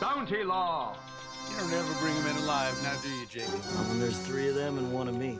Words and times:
Bounty 0.00 0.42
law. 0.42 0.96
You 1.50 1.56
don't 1.58 1.72
ever 1.72 1.94
bring 2.00 2.14
them 2.14 2.26
in 2.28 2.36
alive, 2.44 2.80
now 2.82 2.94
do 3.02 3.10
you, 3.10 3.26
Jake? 3.26 3.42
When 3.44 4.00
there's 4.00 4.18
three 4.18 4.48
of 4.48 4.54
them 4.54 4.78
and 4.78 4.92
one 4.92 5.08
of 5.08 5.16
me. 5.16 5.38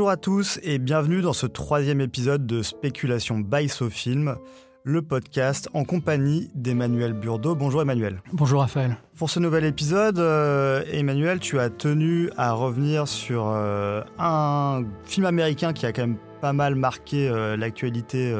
Bonjour 0.00 0.12
à 0.12 0.16
tous 0.16 0.58
et 0.62 0.78
bienvenue 0.78 1.20
dans 1.20 1.34
ce 1.34 1.44
troisième 1.44 2.00
épisode 2.00 2.46
de 2.46 2.62
Spéculation 2.62 3.38
by 3.38 3.68
Sofilm, 3.68 4.36
le 4.82 5.02
podcast 5.02 5.68
en 5.74 5.84
compagnie 5.84 6.50
d'Emmanuel 6.54 7.12
Burdeau. 7.12 7.54
Bonjour 7.54 7.82
Emmanuel. 7.82 8.22
Bonjour 8.32 8.62
Raphaël. 8.62 8.96
Pour 9.18 9.28
ce 9.28 9.40
nouvel 9.40 9.66
épisode, 9.66 10.18
euh, 10.18 10.82
Emmanuel, 10.90 11.38
tu 11.38 11.58
as 11.58 11.68
tenu 11.68 12.30
à 12.38 12.52
revenir 12.52 13.06
sur 13.06 13.48
euh, 13.48 14.02
un 14.18 14.84
film 15.04 15.26
américain 15.26 15.74
qui 15.74 15.84
a 15.84 15.92
quand 15.92 16.06
même 16.06 16.16
pas 16.40 16.54
mal 16.54 16.76
marqué 16.76 17.28
euh, 17.28 17.58
l'actualité 17.58 18.34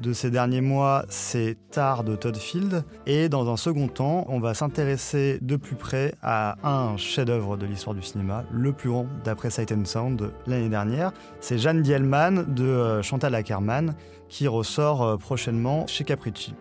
de 0.00 0.12
ces 0.12 0.30
derniers 0.30 0.60
mois, 0.60 1.04
c'est 1.08 1.56
Tar 1.70 2.04
de 2.04 2.16
Todd 2.16 2.36
Field. 2.36 2.84
Et 3.06 3.28
dans 3.28 3.52
un 3.52 3.56
second 3.56 3.88
temps, 3.88 4.24
on 4.28 4.40
va 4.40 4.54
s'intéresser 4.54 5.38
de 5.42 5.56
plus 5.56 5.76
près 5.76 6.14
à 6.22 6.56
un 6.62 6.96
chef-d'œuvre 6.96 7.56
de 7.56 7.66
l'histoire 7.66 7.94
du 7.94 8.02
cinéma, 8.02 8.44
le 8.50 8.72
plus 8.72 8.88
grand 8.88 9.06
d'après 9.24 9.50
Sight 9.50 9.72
and 9.72 9.84
Sound 9.84 10.32
l'année 10.46 10.68
dernière. 10.68 11.12
C'est 11.40 11.58
Jeanne 11.58 11.82
Dielman 11.82 12.46
de 12.54 12.64
euh, 12.64 13.02
Chantal 13.02 13.34
Ackerman 13.34 13.94
qui 14.28 14.48
ressort 14.48 15.02
euh, 15.02 15.16
prochainement 15.16 15.86
chez 15.86 16.04
Capricci. 16.04 16.54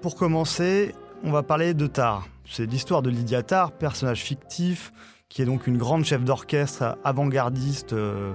Pour 0.00 0.16
commencer, 0.16 0.94
on 1.22 1.30
va 1.30 1.42
parler 1.42 1.74
de 1.74 1.86
Tar. 1.86 2.26
C'est 2.44 2.66
l'histoire 2.66 3.02
de 3.02 3.10
Lydia 3.10 3.42
Tarr, 3.42 3.70
personnage 3.72 4.22
fictif, 4.22 4.92
qui 5.28 5.40
est 5.40 5.46
donc 5.46 5.66
une 5.66 5.78
grande 5.78 6.04
chef 6.04 6.24
d'orchestre 6.24 6.98
avant-gardiste 7.04 7.92
euh, 7.92 8.32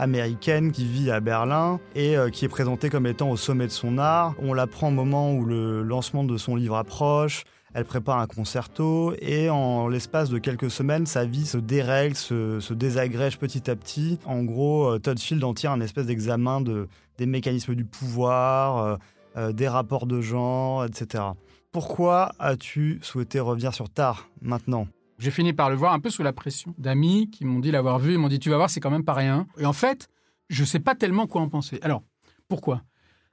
américaine 0.00 0.72
qui 0.72 0.86
vit 0.86 1.10
à 1.10 1.20
Berlin 1.20 1.78
et 1.94 2.16
euh, 2.16 2.30
qui 2.30 2.44
est 2.44 2.48
présentée 2.48 2.90
comme 2.90 3.06
étant 3.06 3.30
au 3.30 3.36
sommet 3.36 3.66
de 3.66 3.72
son 3.72 3.98
art. 3.98 4.34
On 4.38 4.54
l'apprend 4.54 4.88
au 4.88 4.92
moment 4.92 5.32
où 5.32 5.44
le 5.44 5.82
lancement 5.82 6.24
de 6.24 6.36
son 6.36 6.56
livre 6.56 6.76
approche. 6.76 7.44
Elle 7.72 7.84
prépare 7.84 8.18
un 8.18 8.26
concerto 8.26 9.14
et 9.20 9.48
en 9.48 9.86
l'espace 9.86 10.28
de 10.28 10.38
quelques 10.38 10.72
semaines, 10.72 11.06
sa 11.06 11.24
vie 11.24 11.46
se 11.46 11.56
dérègle, 11.56 12.16
se, 12.16 12.72
désagrège 12.72 13.38
petit 13.38 13.70
à 13.70 13.76
petit. 13.76 14.18
En 14.24 14.42
gros, 14.42 14.88
euh, 14.88 14.98
Todd 14.98 15.20
Field 15.20 15.44
en 15.44 15.54
tire 15.54 15.70
un 15.70 15.80
espèce 15.80 16.06
d'examen 16.06 16.60
de, 16.60 16.88
des 17.18 17.26
mécanismes 17.26 17.76
du 17.76 17.84
pouvoir, 17.84 18.98
euh, 19.36 19.52
des 19.52 19.68
rapports 19.68 20.06
de 20.06 20.20
genre, 20.20 20.84
etc. 20.84 21.22
Pourquoi 21.70 22.32
as-tu 22.40 22.98
souhaité 23.02 23.38
revenir 23.38 23.72
sur 23.72 23.88
Tar 23.88 24.28
maintenant? 24.42 24.88
J'ai 25.20 25.30
fini 25.30 25.52
par 25.52 25.68
le 25.68 25.76
voir 25.76 25.92
un 25.92 26.00
peu 26.00 26.08
sous 26.08 26.22
la 26.22 26.32
pression 26.32 26.74
d'amis 26.78 27.30
qui 27.30 27.44
m'ont 27.44 27.58
dit 27.58 27.70
l'avoir 27.70 27.98
vu. 27.98 28.14
Ils 28.14 28.18
m'ont 28.18 28.28
dit 28.28 28.38
Tu 28.38 28.48
vas 28.48 28.56
voir, 28.56 28.70
c'est 28.70 28.80
quand 28.80 28.90
même 28.90 29.04
pas 29.04 29.12
rien. 29.12 29.46
Et 29.58 29.66
en 29.66 29.74
fait, 29.74 30.08
je 30.48 30.64
sais 30.64 30.80
pas 30.80 30.94
tellement 30.94 31.26
quoi 31.26 31.42
en 31.42 31.48
penser. 31.50 31.78
Alors, 31.82 32.02
pourquoi? 32.48 32.82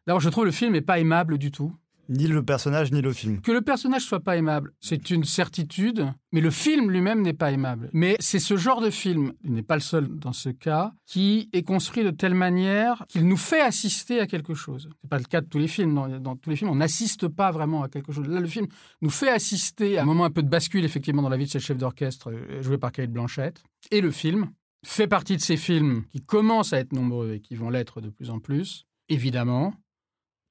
D'abord, 0.06 0.20
je 0.20 0.28
trouve 0.28 0.44
le 0.44 0.52
film 0.52 0.76
est 0.76 0.82
pas 0.82 1.00
aimable 1.00 1.38
du 1.38 1.50
tout. 1.50 1.74
Ni 2.10 2.28
le 2.28 2.44
personnage, 2.44 2.92
ni 2.92 3.02
le 3.02 3.12
film. 3.14 3.42
Que 3.42 3.52
le 3.52 3.62
personnage 3.62 4.04
soit 4.04 4.22
pas 4.22 4.38
aimable, 4.38 4.74
c'est 4.80 5.10
une 5.10 5.24
certitude, 5.24 6.06
mais 6.32 6.42
le 6.42 6.52
film 6.52 6.90
lui-même 6.90 7.22
n'est 7.22 7.34
pas 7.34 7.52
aimable. 7.52 7.90
Mais 7.94 8.16
c'est 8.20 8.40
ce 8.40 8.56
genre 8.58 8.82
de 8.82 8.90
film, 8.90 9.34
il 9.44 9.54
n'est 9.54 9.64
pas 9.64 9.76
le 9.76 9.82
seul 9.82 10.08
dans 10.08 10.34
ce 10.34 10.50
cas, 10.50 10.94
qui 11.06 11.50
est 11.54 11.64
construit 11.64 12.04
de 12.04 12.12
telle 12.12 12.34
manière 12.34 13.04
qu'il 13.10 13.28
nous 13.28 13.38
fait 13.38 13.62
assister 13.62 14.20
à 14.20 14.28
quelque 14.28 14.54
chose. 14.54 14.90
C'est 15.02 15.10
pas 15.10 15.18
le 15.18 15.26
cas 15.26 15.42
de 15.42 15.48
tous 15.48 15.60
les 15.60 15.68
films. 15.68 15.94
Dans, 16.22 16.36
tous 16.36 16.50
les 16.50 16.56
films, 16.56 16.72
on 16.72 16.76
n'assiste 16.76 17.28
pas 17.28 17.52
vraiment 17.52 17.84
à 17.84 17.90
quelque 17.90 18.12
chose. 18.12 18.28
Là, 18.28 18.40
le 18.40 18.48
film 18.48 18.68
nous 19.02 19.10
fait 19.10 19.30
assister 19.30 19.98
à 19.98 20.04
un 20.04 20.06
moment 20.06 20.26
un 20.26 20.32
peu 20.32 20.44
de 20.44 20.50
bascule, 20.50 20.86
effectivement, 20.86 21.22
dans 21.22 21.30
la 21.30 21.38
vie 21.38 21.46
de 21.46 21.50
cette 21.50 21.62
chef 21.62 21.78
d'orchestre 21.78 22.32
euh, 22.32 22.62
joué 22.62 22.78
par 22.78 22.92
Kate 22.92 23.12
Blanchett. 23.12 23.62
Et 23.92 24.02
le 24.02 24.12
film 24.12 24.52
fait 24.86 25.08
partie 25.08 25.36
de 25.36 25.42
ces 25.42 25.58
films 25.58 26.04
qui 26.12 26.22
commencent 26.22 26.74
à 26.74 26.80
être 26.80 26.94
nombreux 26.94 27.34
et 27.34 27.40
qui 27.40 27.56
vont 27.56 27.70
l'être 27.70 28.02
de 28.02 28.10
plus 28.10 28.30
en 28.30 28.40
plus, 28.40 28.86
évidemment, 29.10 29.74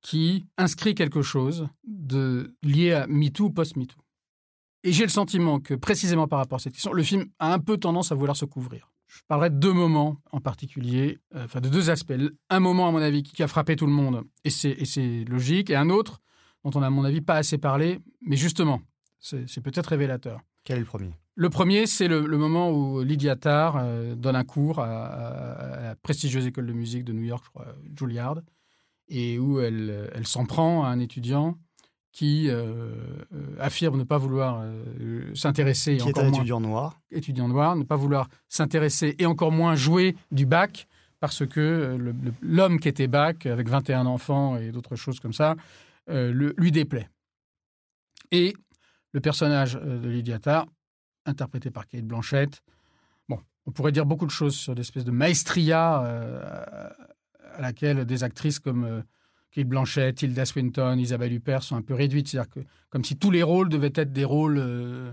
qui 0.02 0.46
inscrit 0.56 0.94
quelque 0.94 1.22
chose 1.22 1.68
de 1.86 2.54
lié 2.62 2.92
à 2.92 3.06
MeToo 3.06 3.46
ou 3.46 3.50
post-MeToo. 3.50 3.98
Et 4.84 4.92
j'ai 4.92 5.02
le 5.02 5.10
sentiment 5.10 5.58
que, 5.58 5.74
précisément 5.74 6.28
par 6.28 6.38
rapport 6.38 6.56
à 6.56 6.58
cette 6.60 6.74
question, 6.74 6.92
le 6.92 7.02
film 7.02 7.26
a 7.40 7.52
un 7.52 7.58
peu 7.58 7.76
tendance 7.76 8.12
à 8.12 8.14
vouloir 8.14 8.36
se 8.36 8.44
couvrir. 8.44 8.92
Je 9.08 9.20
parlerai 9.26 9.50
de 9.50 9.56
deux 9.56 9.72
moments 9.72 10.18
en 10.30 10.40
particulier, 10.40 11.18
euh, 11.34 11.44
enfin 11.46 11.60
de 11.60 11.68
deux 11.68 11.90
aspects. 11.90 12.14
Un 12.50 12.60
moment, 12.60 12.88
à 12.88 12.92
mon 12.92 12.98
avis, 12.98 13.22
qui 13.22 13.42
a 13.42 13.48
frappé 13.48 13.74
tout 13.76 13.86
le 13.86 13.92
monde, 13.92 14.22
et 14.44 14.50
c'est, 14.50 14.76
logique, 15.28 15.70
et 15.70 15.76
un 15.76 15.90
autre 15.90 16.20
dont 16.64 16.70
on 16.74 16.82
a, 16.82 16.86
à 16.86 16.90
mon 16.90 17.04
avis, 17.04 17.20
pas 17.20 17.36
assez 17.36 17.58
parlé, 17.58 17.98
mais 18.20 18.36
justement, 18.36 18.80
c'est, 19.18 19.48
c'est 19.48 19.60
peut-être 19.60 19.86
révélateur. 19.86 20.40
Quel 20.64 20.76
est 20.76 20.80
le 20.80 20.86
premier? 20.86 21.12
Le 21.36 21.50
premier, 21.50 21.86
c'est 21.86 22.08
le, 22.08 22.26
le 22.26 22.38
moment 22.38 22.70
où 22.70 23.02
Lydia 23.02 23.36
Tarr 23.36 23.76
euh, 23.78 24.14
donne 24.14 24.36
un 24.36 24.44
cours 24.44 24.78
à, 24.80 25.06
à- 25.06 25.52
à 25.78 25.82
la 25.82 25.96
prestigieuse 25.96 26.46
école 26.46 26.66
de 26.66 26.72
musique 26.72 27.04
de 27.04 27.12
New 27.12 27.22
York, 27.24 27.44
je 27.44 27.50
crois, 27.50 27.66
Juilliard, 27.96 28.40
et 29.08 29.38
où 29.38 29.60
elle, 29.60 30.10
elle 30.14 30.26
s'en 30.26 30.44
prend 30.46 30.84
à 30.84 30.88
un 30.88 30.98
étudiant 30.98 31.56
qui 32.12 32.48
euh, 32.48 32.94
euh, 33.34 33.56
affirme 33.60 33.98
ne 33.98 34.04
pas 34.04 34.16
vouloir 34.18 34.60
euh, 34.62 35.34
s'intéresser, 35.34 35.98
Qui 35.98 36.08
est 36.08 36.10
encore 36.10 36.24
un 36.24 36.30
moins 36.30 36.38
étudiant 36.38 36.60
noir 36.60 37.00
étudiant 37.10 37.48
noir, 37.48 37.76
ne 37.76 37.84
pas 37.84 37.96
vouloir 37.96 38.28
s'intéresser 38.48 39.14
et 39.18 39.26
encore 39.26 39.52
moins 39.52 39.74
jouer 39.74 40.16
du 40.32 40.46
bac 40.46 40.86
parce 41.20 41.46
que 41.46 41.60
euh, 41.60 42.12
l'homme 42.42 42.78
qui 42.80 42.88
était 42.88 43.06
bac, 43.06 43.46
avec 43.46 43.68
21 43.68 44.06
enfants 44.06 44.56
et 44.56 44.70
d'autres 44.72 44.96
choses 44.96 45.20
comme 45.20 45.32
ça, 45.34 45.56
euh, 46.08 46.32
le- 46.32 46.54
lui 46.58 46.72
déplaît. 46.72 47.08
Et 48.30 48.54
le 49.12 49.20
personnage 49.20 49.76
euh, 49.76 49.98
de 49.98 50.08
Lydia 50.08 50.38
Tarr, 50.38 50.66
interprété 51.26 51.70
par 51.70 51.86
Kate 51.86 52.04
Blanchett, 52.04 52.62
bon, 53.28 53.38
on 53.66 53.72
pourrait 53.72 53.92
dire 53.92 54.06
beaucoup 54.06 54.26
de 54.26 54.30
choses 54.30 54.54
sur 54.54 54.74
l'espèce 54.74 55.04
de 55.04 55.10
maestria 55.10 56.02
euh, 56.04 56.88
à 57.56 57.62
laquelle 57.62 58.04
des 58.04 58.24
actrices 58.24 58.58
comme 58.58 58.84
euh, 58.84 59.02
Kate 59.50 59.66
Blanchett, 59.66 60.16
Tilda 60.16 60.44
Swinton, 60.44 60.98
Isabelle 60.98 61.32
Huppert 61.32 61.62
sont 61.62 61.76
un 61.76 61.82
peu 61.82 61.94
réduites. 61.94 62.28
C'est-à-dire 62.28 62.50
que 62.50 62.60
comme 62.90 63.04
si 63.04 63.16
tous 63.16 63.30
les 63.30 63.42
rôles 63.42 63.68
devaient 63.68 63.92
être 63.94 64.12
des 64.12 64.24
rôles 64.24 64.58
euh, 64.58 65.10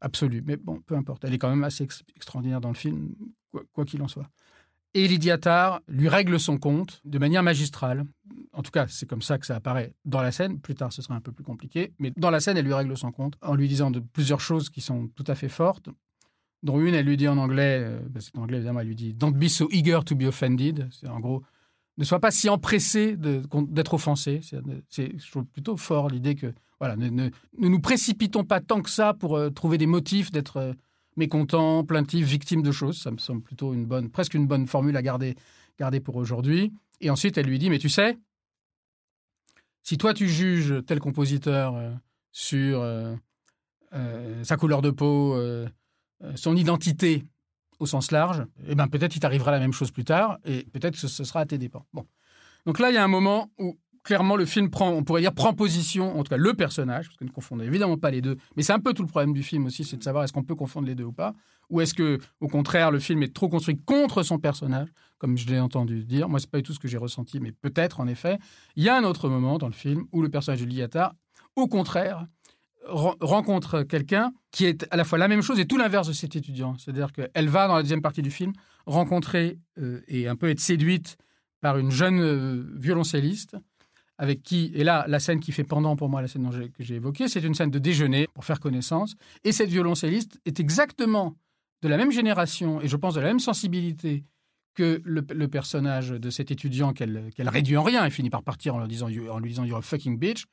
absolus. 0.00 0.42
Mais 0.44 0.56
bon, 0.56 0.80
peu 0.86 0.96
importe. 0.96 1.24
Elle 1.24 1.34
est 1.34 1.38
quand 1.38 1.50
même 1.50 1.64
assez 1.64 1.84
ex- 1.84 2.02
extraordinaire 2.14 2.60
dans 2.60 2.68
le 2.70 2.74
film, 2.74 3.14
quoi 3.72 3.84
qu'il 3.84 4.02
en 4.02 4.08
soit. 4.08 4.28
Et 4.94 5.08
Lydia 5.08 5.36
Tarr 5.36 5.80
lui 5.88 6.08
règle 6.08 6.40
son 6.40 6.56
compte 6.56 7.02
de 7.04 7.18
manière 7.18 7.42
magistrale. 7.42 8.06
En 8.54 8.62
tout 8.62 8.70
cas, 8.70 8.86
c'est 8.88 9.06
comme 9.06 9.20
ça 9.20 9.36
que 9.36 9.44
ça 9.44 9.56
apparaît 9.56 9.92
dans 10.06 10.22
la 10.22 10.32
scène. 10.32 10.58
Plus 10.58 10.74
tard, 10.74 10.90
ce 10.90 11.02
sera 11.02 11.14
un 11.14 11.20
peu 11.20 11.32
plus 11.32 11.44
compliqué. 11.44 11.92
Mais 11.98 12.12
dans 12.16 12.30
la 12.30 12.40
scène, 12.40 12.56
elle 12.56 12.64
lui 12.64 12.72
règle 12.72 12.96
son 12.96 13.12
compte 13.12 13.34
en 13.42 13.54
lui 13.54 13.68
disant 13.68 13.90
de 13.90 14.00
plusieurs 14.00 14.40
choses 14.40 14.70
qui 14.70 14.80
sont 14.80 15.08
tout 15.08 15.24
à 15.26 15.34
fait 15.34 15.50
fortes. 15.50 15.90
Dont 16.62 16.80
une, 16.80 16.94
elle 16.94 17.04
lui 17.04 17.18
dit 17.18 17.28
en 17.28 17.36
anglais, 17.36 17.80
euh, 17.82 18.00
ben, 18.08 18.20
c'est 18.20 18.34
en 18.38 18.42
anglais 18.42 18.56
évidemment, 18.56 18.80
elle 18.80 18.86
lui 18.88 18.94
dit 18.94 19.12
Don't 19.12 19.34
be 19.34 19.48
so 19.48 19.68
eager 19.70 20.00
to 20.06 20.16
be 20.16 20.22
offended. 20.22 20.88
C'est 20.90 21.08
en 21.08 21.20
gros, 21.20 21.42
ne 21.98 22.04
sois 22.04 22.20
pas 22.20 22.30
si 22.30 22.48
empressé 22.48 23.16
d'être 23.16 23.94
offensé. 23.94 24.40
C'est- 24.88 25.12
plutôt 25.52 25.76
fort 25.76 26.08
l'idée 26.08 26.34
que, 26.34 26.52
voilà, 26.78 26.96
ne, 26.96 27.30
nous 27.58 27.80
précipitons 27.80 28.44
pas 28.44 28.60
tant 28.60 28.82
que 28.82 28.90
ça 28.90 29.14
pour 29.14 29.36
euh, 29.36 29.50
trouver 29.50 29.78
des 29.78 29.86
motifs 29.86 30.30
d'être 30.30 30.58
euh, 30.58 30.72
mécontent, 31.16 31.84
plaintif, 31.84 32.26
victime 32.26 32.62
de 32.62 32.72
choses. 32.72 33.00
Ça 33.00 33.10
me 33.10 33.18
semble 33.18 33.42
plutôt 33.42 33.72
une 33.72 33.86
bonne, 33.86 34.10
presque 34.10 34.34
une 34.34 34.46
bonne 34.46 34.66
formule 34.66 34.96
à 34.96 35.02
garder, 35.02 35.36
garder 35.78 36.00
pour 36.00 36.16
aujourd'hui. 36.16 36.72
Et 37.00 37.08
ensuite, 37.08 37.38
elle 37.38 37.46
lui 37.46 37.58
dit, 37.58 37.70
mais 37.70 37.78
tu 37.78 37.88
sais, 37.88 38.18
si 39.82 39.96
toi 39.96 40.12
tu 40.12 40.28
juges 40.28 40.74
tel 40.86 40.98
compositeur 41.00 41.76
euh, 41.76 41.90
sur 42.32 42.84
sa 44.42 44.56
couleur 44.58 44.82
de 44.82 44.90
peau, 44.90 45.34
son 46.34 46.54
identité 46.54 47.24
au 47.78 47.86
sens 47.86 48.10
large, 48.10 48.44
eh 48.66 48.74
ben 48.74 48.88
peut-être 48.88 49.16
il 49.16 49.20
t'arrivera 49.20 49.50
la 49.50 49.58
même 49.58 49.72
chose 49.72 49.90
plus 49.90 50.04
tard, 50.04 50.38
et 50.44 50.64
peut-être 50.72 50.96
ce, 50.96 51.08
sera 51.08 51.40
à 51.40 51.46
tes 51.46 51.58
dépens. 51.58 51.84
Bon. 51.92 52.06
Donc 52.64 52.78
là, 52.78 52.90
il 52.90 52.94
y 52.94 52.98
a 52.98 53.04
un 53.04 53.08
moment 53.08 53.50
où 53.58 53.78
clairement 54.02 54.36
le 54.36 54.46
film 54.46 54.70
prend, 54.70 54.90
on 54.90 55.02
pourrait 55.02 55.20
dire, 55.20 55.34
prend 55.34 55.52
position, 55.52 56.18
en 56.18 56.22
tout 56.22 56.30
cas 56.30 56.36
le 56.36 56.54
personnage, 56.54 57.06
parce 57.06 57.16
que 57.16 57.24
ne 57.24 57.30
confondons 57.30 57.64
évidemment 57.64 57.98
pas 57.98 58.10
les 58.10 58.22
deux, 58.22 58.36
mais 58.56 58.62
c'est 58.62 58.72
un 58.72 58.78
peu 58.78 58.94
tout 58.94 59.02
le 59.02 59.08
problème 59.08 59.32
du 59.32 59.42
film 59.42 59.66
aussi, 59.66 59.84
c'est 59.84 59.96
de 59.96 60.02
savoir 60.02 60.24
est-ce 60.24 60.32
qu'on 60.32 60.44
peut 60.44 60.54
confondre 60.54 60.86
les 60.86 60.94
deux 60.94 61.04
ou 61.04 61.12
pas, 61.12 61.34
ou 61.68 61.80
est-ce 61.80 61.94
que, 61.94 62.18
au 62.40 62.48
contraire, 62.48 62.90
le 62.90 63.00
film 63.00 63.22
est 63.22 63.34
trop 63.34 63.48
construit 63.48 63.76
contre 63.84 64.22
son 64.22 64.38
personnage, 64.38 64.88
comme 65.18 65.36
je 65.36 65.48
l'ai 65.48 65.58
entendu 65.58 66.04
dire. 66.04 66.28
Moi, 66.28 66.38
c'est 66.38 66.50
pas 66.50 66.58
du 66.58 66.62
tout 66.62 66.72
ce 66.72 66.78
que 66.78 66.88
j'ai 66.88 66.98
ressenti, 66.98 67.40
mais 67.40 67.50
peut-être 67.52 68.00
en 68.00 68.06
effet. 68.06 68.38
Il 68.76 68.84
y 68.84 68.88
a 68.88 68.96
un 68.96 69.04
autre 69.04 69.28
moment 69.28 69.58
dans 69.58 69.66
le 69.66 69.72
film 69.72 70.04
où 70.12 70.22
le 70.22 70.28
personnage 70.28 70.60
de 70.60 70.66
Liata, 70.66 71.14
au 71.56 71.66
contraire, 71.66 72.26
ren- 72.86 73.16
rencontre 73.20 73.82
quelqu'un 73.82 74.32
qui 74.50 74.64
est 74.64 74.86
à 74.90 74.96
la 74.96 75.04
fois 75.04 75.18
la 75.18 75.28
même 75.28 75.42
chose 75.42 75.60
et 75.60 75.66
tout 75.66 75.76
l'inverse 75.76 76.08
de 76.08 76.12
cet 76.12 76.36
étudiant. 76.36 76.76
C'est-à-dire 76.78 77.12
qu'elle 77.12 77.48
va, 77.48 77.68
dans 77.68 77.76
la 77.76 77.82
deuxième 77.82 78.02
partie 78.02 78.22
du 78.22 78.30
film, 78.30 78.52
rencontrer 78.86 79.58
euh, 79.78 80.00
et 80.08 80.28
un 80.28 80.36
peu 80.36 80.48
être 80.48 80.60
séduite 80.60 81.16
par 81.60 81.78
une 81.78 81.90
jeune 81.90 82.20
euh, 82.20 82.64
violoncelliste 82.76 83.56
avec 84.18 84.42
qui, 84.42 84.72
et 84.74 84.84
là, 84.84 85.04
la 85.08 85.20
scène 85.20 85.40
qui 85.40 85.52
fait 85.52 85.64
pendant 85.64 85.94
pour 85.94 86.08
moi, 86.08 86.22
la 86.22 86.28
scène 86.28 86.48
que 86.72 86.82
j'ai 86.82 86.94
évoquée, 86.94 87.28
c'est 87.28 87.42
une 87.42 87.54
scène 87.54 87.70
de 87.70 87.78
déjeuner 87.78 88.28
pour 88.32 88.44
faire 88.44 88.60
connaissance. 88.60 89.14
Et 89.44 89.52
cette 89.52 89.68
violoncelliste 89.68 90.40
est 90.46 90.58
exactement 90.58 91.36
de 91.82 91.88
la 91.88 91.98
même 91.98 92.10
génération 92.10 92.80
et 92.80 92.88
je 92.88 92.96
pense 92.96 93.14
de 93.14 93.20
la 93.20 93.26
même 93.26 93.40
sensibilité 93.40 94.24
que 94.74 95.00
le, 95.04 95.48
personnage 95.48 96.10
de 96.10 96.30
cet 96.30 96.50
étudiant 96.50 96.92
qu'elle 96.92 97.32
réduit 97.38 97.76
en 97.76 97.82
rien 97.82 98.04
et 98.04 98.10
finit 98.10 98.30
par 98.30 98.42
partir 98.42 98.74
en 98.74 98.80
lui 98.80 98.88
disant, 98.88 99.08
en 99.30 99.38
lui 99.38 99.50
disant 99.50 99.64
You're 99.64 99.78
a 99.78 99.82
fucking 99.82 100.18
bitch. 100.18 100.44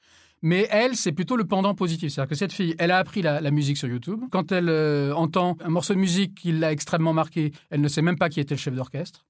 Mais 0.44 0.68
elle, 0.72 0.98
c'est 0.98 1.13
plutôt 1.13 1.38
le 1.38 1.45
pendant 1.45 1.74
positif. 1.74 2.12
C'est-à-dire 2.12 2.30
que 2.30 2.36
cette 2.36 2.51
fille, 2.51 2.75
elle 2.78 2.92
a 2.92 2.98
appris 2.98 3.22
la, 3.22 3.50
musique 3.50 3.78
sur 3.78 3.88
YouTube. 3.88 4.25
Quand 4.30 4.51
elle 4.51 4.68
euh, 4.68 5.16
entend 5.16 5.57
un 5.63 5.69
morceau 5.69 5.94
de 5.94 6.00
musique 6.00 6.36
qui 6.36 6.51
l'a 6.51 6.74
extrêmement 6.74 7.13
marqué, 7.13 7.54
elle 7.69 7.80
ne 7.80 7.88
sait 7.88 8.01
même 8.01 8.18
pas 8.18 8.28
qui 8.28 8.42
était 8.42 8.54
le 8.54 8.60
chef 8.60 8.75
d'orchestre. 8.75 9.25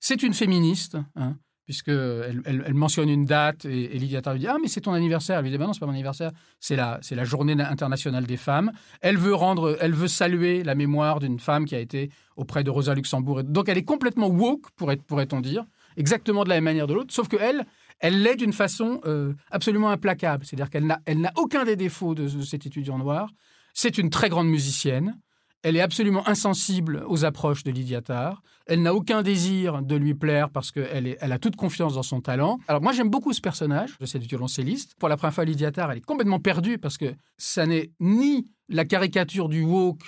C'est 0.00 0.24
une 0.24 0.34
féministe, 0.34 0.98
hein, 1.14 1.36
puisque 1.66 1.88
elle, 1.88 2.74
mentionne 2.74 3.08
une 3.08 3.24
date 3.24 3.64
et, 3.64 3.96
Lydia 3.96 4.22
Tarr 4.22 4.34
lui 4.34 4.40
dit 4.40 4.48
Ah, 4.48 4.56
mais 4.60 4.66
c'est 4.66 4.80
ton 4.80 4.92
anniversaire. 4.92 5.38
Elle 5.38 5.44
lui 5.44 5.50
dit 5.52 5.56
Bah 5.56 5.66
non, 5.66 5.72
c'est 5.72 5.78
pas 5.78 5.86
mon 5.86 5.92
anniversaire, 5.92 6.32
c'est 6.58 6.74
la, 6.74 6.98
c'est 7.00 7.14
la 7.14 7.24
journée 7.24 7.52
internationale 7.52 8.26
des 8.26 8.36
femmes. 8.36 8.72
Elle 9.00 9.18
veut, 9.18 9.34
rendre, 9.34 9.78
elle 9.80 9.94
veut 9.94 10.08
saluer 10.08 10.64
la 10.64 10.74
mémoire 10.74 11.20
d'une 11.20 11.38
femme 11.38 11.64
qui 11.64 11.76
a 11.76 11.80
été 11.80 12.10
auprès 12.36 12.64
de 12.64 12.70
Rosa 12.70 12.92
Luxembourg. 12.92 13.44
Donc 13.44 13.68
elle 13.68 13.78
est 13.78 13.84
complètement 13.84 14.26
woke, 14.26 14.68
pourrait- 14.74 14.96
pourrait-on 14.96 15.40
dire, 15.40 15.64
exactement 15.96 16.42
de 16.42 16.48
la 16.48 16.56
même 16.56 16.64
manière 16.64 16.88
de 16.88 16.94
l'autre, 16.94 17.14
sauf 17.14 17.28
que 17.28 17.36
elle, 17.36 17.66
elle 18.00 18.22
l'est 18.22 18.36
d'une 18.36 18.52
façon 18.52 19.00
euh, 19.06 19.34
absolument 19.50 19.90
implacable. 19.90 20.44
C'est-à-dire 20.44 20.70
qu'elle 20.70 20.86
n'a, 20.86 21.32
aucun 21.36 21.64
des 21.64 21.76
défauts 21.76 22.14
de, 22.14 22.28
cet 22.42 22.66
étudiant 22.66 22.98
noir. 22.98 23.30
C'est 23.74 23.98
une 23.98 24.10
très 24.10 24.28
grande 24.28 24.48
musicienne. 24.48 25.18
Elle 25.62 25.76
est 25.76 25.80
absolument 25.80 26.28
insensible 26.28 27.02
aux 27.08 27.24
approches 27.24 27.64
de 27.64 27.72
Lydia 27.72 28.00
Tarr. 28.00 28.42
Elle 28.66 28.82
n'a 28.82 28.94
aucun 28.94 29.22
désir 29.22 29.82
de 29.82 29.96
lui 29.96 30.14
plaire 30.14 30.50
parce 30.50 30.70
qu'elle 30.70 31.16
elle 31.20 31.32
a 31.32 31.38
toute 31.38 31.56
confiance 31.56 31.94
dans 31.94 32.02
son 32.02 32.20
talent. 32.20 32.58
Alors 32.68 32.82
moi 32.82 32.92
j'aime 32.92 33.08
beaucoup 33.08 33.32
ce 33.32 33.40
personnage 33.40 33.98
de 33.98 34.06
cette 34.06 34.22
violoncelliste. 34.22 34.94
Pour 34.98 35.08
la 35.08 35.16
première 35.16 35.34
fois, 35.34 35.44
Lydia 35.44 35.72
Tarr, 35.72 35.90
elle 35.90 35.98
est 35.98 36.04
complètement 36.04 36.38
perdue 36.38 36.78
parce 36.78 36.98
que 36.98 37.14
ça 37.36 37.66
n'est 37.66 37.90
ni 37.98 38.46
la 38.68 38.84
caricature 38.84 39.48
du 39.48 39.62
woke 39.62 40.02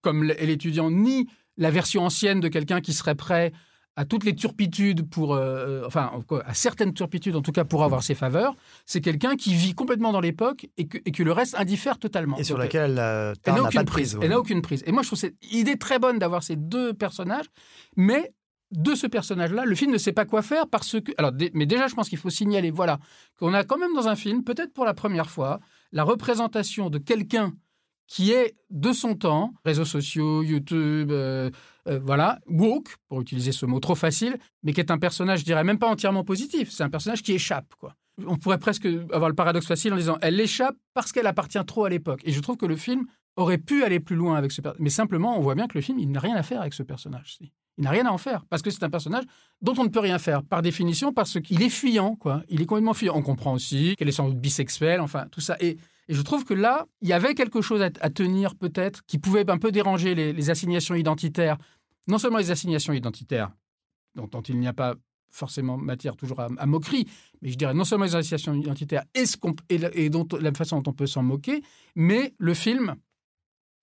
comme 0.00 0.24
l'étudiant, 0.24 0.90
ni 0.90 1.26
la 1.56 1.70
version 1.70 2.04
ancienne 2.04 2.40
de 2.40 2.48
quelqu'un 2.48 2.80
qui 2.80 2.92
serait 2.92 3.14
prêt 3.14 3.52
à 3.96 4.04
toutes 4.04 4.24
les 4.24 4.34
turpitudes 4.34 5.08
pour, 5.08 5.34
euh, 5.34 5.84
enfin, 5.86 6.10
quoi, 6.26 6.42
à 6.46 6.54
certaines 6.54 6.92
turpitudes 6.92 7.36
en 7.36 7.42
tout 7.42 7.52
cas 7.52 7.64
pour 7.64 7.84
avoir 7.84 8.02
ses 8.02 8.14
faveurs. 8.14 8.56
C'est 8.86 9.00
quelqu'un 9.00 9.36
qui 9.36 9.54
vit 9.54 9.74
complètement 9.74 10.12
dans 10.12 10.20
l'époque 10.20 10.66
et 10.76 10.86
que, 10.86 10.98
et 11.04 11.12
que 11.12 11.22
le 11.22 11.32
reste 11.32 11.54
indiffère 11.56 11.98
totalement. 11.98 12.36
Et 12.36 12.44
sur 12.44 12.56
Donc, 12.56 12.64
laquelle 12.64 12.92
elle, 12.92 12.98
euh, 12.98 13.34
elle 13.44 13.54
n'a 13.54 13.62
aucune 13.62 13.72
pas 13.78 13.84
de 13.84 13.90
prise. 13.90 14.08
prise. 14.10 14.14
Elle 14.14 14.20
ouais. 14.20 14.28
n'a 14.28 14.38
aucune 14.38 14.62
prise. 14.62 14.82
Et 14.86 14.92
moi, 14.92 15.02
je 15.02 15.08
trouve 15.08 15.18
cette 15.18 15.36
idée 15.52 15.76
très 15.76 15.98
bonne 15.98 16.18
d'avoir 16.18 16.42
ces 16.42 16.56
deux 16.56 16.92
personnages, 16.92 17.46
mais 17.96 18.32
de 18.72 18.94
ce 18.94 19.06
personnage-là, 19.06 19.64
le 19.64 19.74
film 19.74 19.92
ne 19.92 19.98
sait 19.98 20.12
pas 20.12 20.24
quoi 20.24 20.42
faire 20.42 20.66
parce 20.68 21.00
que. 21.00 21.12
Alors, 21.18 21.32
mais 21.52 21.66
déjà, 21.66 21.86
je 21.86 21.94
pense 21.94 22.08
qu'il 22.08 22.18
faut 22.18 22.30
signaler, 22.30 22.72
voilà, 22.72 22.98
qu'on 23.38 23.54
a 23.54 23.62
quand 23.62 23.78
même 23.78 23.94
dans 23.94 24.08
un 24.08 24.16
film, 24.16 24.42
peut-être 24.42 24.72
pour 24.72 24.84
la 24.84 24.94
première 24.94 25.30
fois, 25.30 25.60
la 25.92 26.02
représentation 26.02 26.90
de 26.90 26.98
quelqu'un 26.98 27.52
qui 28.06 28.32
est 28.32 28.54
de 28.70 28.92
son 28.92 29.14
temps, 29.14 29.54
réseaux 29.64 29.84
sociaux, 29.84 30.42
YouTube, 30.42 31.10
euh, 31.10 31.50
euh, 31.88 32.00
voilà, 32.02 32.38
woke, 32.46 32.96
pour 33.08 33.20
utiliser 33.20 33.52
ce 33.52 33.66
mot 33.66 33.80
trop 33.80 33.94
facile, 33.94 34.38
mais 34.62 34.72
qui 34.72 34.80
est 34.80 34.90
un 34.90 34.98
personnage, 34.98 35.40
je 35.40 35.44
dirais 35.44 35.64
même 35.64 35.78
pas 35.78 35.88
entièrement 35.88 36.24
positif, 36.24 36.70
c'est 36.70 36.82
un 36.82 36.90
personnage 36.90 37.22
qui 37.22 37.32
échappe, 37.32 37.74
quoi. 37.78 37.94
On 38.26 38.36
pourrait 38.36 38.58
presque 38.58 38.86
avoir 39.12 39.28
le 39.28 39.34
paradoxe 39.34 39.66
facile 39.66 39.92
en 39.92 39.96
disant 39.96 40.18
elle 40.22 40.38
échappe 40.38 40.76
parce 40.92 41.10
qu'elle 41.10 41.26
appartient 41.26 41.64
trop 41.66 41.84
à 41.84 41.90
l'époque. 41.90 42.20
Et 42.24 42.30
je 42.30 42.40
trouve 42.40 42.56
que 42.56 42.66
le 42.66 42.76
film 42.76 43.06
aurait 43.34 43.58
pu 43.58 43.82
aller 43.82 43.98
plus 43.98 44.14
loin 44.14 44.36
avec 44.36 44.52
ce 44.52 44.60
personnage. 44.60 44.82
Mais 44.84 44.90
simplement, 44.90 45.36
on 45.36 45.40
voit 45.40 45.56
bien 45.56 45.66
que 45.66 45.76
le 45.76 45.82
film, 45.82 45.98
il 45.98 46.12
n'a 46.12 46.20
rien 46.20 46.36
à 46.36 46.44
faire 46.44 46.60
avec 46.60 46.74
ce 46.74 46.84
personnage. 46.84 47.38
Il 47.40 47.82
n'a 47.82 47.90
rien 47.90 48.06
à 48.06 48.10
en 48.10 48.18
faire 48.18 48.44
parce 48.48 48.62
que 48.62 48.70
c'est 48.70 48.84
un 48.84 48.90
personnage 48.90 49.24
dont 49.62 49.74
on 49.78 49.82
ne 49.82 49.88
peut 49.88 49.98
rien 49.98 50.20
faire 50.20 50.44
par 50.44 50.62
définition 50.62 51.12
parce 51.12 51.40
qu'il 51.40 51.60
est 51.60 51.68
fuyant, 51.68 52.14
quoi. 52.14 52.42
Il 52.48 52.62
est 52.62 52.66
complètement 52.66 52.94
fuyant. 52.94 53.14
On 53.16 53.22
comprend 53.22 53.52
aussi 53.52 53.96
qu'elle 53.96 54.08
est 54.08 54.12
sans 54.12 54.28
doute 54.28 54.38
bisexuelle, 54.38 55.00
enfin 55.00 55.26
tout 55.32 55.40
ça. 55.40 55.56
Et, 55.58 55.78
et 56.08 56.14
je 56.14 56.22
trouve 56.22 56.44
que 56.44 56.54
là, 56.54 56.86
il 57.00 57.08
y 57.08 57.12
avait 57.12 57.34
quelque 57.34 57.62
chose 57.62 57.82
à, 57.82 57.90
tenir 58.10 58.54
peut-être 58.56 59.04
qui 59.06 59.18
pouvait 59.18 59.48
un 59.50 59.58
peu 59.58 59.72
déranger 59.72 60.14
les, 60.14 60.50
assignations 60.50 60.94
identitaires. 60.94 61.56
Non 62.08 62.18
seulement 62.18 62.38
les 62.38 62.50
assignations 62.50 62.92
identitaires, 62.92 63.50
dont, 64.14 64.42
il 64.42 64.58
n'y 64.58 64.68
a 64.68 64.72
pas 64.72 64.94
forcément 65.30 65.76
matière 65.76 66.16
toujours 66.16 66.40
à, 66.40 66.66
moquerie, 66.66 67.06
mais 67.42 67.48
je 67.48 67.56
dirais 67.56 67.74
non 67.74 67.84
seulement 67.84 68.04
les 68.04 68.14
assignations 68.14 68.54
identitaires 68.54 69.04
et, 69.14 69.78
la, 69.78 69.90
dont, 70.08 70.26
la 70.38 70.52
façon 70.52 70.80
dont 70.80 70.90
on 70.90 70.94
peut 70.94 71.06
s'en 71.06 71.22
moquer, 71.22 71.62
mais 71.96 72.34
le 72.38 72.54
film, 72.54 72.96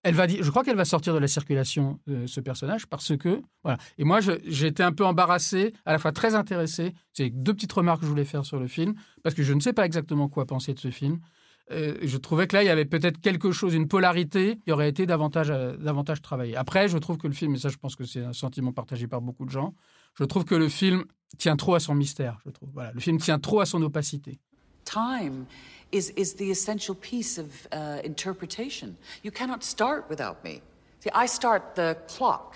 elle 0.03 0.15
va 0.15 0.27
je 0.27 0.50
crois 0.50 0.63
qu'elle 0.63 0.77
va 0.77 0.85
sortir 0.85 1.13
de 1.13 1.19
la 1.19 1.27
circulation 1.27 2.00
euh, 2.09 2.25
ce 2.25 2.39
personnage 2.39 2.88
parce 2.88 3.15
que 3.17 3.41
voilà. 3.63 3.77
Et 3.97 4.03
moi, 4.03 4.19
été 4.21 4.83
un 4.83 4.91
peu 4.91 5.06
embarrassé, 5.06 5.74
à 5.85 5.91
la 5.91 6.00
fois 6.00 6.12
très 6.12 6.33
intéressé. 6.35 6.94
C'est 7.13 7.29
deux 7.29 7.53
petites 7.53 7.71
remarques 7.71 8.00
que 8.00 8.06
je 8.06 8.12
voulais 8.12 8.25
faire 8.25 8.45
sur 8.45 8.59
le 8.59 8.67
film 8.67 8.95
parce 9.24 9.35
que 9.35 9.44
je 9.44 9.53
ne 9.53 9.59
sais 9.59 9.74
pas 9.74 9.85
exactement 9.85 10.27
quoi 10.27 10.45
penser 10.45 10.74
de 10.74 10.79
ce 10.79 10.89
film. 10.89 11.19
Euh, 11.71 11.97
je 12.01 12.18
trouvais 12.18 12.47
que 12.47 12.56
là, 12.56 12.63
il 12.63 12.68
y 12.68 12.69
avait 12.69 12.85
peut-être 12.85 13.19
quelque 13.19 13.51
chose, 13.51 13.73
une 13.73 13.88
polarité 13.88 14.57
qui 14.65 14.71
aurait 14.71 14.89
été 14.89 15.06
davantage, 15.06 15.50
euh, 15.51 15.77
davantage 15.77 16.21
travaillée. 16.21 16.56
Après, 16.56 16.88
je 16.88 16.97
trouve 16.97 17.18
que 17.18 17.27
le 17.27 17.33
film, 17.33 17.56
et 17.56 17.59
ça, 17.59 17.69
je 17.69 17.77
pense 17.77 17.95
que 17.95 18.03
c'est 18.03 18.23
un 18.23 18.33
sentiment 18.33 18.71
partagé 18.71 19.07
par 19.07 19.21
beaucoup 19.21 19.45
de 19.45 19.51
gens, 19.51 19.73
je 20.18 20.23
trouve 20.25 20.45
que 20.45 20.56
le 20.56 20.69
film 20.69 21.06
tient 21.38 21.56
trop 21.56 21.75
à 21.75 21.79
son 21.79 21.95
mystère. 21.95 22.39
Je 22.45 22.51
trouve. 22.51 22.69
Voilà, 22.73 22.91
le 22.91 23.00
film 23.00 23.18
tient 23.18 23.39
trop 23.39 23.62
à 23.62 23.65
son 23.65 23.81
opacité. 23.81 24.39
Time 24.83 25.45
is, 25.91 26.12
is 26.18 26.33
the 26.35 26.50
essential 26.50 26.95
piece 26.95 27.38
of 27.38 27.68
uh, 27.71 28.01
interpretation. 28.03 28.95
You 29.24 29.31
cannot 29.31 29.63
start 29.63 30.09
without 30.09 30.44
me. 30.44 30.62
See, 31.00 31.12
I 31.15 31.27
start 31.27 31.75
the 31.75 31.95
clock. 32.07 32.56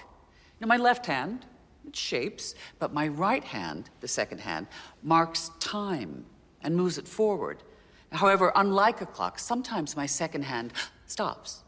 You 0.60 0.68
know, 0.68 0.68
my 0.68 0.82
left 0.82 1.06
hand, 1.08 1.46
it 1.88 1.96
shapes, 1.96 2.56
but 2.80 2.94
my 2.94 3.08
right 3.08 3.44
hand, 3.44 3.90
the 4.02 4.08
second 4.08 4.42
hand, 4.42 4.68
marks 5.04 5.52
time 5.60 6.26
and 6.62 6.76
moves 6.76 6.98
it 6.98 7.08
forward. 7.08 7.64
However, 8.12 8.52
unlike 8.56 9.02
a 9.02 9.06
clock, 9.06 9.40
sometimes 9.40 9.96
my 9.98 10.08
second 10.08 10.44
hand 10.44 10.72
stops, 11.08 11.64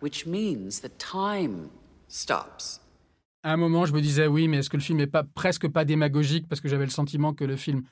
which 0.00 0.26
means 0.26 0.80
that 0.80 0.98
time 0.98 1.70
stops. 2.08 2.80
À 3.42 3.52
un 3.52 3.56
moment, 3.56 3.86
je 3.86 3.92
me 3.92 4.00
disais, 4.00 4.26
oui, 4.26 4.48
mais 4.48 4.58
est-ce 4.58 4.70
que 4.70 4.76
le 4.76 4.82
film 4.82 4.98
n'est 4.98 5.06
pas 5.06 5.22
presque 5.22 5.68
pas 5.68 5.84
démagogique? 5.84 6.48
Parce 6.48 6.60
que 6.60 6.68
j'avais 6.68 6.84
le 6.84 6.90
sentiment 6.90 7.34
que 7.34 7.44
le 7.44 7.56
film 7.56 7.82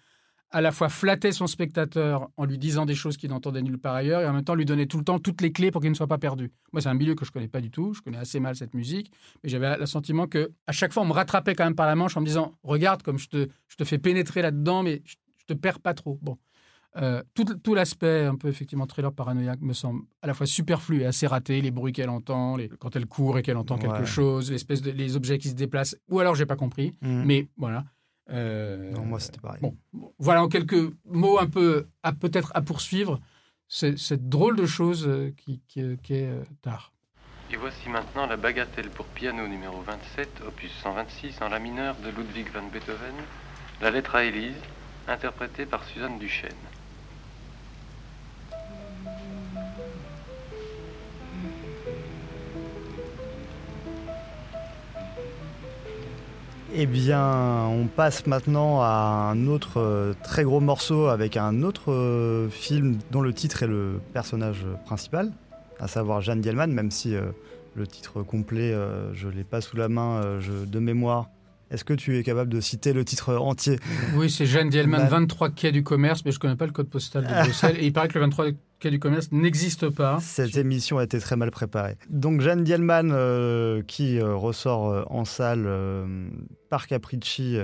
à 0.51 0.61
la 0.61 0.71
fois 0.71 0.89
flattait 0.89 1.33
son 1.33 1.47
spectateur 1.47 2.29
en 2.37 2.45
lui 2.45 2.59
disant 2.59 2.87
des 2.87 2.95
choses 2.95 3.17
qu'il 3.17 3.31
n'entendait 3.31 3.63
nulle 3.63 3.79
part 3.79 3.95
ailleurs 3.95 4.23
et 4.23 4.27
en 4.27 4.33
même 4.33 4.45
temps 4.45 4.55
lui 4.55 4.65
donnait 4.65 4.87
tout 4.87 4.99
le 4.99 5.05
temps 5.05 5.19
toutes 5.19 5.41
les 5.41 5.53
clés 5.53 5.71
pour 5.71 5.81
qu'il 5.81 5.91
ne 5.91 5.97
soit 5.97 6.07
pas 6.07 6.19
perdu. 6.19 6.53
Moi, 6.73 6.81
c'est 6.81 6.89
un 6.89 6.95
milieu 6.95 7.15
que 7.15 7.25
je 7.25 7.33
connais 7.33 7.49
pas 7.49 7.61
du 7.61 7.71
tout, 7.71 7.95
je 7.95 8.01
connais 8.01 8.19
assez 8.19 8.39
mal 8.39 8.55
cette 8.55 8.75
musique, 8.75 9.11
mais 9.43 9.51
j'avais 9.51 9.77
le 9.77 9.87
sentiment 9.87 10.27
que 10.27 10.53
à 10.67 10.73
chaque 10.73 10.93
fois 10.93 11.03
on 11.03 11.07
me 11.07 11.13
rattrapait 11.13 11.55
quand 11.55 11.65
même 11.65 11.75
par 11.75 11.87
la 11.87 11.97
manche 11.97 12.17
en 12.17 12.21
me 12.21 12.27
disant 12.27 12.55
regarde 12.63 13.03
comme 13.03 13.19
je 13.19 13.29
te, 13.29 13.85
fais 13.85 13.99
pénétrer 13.99 14.41
là-dedans, 14.41 14.83
mais 14.83 15.03
je, 15.05 15.17
je 15.39 15.47
te 15.47 15.53
perds 15.53 15.81
pas 15.81 15.95
trop. 15.95 16.19
Bon. 16.23 16.39
Euh, 16.99 17.23
tout, 17.35 17.45
tout 17.45 17.75
l'aspect 17.75 18.25
un 18.25 18.37
peu 18.37 18.49
effectivement 18.49 18.87
thriller 18.87 19.13
paranoïaque 19.13 19.61
me 19.61 19.75
semble 19.75 20.03
à 20.23 20.27
la 20.27 20.35
fois 20.35 20.47
superflu 20.47 21.03
et 21.03 21.07
assez 21.07 21.27
raté. 21.27 21.61
Les 21.61 21.71
bruits 21.71 21.93
qu'elle 21.93 22.09
entend, 22.09 22.57
les- 22.57 22.69
quand 22.69 22.97
elle 22.97 23.07
court 23.07 23.37
et 23.39 23.43
qu'elle 23.43 23.59
entend 23.59 23.77
quelque 23.77 23.99
Ouais. 24.01 24.07
chose, 24.07 24.51
l'espèce 24.51 24.81
de 24.81 24.91
les 24.91 25.15
objets 25.17 25.37
qui 25.39 25.49
se 25.51 25.55
déplacent. 25.55 25.97
Ou 26.09 26.21
alors 26.21 26.35
j'ai 26.35 26.47
pas 26.47 26.57
compris. 26.57 26.97
Mhm. 27.03 27.25
Mais 27.27 27.49
voilà. 27.59 27.85
Euh, 28.31 28.91
Non, 28.93 29.05
moi, 29.05 29.21
c'était 29.21 29.39
pareil. 29.41 29.61
Bon, 29.61 29.77
bon, 29.93 30.13
voilà 30.19 30.43
en 30.43 30.49
quelques 30.49 30.91
mots 31.05 31.39
un 31.39 31.47
peu 31.47 31.87
à 32.03 32.13
peut-être 32.13 32.51
à 32.55 32.63
poursuivre 32.63 33.21
cette 33.69 34.29
drôle 34.29 34.57
de 34.57 34.65
chose 34.67 35.07
euh, 35.07 35.33
qui, 35.37 35.61
qui, 35.69 35.83
qui 36.03 36.15
est 36.15 36.27
euh, 36.31 36.43
tard. 36.63 36.93
Et 37.53 37.57
voici 37.57 37.89
maintenant 37.89 38.27
la 38.27 38.37
bagatelle 38.37 38.91
pour 38.91 39.07
piano 39.07 39.47
numéro 39.47 39.81
27, 39.83 40.29
opus 40.49 40.73
126 40.83 41.41
en 41.43 41.49
la 41.49 41.59
mineure 41.61 41.95
de 42.05 42.09
Ludwig 42.09 42.47
van 42.53 42.67
Beethoven, 42.73 43.15
la 43.81 43.91
lettre 43.93 44.17
à 44.17 44.25
Élise, 44.25 44.57
interprétée 45.07 45.67
par 45.67 45.85
Suzanne 45.85 46.19
Duchesne. 46.19 46.51
Eh 56.79 56.85
bien, 56.85 57.65
on 57.71 57.87
passe 57.87 58.27
maintenant 58.27 58.83
à 58.83 59.31
un 59.33 59.47
autre 59.47 59.79
euh, 59.81 60.13
très 60.23 60.45
gros 60.45 60.61
morceau 60.61 61.07
avec 61.07 61.39
un 61.39 61.63
autre 61.63 61.91
euh, 61.91 62.51
film 62.51 62.99
dont 63.11 63.23
le 63.23 63.33
titre 63.33 63.63
est 63.63 63.67
le 63.67 63.99
personnage 64.13 64.67
principal, 64.85 65.33
à 65.81 65.89
savoir 65.89 66.21
Jeanne 66.21 66.43
Dielman, 66.43 66.71
même 66.71 66.91
si 66.91 67.15
euh, 67.15 67.23
le 67.77 67.87
titre 67.87 68.23
complet, 68.23 68.75
je 69.15 69.27
ne 69.27 69.33
l'ai 69.33 69.45
pas 69.45 69.61
sous 69.63 69.77
la 69.77 69.89
main 69.89 70.39
je- 70.41 70.67
de 70.67 70.79
mémoire. 70.79 71.31
Est-ce 71.71 71.85
que 71.85 71.95
tu 71.95 72.17
es 72.19 72.23
capable 72.23 72.51
de 72.51 72.61
citer 72.61 72.93
le 72.93 73.05
titre 73.05 73.35
entier? 73.37 73.79
Oui, 74.15 74.31
c'est 74.31 74.47
Jeanne 74.47 74.69
Dielman, 74.71 75.01
Bah- 75.03 75.09
23 75.09 75.49
quai 75.51 75.73
du 75.73 75.83
commerce, 75.83 76.23
mais 76.25 76.31
je 76.31 76.39
connais 76.39 76.57
pas 76.57 76.67
le 76.67 76.73
code 76.73 76.89
postal 76.91 77.25
de 77.27 77.43
Bruxelles. 77.43 77.77
et 77.81 77.87
il 77.87 77.93
paraît 77.93 78.09
que 78.09 78.15
le 78.15 78.21
23 78.21 78.47
quai 78.79 78.91
du 78.91 78.99
commerce 78.99 79.29
n'existe 79.33 79.89
pas. 79.89 80.19
Cette 80.21 80.57
émission 80.57 80.99
a 80.99 81.05
été 81.05 81.19
très 81.19 81.37
mal 81.37 81.51
préparée. 81.51 81.97
Donc 82.11 82.41
Jeanne 82.41 82.65
Dielman 82.65 83.11
euh, 83.13 83.83
qui 83.83 84.19
euh, 84.19 84.35
ressort 84.35 84.91
euh, 84.91 85.03
en 85.09 85.25
salle 85.25 85.69
par 86.69 86.87
Capricci 86.87 87.59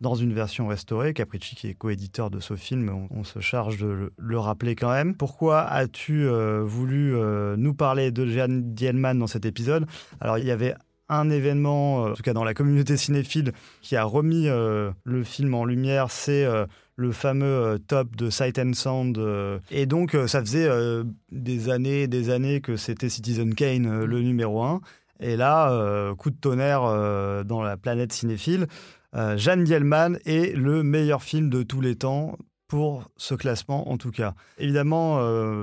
dans 0.00 0.14
une 0.14 0.32
version 0.32 0.66
restaurée. 0.66 1.12
Capricci 1.12 1.54
qui 1.54 1.68
est 1.68 1.74
coéditeur 1.74 2.30
de 2.30 2.40
ce 2.40 2.56
film, 2.56 3.08
on, 3.10 3.24
se 3.24 3.40
charge 3.40 3.78
de 3.78 3.86
le, 3.86 4.12
le 4.16 4.38
rappeler 4.38 4.74
quand 4.74 4.90
même. 4.90 5.14
Pourquoi 5.14 5.60
as-tu 5.62 6.26
voulu 6.62 7.14
nous 7.56 7.74
parler 7.74 8.10
de 8.10 8.26
Jeanne 8.26 8.74
Dielman 8.74 9.18
dans 9.18 9.26
cet 9.26 9.44
épisode? 9.44 9.86
Alors 10.20 10.38
il 10.38 10.46
y 10.46 10.50
avait 10.50 10.74
un 11.08 11.28
événement, 11.28 12.04
en 12.04 12.12
tout 12.14 12.22
cas 12.22 12.32
dans 12.32 12.44
la 12.44 12.54
communauté 12.54 12.96
cinéphile, 12.96 13.52
qui 13.82 13.96
a 13.96 14.04
remis 14.04 14.46
le 14.48 15.22
film 15.22 15.54
en 15.54 15.64
lumière, 15.64 16.10
c'est 16.10 16.46
le 17.00 17.12
fameux 17.12 17.46
euh, 17.46 17.78
top 17.78 18.14
de 18.14 18.28
Sight 18.28 18.58
and 18.58 18.74
Sound. 18.74 19.16
euh, 19.16 19.58
et 19.70 19.86
donc, 19.86 20.14
euh, 20.14 20.26
ça 20.26 20.40
faisait 20.40 20.68
des 21.32 21.70
années 21.70 22.02
et 22.02 22.08
des 22.08 22.30
années 22.30 22.60
que 22.60 22.76
c'était 22.76 23.08
Citizen 23.08 23.54
Kane, 23.54 24.04
le 24.04 24.20
numéro 24.20 24.62
1. 24.62 24.80
Et 25.20 25.36
là, 25.36 26.14
coup 26.16 26.30
de 26.30 26.36
tonnerre 26.36 26.82
dans 27.44 27.62
la 27.62 27.76
planète 27.76 28.12
cinéphile, 28.12 28.66
Jeanne 29.36 29.64
Dielman 29.64 30.18
est 30.24 30.56
le 30.56 30.82
meilleur 30.82 31.22
film 31.22 31.50
de 31.50 31.62
tous 31.62 31.80
les 31.80 31.96
temps 31.96 32.38
pour 32.70 33.10
ce 33.16 33.34
classement 33.34 33.90
en 33.90 33.98
tout 33.98 34.12
cas. 34.12 34.34
Évidemment, 34.58 35.18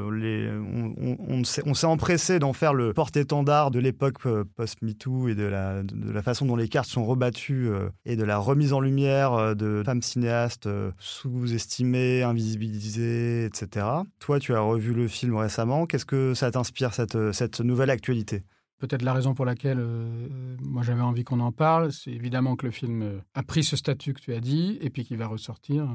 les, 0.10 0.52
on, 0.52 1.44
s'est 1.46 1.88
empressé 1.88 2.38
d'en 2.38 2.52
faire 2.52 2.74
le 2.74 2.94
porte-étendard 2.94 3.72
de 3.72 3.80
l'époque 3.80 4.18
post-MeToo 4.56 5.30
et 5.30 5.36
de 5.36 5.46
la, 5.46 6.22
façon 6.22 6.46
dont 6.46 6.58
les 6.58 6.68
cartes 6.68 6.90
sont 6.90 7.06
rebattues 7.06 7.70
et 8.06 8.18
de 8.18 8.24
la 8.26 8.38
remise 8.38 8.74
en 8.74 8.82
lumière 8.82 9.56
de 9.56 9.84
femmes 9.86 10.02
cinéastes 10.02 10.68
sous-estimées, 11.00 12.24
invisibilisées, 12.24 13.46
etc. 13.46 13.86
Toi, 14.20 14.40
tu 14.40 14.54
as 14.54 14.60
revu 14.60 14.94
le 14.94 15.08
film 15.08 15.38
récemment. 15.38 15.86
Qu'est-ce 15.86 16.06
que 16.06 16.34
ça 16.34 16.52
t'inspire, 16.52 16.94
cette, 16.94 17.62
nouvelle 17.62 17.90
actualité? 17.90 18.44
Peut-être 18.80 19.02
la 19.02 19.14
raison 19.14 19.34
pour 19.34 19.46
laquelle 19.46 19.80
euh, 19.80 20.28
moi 20.62 20.84
j'avais 20.84 21.02
envie 21.02 21.24
qu'on 21.24 21.40
en 21.40 21.52
parle, 21.52 21.92
c'est 21.92 22.12
évidemment 22.12 22.56
que 22.56 22.68
le 22.68 22.72
film 22.72 23.02
euh, 23.02 23.20
a 23.34 23.42
pris 23.42 23.64
ce 23.64 23.76
statut 23.76 24.14
que 24.14 24.22
tu 24.22 24.34
as 24.34 24.40
dit 24.40 24.78
et 24.82 24.92
puis 24.92 25.04
qu'il 25.04 25.18
va 25.18 25.26
ressortir 25.26 25.90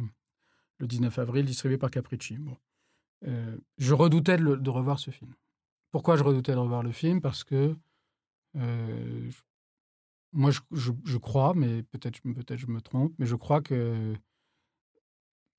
le 0.82 0.88
19 0.88 1.18
avril, 1.18 1.46
distribué 1.46 1.78
par 1.78 1.90
Capricci. 1.90 2.36
Bon. 2.36 2.56
Euh, 3.26 3.56
je 3.78 3.94
redoutais 3.94 4.36
de, 4.36 4.70
revoir 4.70 4.98
ce 4.98 5.10
film. 5.10 5.32
Pourquoi 5.92 6.16
je 6.16 6.24
redoutais 6.24 6.52
de 6.52 6.58
revoir 6.58 6.82
le 6.82 6.92
film? 6.92 7.20
Parce 7.20 7.44
que 7.44 7.74
moi 10.32 10.50
je, 10.50 11.16
crois, 11.18 11.54
mais 11.54 11.82
peut-être 11.84 12.20
peut 12.20 12.56
je 12.56 12.66
me 12.66 12.80
trompe, 12.80 13.14
mais 13.18 13.26
je 13.26 13.36
crois 13.36 13.62
que 13.62 14.14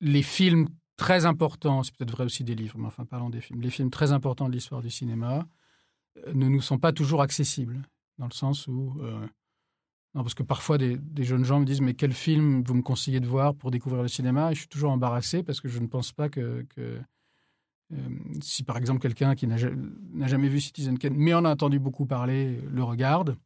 les 0.00 0.22
films 0.22 0.68
très 0.96 1.26
importants, 1.26 1.82
c'est 1.82 1.94
peut-être 1.96 2.12
vrai 2.12 2.24
aussi 2.24 2.44
des 2.44 2.54
livres, 2.54 2.78
mais 2.78 2.86
enfin 2.86 3.04
parlons 3.04 3.30
des 3.30 3.40
films, 3.40 3.60
les 3.60 3.70
films 3.70 3.90
très 3.90 4.12
importants 4.12 4.48
de 4.48 4.54
l'histoire 4.54 4.82
du 4.82 4.90
cinéma, 4.90 5.46
ne 6.32 6.48
nous 6.48 6.60
sont 6.60 6.78
pas 6.78 6.92
toujours 6.92 7.22
accessibles, 7.22 7.82
dans 8.18 8.26
le 8.26 8.34
sens 8.34 8.68
où... 8.68 8.96
Euh, 9.00 9.26
non, 10.14 10.22
parce 10.22 10.34
que 10.34 10.44
parfois, 10.44 10.78
des, 10.78 11.24
jeunes 11.24 11.44
gens 11.44 11.58
me 11.58 11.64
disent, 11.64 11.80
mais 11.80 11.94
quel 11.94 12.12
film 12.12 12.62
vous 12.62 12.74
me 12.74 12.82
conseillez 12.82 13.18
de 13.18 13.26
voir 13.26 13.54
pour 13.54 13.72
découvrir 13.72 14.02
le 14.02 14.08
cinéma? 14.08 14.52
Et 14.52 14.54
je 14.54 14.60
suis 14.60 14.68
toujours 14.68 14.92
embarrassé 14.92 15.42
parce 15.42 15.60
que 15.60 15.68
je 15.68 15.80
ne 15.80 15.86
pense 15.86 16.12
pas 16.12 16.28
que... 16.28 16.64
euh, 16.78 17.00
si 18.40 18.62
par 18.62 18.76
exemple 18.76 19.00
quelqu'un 19.00 19.34
qui 19.34 19.46
n'a 19.46 19.56
jamais 19.56 20.48
vu 20.48 20.60
Citizen 20.60 20.98
Kane, 20.98 21.14
mais 21.16 21.34
en 21.34 21.44
a 21.44 21.50
entendu 21.50 21.78
beaucoup 21.78 22.06
parler, 22.06 22.60
le 22.70 22.82
regarde, 22.82 23.36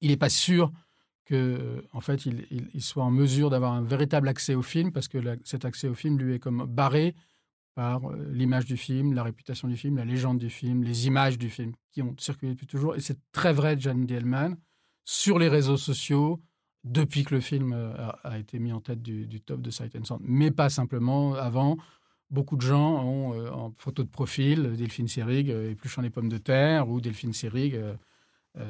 il 0.00 0.10
n'est 0.10 0.16
pas 0.16 0.28
sûr 0.28 0.72
que, 1.24 1.84
en 1.92 2.00
fait, 2.00 2.24
il, 2.26 2.82
soit 2.82 3.02
en 3.02 3.10
mesure 3.10 3.50
d'avoir 3.50 3.72
un 3.72 3.82
véritable 3.82 4.28
accès 4.28 4.54
au 4.54 4.62
film, 4.62 4.92
parce 4.92 5.08
que 5.08 5.18
cet 5.42 5.64
accès 5.64 5.88
au 5.88 5.94
film 5.94 6.18
lui 6.18 6.34
est 6.34 6.38
comme 6.38 6.66
barré 6.66 7.14
par 7.74 8.10
euh, 8.10 8.30
l'image 8.32 8.64
du 8.64 8.76
film, 8.76 9.12
la 9.12 9.22
réputation 9.22 9.68
du 9.68 9.76
film, 9.76 9.96
la 9.96 10.04
légende 10.04 10.38
du 10.38 10.50
film, 10.50 10.82
les 10.82 11.06
images 11.08 11.36
du 11.36 11.50
film 11.50 11.72
qui 11.90 12.00
ont 12.00 12.14
circulé 12.18 12.52
depuis 12.52 12.66
toujours. 12.66 12.94
Et 12.94 13.00
c'est 13.00 13.18
très 13.32 13.52
vrai 13.52 13.76
de 13.76 13.80
Jeanne 13.80 14.06
Dielman 14.06 14.56
sur 15.06 15.38
les 15.38 15.48
réseaux 15.48 15.78
sociaux 15.78 16.42
depuis 16.84 17.24
que 17.24 17.34
le 17.34 17.40
film 17.40 17.72
euh, 17.72 17.94
a, 18.22 18.38
été 18.38 18.58
mis 18.58 18.72
en 18.72 18.80
tête 18.80 19.00
du, 19.00 19.40
top 19.40 19.62
de 19.62 19.70
Sight 19.70 19.96
and 19.96 20.04
Sound. 20.04 20.20
Mais 20.22 20.50
pas 20.50 20.68
simplement 20.68 21.34
avant. 21.34 21.78
Beaucoup 22.28 22.56
de 22.56 22.62
gens 22.62 23.02
ont 23.04 23.32
euh, 23.34 23.50
en 23.50 23.72
photo 23.78 24.02
de 24.02 24.08
profil 24.08 24.76
Delphine 24.76 25.08
Seyrig 25.08 25.48
épluchant 25.48 26.02
les 26.02 26.10
pommes 26.10 26.28
de 26.28 26.38
terre 26.38 26.88
ou 26.90 27.00
Delphine 27.00 27.32
Seyrig 27.32 27.80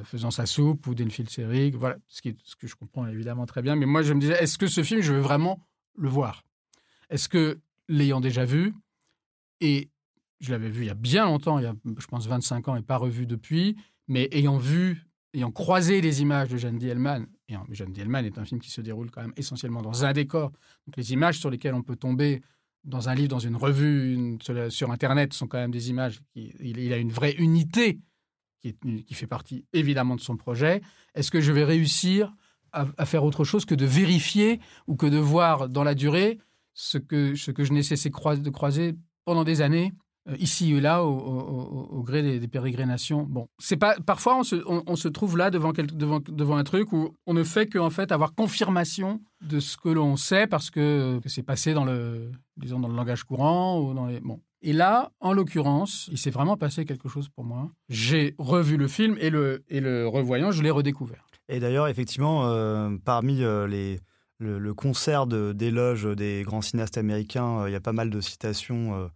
faisant 0.03 0.33
sa 0.33 0.47
soupe 0.47 0.87
ou 0.89 0.95
Delphine 0.95 1.29
Seyrig. 1.29 1.77
Voilà, 1.77 1.97
ce, 2.09 2.21
ce 2.43 2.57
que 2.57 2.67
je 2.67 2.75
comprends 2.75 3.07
évidemment 3.07 3.47
très 3.47 3.63
bien. 3.63 3.77
Mais 3.77 3.87
moi, 3.87 4.03
je 4.03 4.13
me 4.13 4.21
disais, 4.21 4.35
est-ce 4.43 4.59
que 4.59 4.67
ce 4.67 4.83
film, 4.83 5.01
je 5.01 5.13
veux 5.13 5.21
vraiment 5.21 5.61
le 5.95 6.09
voir? 6.09 6.43
Est-ce 7.09 7.29
que, 7.29 7.61
l'ayant 7.89 8.21
déjà 8.21 8.45
vu, 8.45 8.75
et 9.61 9.91
je 10.41 10.51
l'avais 10.51 10.69
vu 10.69 10.83
il 10.83 10.87
y 10.87 10.91
a 10.91 10.95
bien 10.95 11.25
longtemps, 11.25 11.59
il 11.59 11.65
y 11.65 11.67
a, 11.67 11.75
je 11.99 12.07
pense, 12.07 12.27
25 12.27 12.69
ans 12.69 12.77
et 12.77 12.83
pas 12.83 12.97
revu 12.97 13.27
depuis. 13.27 13.77
Mais 14.09 14.29
ayant 14.33 14.59
vu, 14.59 15.07
ayant 15.37 15.51
croisé 15.51 16.01
les 16.01 16.23
images 16.23 16.49
de 16.49 16.57
Jeanne 16.57 16.79
Dielman, 16.79 17.27
et 17.49 17.55
Jeanne 17.71 17.93
Dielman 17.93 18.25
est 18.25 18.39
un 18.39 18.45
film 18.45 18.61
qui 18.61 18.71
se 18.71 18.81
déroule 18.81 19.11
quand 19.11 19.21
même 19.21 19.35
essentiellement 19.37 19.83
dans 19.83 20.05
un 20.05 20.13
décor. 20.13 20.51
Donc 20.87 20.97
les 20.97 21.13
images 21.13 21.39
sur 21.39 21.51
lesquelles 21.51 21.75
on 21.75 21.83
peut 21.83 21.97
tomber 21.97 22.43
dans 22.85 23.09
un 23.09 23.15
livre, 23.15 23.29
dans 23.29 23.39
une 23.39 23.57
revue, 23.57 24.39
sur, 24.71 24.91
Internet, 24.91 25.33
sont 25.35 25.47
quand 25.47 25.59
même 25.59 25.71
des 25.71 25.91
images. 25.91 26.21
Il, 26.35 26.93
a 26.93 26.97
une 26.97 27.11
vraie 27.11 27.33
unité 27.33 28.01
qui, 28.61 29.15
fait 29.15 29.27
partie 29.27 29.65
évidemment 29.73 30.17
de 30.17 30.21
son 30.21 30.37
projet. 30.37 30.81
Est-ce 31.15 31.31
que 31.31 31.41
je 31.41 31.53
vais 31.53 31.65
réussir 31.65 32.35
à, 32.73 33.07
faire 33.07 33.25
autre 33.25 33.45
chose 33.45 33.65
que 33.65 33.75
de 33.75 33.87
vérifier 33.87 34.61
ou 34.87 34.97
que 34.97 35.07
de 35.07 35.19
voir 35.19 35.69
dans 35.69 35.85
la 35.85 35.95
durée 35.95 36.39
ce 36.75 36.99
que, 36.99 37.35
ce 37.35 37.51
que 37.51 37.65
je 37.65 37.73
n'ai 37.73 37.83
cessé 37.83 38.11
de 38.11 38.51
croiser 38.51 38.95
pendant 39.25 39.45
des 39.45 39.63
années, 39.63 39.93
ici 40.39 40.73
et 40.75 40.81
là, 40.81 41.05
au, 41.05 42.03
gré 42.03 42.39
des, 42.39 42.49
pérégrinations. 42.49 43.23
Bon, 43.23 43.49
c'est 43.59 43.77
pas. 43.77 43.97
Parfois, 44.05 44.39
on 44.39 44.43
se, 44.43 44.57
on, 44.67 44.97
se 44.97 45.09
trouve 45.09 45.37
là 45.37 45.51
devant, 45.51 45.73
devant, 45.73 46.21
devant 46.21 46.57
un 46.57 46.65
truc 46.65 46.93
où 46.93 47.15
on 47.27 47.35
ne 47.35 47.45
fait 47.45 47.67
qu'en 47.67 47.91
fait 47.91 48.13
avoir 48.13 48.35
confirmation 48.35 49.21
de 49.43 49.61
ce 49.61 49.77
que 49.77 49.89
l'on 49.89 50.17
sait 50.17 50.47
parce 50.47 50.71
que, 50.71 51.21
c'est 51.27 51.43
passé 51.43 51.75
dans 51.75 51.85
le, 51.85 52.31
disons, 52.57 52.81
dans 52.81 52.89
le 52.89 52.97
langage 52.97 53.25
courant. 53.25 53.95
Bon. 54.23 54.41
Et 54.63 54.73
là, 54.73 55.13
en 55.21 55.33
l'occurrence, 55.33 56.09
il 56.11 56.19
s'est 56.19 56.31
vraiment 56.31 56.57
passé 56.57 56.85
quelque 56.85 57.09
chose 57.09 57.29
pour 57.29 57.45
moi. 57.45 57.71
J'ai 57.89 58.35
revu 58.39 58.77
le 58.77 58.89
film 58.89 59.17
et 59.21 59.31
le, 59.31 59.65
et 59.69 59.81
le 59.81 60.09
revoyant, 60.09 60.51
je 60.51 60.63
l'ai 60.63 60.71
redécouvert. 60.71 61.27
Et 61.49 61.61
d'ailleurs, 61.61 61.89
effectivement, 61.89 62.47
euh, 62.47 62.91
parmi 63.05 63.45
euh, 63.45 63.69
les, 63.69 64.01
le, 64.39 64.75
concert 64.75 65.27
d'éloges 65.27 66.07
des 66.17 66.43
grands 66.45 66.63
cinéastes 66.63 66.99
américains, 66.99 67.69
il 67.69 67.73
y 67.73 67.77
a 67.77 67.81
pas 67.81 67.93
mal 67.93 68.11
de 68.11 68.21
citations 68.21 68.95
euh, 68.97 69.07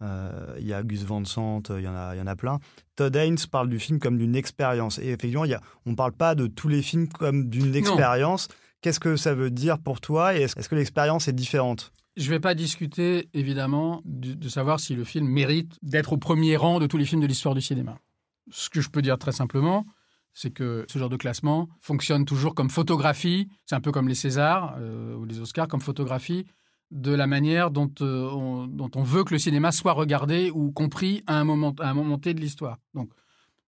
il 0.00 0.66
y 0.66 0.72
a 0.72 0.82
Gus 0.82 1.04
Van 1.04 1.24
Sant, 1.24 1.62
il 1.70 1.82
y, 1.82 1.88
en 1.88 1.94
a, 1.94 2.14
il 2.14 2.18
y 2.18 2.20
en 2.20 2.26
a 2.26 2.36
plein. 2.36 2.58
Todd 2.96 3.14
Haynes 3.16 3.38
parle 3.50 3.68
du 3.68 3.78
film 3.78 3.98
comme 3.98 4.18
d'une 4.18 4.36
expérience. 4.36 4.98
Et 4.98 5.08
effectivement, 5.08 5.44
il 5.44 5.50
y 5.50 5.54
a, 5.54 5.60
on 5.84 5.90
ne 5.90 5.96
parle 5.96 6.12
pas 6.12 6.34
de 6.34 6.46
tous 6.46 6.68
les 6.68 6.82
films 6.82 7.08
comme 7.08 7.48
d'une 7.48 7.74
expérience. 7.74 8.48
Qu'est-ce 8.82 9.00
que 9.00 9.16
ça 9.16 9.34
veut 9.34 9.50
dire 9.50 9.78
pour 9.78 10.00
toi 10.00 10.36
et 10.36 10.42
est-ce 10.42 10.68
que 10.68 10.74
l'expérience 10.74 11.28
est 11.28 11.32
différente? 11.32 11.92
Je 12.16 12.24
ne 12.26 12.30
vais 12.30 12.40
pas 12.40 12.54
discuter, 12.54 13.28
évidemment, 13.34 14.00
de, 14.04 14.48
savoir 14.48 14.80
si 14.80 14.94
le 14.94 15.04
film 15.04 15.26
mérite 15.26 15.76
d'être 15.82 16.14
au 16.14 16.16
premier 16.16 16.56
rang 16.56 16.78
de 16.78 16.86
tous 16.86 16.96
les 16.96 17.04
films 17.04 17.20
de 17.20 17.26
l'histoire 17.26 17.54
du 17.54 17.60
cinéma. 17.60 17.98
Ce 18.50 18.70
que 18.70 18.80
je 18.80 18.88
peux 18.88 19.02
dire 19.02 19.18
très 19.18 19.32
simplement, 19.32 19.84
c'est 20.32 20.50
que 20.50 20.86
ce 20.88 20.98
genre 20.98 21.10
de 21.10 21.16
classement 21.16 21.68
fonctionne 21.80 22.24
toujours 22.24 22.54
comme 22.54 22.70
photographie. 22.70 23.48
C'est 23.66 23.74
un 23.74 23.80
peu 23.80 23.92
comme 23.92 24.08
les 24.08 24.14
Césars 24.14 24.76
euh, 24.78 25.14
ou 25.14 25.26
les 25.26 25.40
Oscars, 25.40 25.68
comme 25.68 25.80
photographie 25.80 26.46
de 26.90 27.12
la 27.12 27.26
manière 27.26 27.70
dont, 27.70 27.90
euh, 28.00 28.30
on, 28.30 28.66
dont 28.66 28.90
on 28.94 29.02
veut 29.02 29.24
que 29.24 29.34
le 29.34 29.38
cinéma 29.38 29.72
soit 29.72 29.92
regardé 29.92 30.50
ou 30.50 30.70
compris 30.70 31.22
à 31.26 31.38
un 31.38 31.44
moment, 31.44 31.74
à 31.80 31.90
un 31.90 31.94
moment 31.94 32.18
T 32.18 32.32
de 32.34 32.40
l'histoire. 32.40 32.78
Donc, 32.94 33.10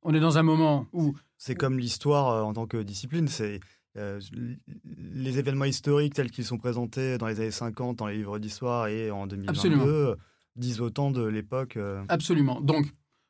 on 0.02 0.14
est 0.14 0.20
dans 0.20 0.38
un 0.38 0.42
moment 0.42 0.86
où... 0.92 1.14
C'est 1.36 1.54
comme 1.54 1.78
l'histoire 1.78 2.28
euh, 2.28 2.42
en 2.42 2.52
tant 2.52 2.66
que 2.66 2.76
discipline, 2.78 3.28
c'est 3.28 3.60
euh, 3.96 4.20
les 4.96 5.38
événements 5.38 5.64
historiques 5.64 6.14
tels 6.14 6.30
qu'ils 6.30 6.44
sont 6.44 6.58
présentés 6.58 7.18
dans 7.18 7.26
les 7.26 7.40
années 7.40 7.50
50 7.50 7.96
dans 7.96 8.06
les 8.06 8.16
livres 8.16 8.38
d'histoire 8.38 8.86
et 8.86 9.10
en 9.10 9.26
2022 9.26 10.16
disent 10.56 10.80
autant 10.80 11.10
de 11.10 11.24
l'époque. 11.24 11.78
Absolument. 12.08 12.60
Donc, 12.60 12.86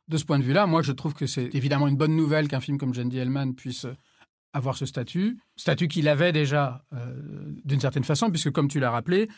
de 0.08 0.16
ce 0.16 0.24
point 0.24 0.38
de 0.38 0.44
vue-là, 0.44 0.66
moi, 0.66 0.80
je 0.80 0.92
trouve 0.92 1.12
que 1.12 1.26
c'est 1.26 1.54
évidemment 1.54 1.88
une 1.88 1.96
bonne 1.96 2.16
nouvelle 2.16 2.48
qu'un 2.48 2.60
film 2.60 2.78
comme 2.78 2.94
Jandy 2.94 3.18
Hellman 3.18 3.54
puisse 3.54 3.86
avoir 4.54 4.78
ce 4.78 4.86
statut, 4.86 5.38
statut 5.56 5.88
qu'il 5.88 6.08
avait 6.08 6.32
déjà 6.32 6.82
d'une 7.64 7.80
certaine 7.80 8.04
façon, 8.04 8.30
puisque 8.30 8.50
comme 8.50 8.68
tu 8.68 8.80
l'as 8.80 8.90
rappelé, 8.90 9.28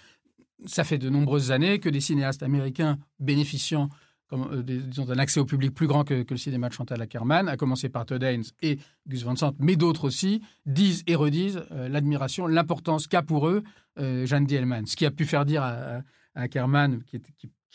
ça 0.66 0.84
fait 0.84 0.98
de 0.98 1.08
nombreuses 1.08 1.52
années 1.52 1.78
que 1.78 1.88
des 1.88 2.00
cinéastes 2.00 2.42
américains 2.42 2.98
bénéficiant 3.18 3.88
euh, 4.32 4.62
d'un 4.62 5.18
accès 5.18 5.40
au 5.40 5.44
public 5.44 5.74
plus 5.74 5.88
grand 5.88 6.04
que, 6.04 6.24
le 6.28 6.36
cinéma 6.36 6.68
de 6.68 6.72
Chantal 6.72 7.02
Ackerman, 7.02 7.48
à 7.48 7.56
commencer 7.56 7.88
par 7.88 8.06
Todd 8.06 8.22
Haynes 8.22 8.44
et 8.62 8.78
Gus 9.08 9.24
Van 9.24 9.34
Sant, 9.34 9.54
mais 9.58 9.74
d'autres 9.74 10.04
aussi, 10.04 10.40
disent 10.66 11.02
et 11.08 11.16
redisent 11.16 11.64
euh, 11.72 11.88
l'admiration, 11.88 12.46
l'importance 12.46 13.08
qu'a 13.08 13.22
pour 13.22 13.48
eux 13.48 13.64
euh, 13.98 14.26
Jeanne 14.26 14.46
Dielman. 14.46 14.86
Ce 14.86 14.94
qui 14.94 15.04
a 15.04 15.10
pu 15.10 15.24
faire 15.24 15.44
dire 15.44 15.64
à, 15.64 16.02
Ackerman, 16.36 17.02
qui, 17.02 17.20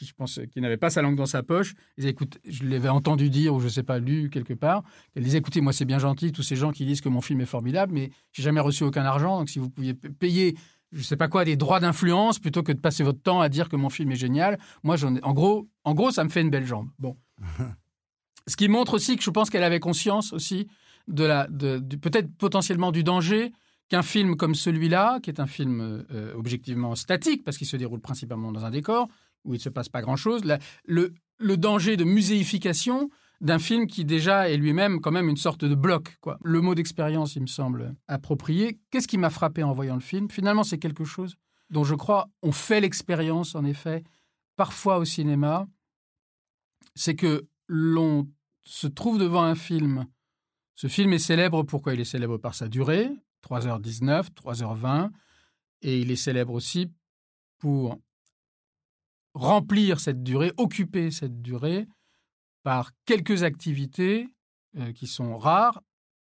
je 0.01 0.13
pense, 0.13 0.39
qui 0.49 0.61
n'avait 0.61 0.77
pas 0.77 0.89
sa 0.89 1.01
langue 1.01 1.17
dans 1.17 1.25
sa 1.25 1.43
poche, 1.43 1.75
écoute, 1.97 2.39
je 2.45 2.63
l'avais 2.63 2.87
entendu 2.87 3.29
dire, 3.29 3.53
ou 3.53 3.59
je 3.59 3.65
ne 3.65 3.69
sais 3.69 3.83
pas, 3.83 3.99
lu 3.99 4.29
quelque 4.29 4.53
part, 4.53 4.83
elle 5.15 5.23
disait, 5.23 5.39
écoutez, 5.39 5.59
moi 5.59 5.73
c'est 5.73 5.83
bien 5.83 5.99
gentil, 5.99 6.31
tous 6.31 6.43
ces 6.43 6.55
gens 6.55 6.71
qui 6.71 6.85
disent 6.85 7.01
que 7.01 7.09
mon 7.09 7.19
film 7.19 7.41
est 7.41 7.45
formidable, 7.45 7.91
mais 7.93 8.11
j'ai 8.31 8.43
jamais 8.43 8.61
reçu 8.61 8.85
aucun 8.85 9.03
argent, 9.03 9.39
donc 9.39 9.49
si 9.49 9.59
vous 9.59 9.69
pouviez 9.69 9.93
payer 9.93 10.55
je 10.95 11.03
sais 11.03 11.17
pas 11.17 11.27
quoi, 11.27 11.45
des 11.45 11.57
droits 11.57 11.79
d'influence 11.79 12.39
plutôt 12.39 12.63
que 12.63 12.71
de 12.71 12.79
passer 12.79 13.03
votre 13.03 13.21
temps 13.21 13.41
à 13.41 13.49
dire 13.49 13.69
que 13.69 13.75
mon 13.75 13.89
film 13.89 14.11
est 14.11 14.15
génial. 14.15 14.57
Moi, 14.83 14.95
j'en 14.95 15.15
ai, 15.15 15.23
en 15.23 15.33
gros, 15.33 15.67
en 15.83 15.93
gros, 15.93 16.11
ça 16.11 16.23
me 16.23 16.29
fait 16.29 16.41
une 16.41 16.49
belle 16.49 16.65
jambe. 16.65 16.89
Bon. 16.97 17.17
Ce 18.47 18.55
qui 18.55 18.67
montre 18.69 18.93
aussi 18.93 19.17
que 19.17 19.23
je 19.23 19.29
pense 19.29 19.49
qu'elle 19.49 19.63
avait 19.63 19.79
conscience 19.79 20.31
aussi 20.31 20.67
de 21.07 21.23
la, 21.23 21.47
de, 21.47 21.79
peut-être 21.97 22.33
potentiellement 22.37 22.91
du 22.91 23.03
danger 23.03 23.51
qu'un 23.89 24.03
film 24.03 24.35
comme 24.35 24.55
celui-là, 24.55 25.19
qui 25.21 25.29
est 25.29 25.39
un 25.39 25.47
film 25.47 26.05
euh, 26.11 26.33
objectivement 26.35 26.95
statique 26.95 27.43
parce 27.43 27.57
qu'il 27.57 27.67
se 27.67 27.77
déroule 27.77 27.99
principalement 27.99 28.51
dans 28.51 28.65
un 28.65 28.71
décor 28.71 29.07
où 29.43 29.53
il 29.53 29.57
ne 29.57 29.61
se 29.61 29.69
passe 29.69 29.89
pas 29.89 30.01
grand-chose, 30.01 30.41
le, 30.85 31.13
le 31.37 31.57
danger 31.57 31.97
de 31.97 32.03
muséification 32.03 33.09
d'un 33.45 33.59
film 33.59 33.85
qui 33.85 34.05
déjà 34.05 34.49
est 34.49 34.57
lui-même 34.57 34.99
quand 34.99 35.11
même 35.11 35.29
une 35.29 35.37
sorte 35.37 35.65
de 35.65 35.75
bloc. 35.75 36.17
Quoi. 36.19 36.39
Le 36.43 36.61
mot 36.61 36.73
d'expérience, 36.73 37.35
il 37.35 37.43
me 37.43 37.47
semble 37.47 37.95
approprié. 38.07 38.79
Qu'est-ce 38.89 39.07
qui 39.07 39.19
m'a 39.19 39.29
frappé 39.29 39.61
en 39.61 39.71
voyant 39.71 39.93
le 39.93 40.01
film? 40.01 40.31
Finalement, 40.31 40.63
c'est 40.63 40.79
quelque 40.79 41.05
chose 41.05 41.35
dont 41.69 41.83
je 41.83 41.93
crois 41.93 42.27
on 42.41 42.51
fait 42.51 42.81
l'expérience, 42.81 43.53
en 43.53 43.63
effet, 43.63 44.03
parfois 44.55 44.97
au 44.97 45.05
cinéma. 45.05 45.67
C'est 46.95 47.15
que 47.15 47.47
l'on 47.67 48.27
se 48.63 48.87
trouve 48.87 49.19
devant 49.19 49.43
un 49.43 49.55
film 49.55 50.05
Ce 50.73 50.87
film 50.87 51.13
est 51.13 51.19
célèbre, 51.19 51.61
pourquoi 51.61 51.93
il 51.93 51.99
est 51.99 52.05
célèbre? 52.05 52.37
Par 52.37 52.55
sa 52.55 52.67
durée, 52.67 53.11
3h19, 53.47 54.29
3h20, 54.33 55.11
et 55.83 55.99
il 55.99 56.09
est 56.09 56.15
célèbre 56.15 56.53
aussi 56.53 56.91
pour 57.59 57.99
remplir 59.35 59.99
cette 59.99 60.23
durée, 60.23 60.51
occuper 60.57 61.11
cette 61.11 61.43
durée 61.43 61.87
par 62.65 62.89
quelques 63.05 63.43
activités 63.43 64.27
euh, 64.79 64.91
qui 64.91 65.05
sont 65.05 65.37
rares 65.37 65.83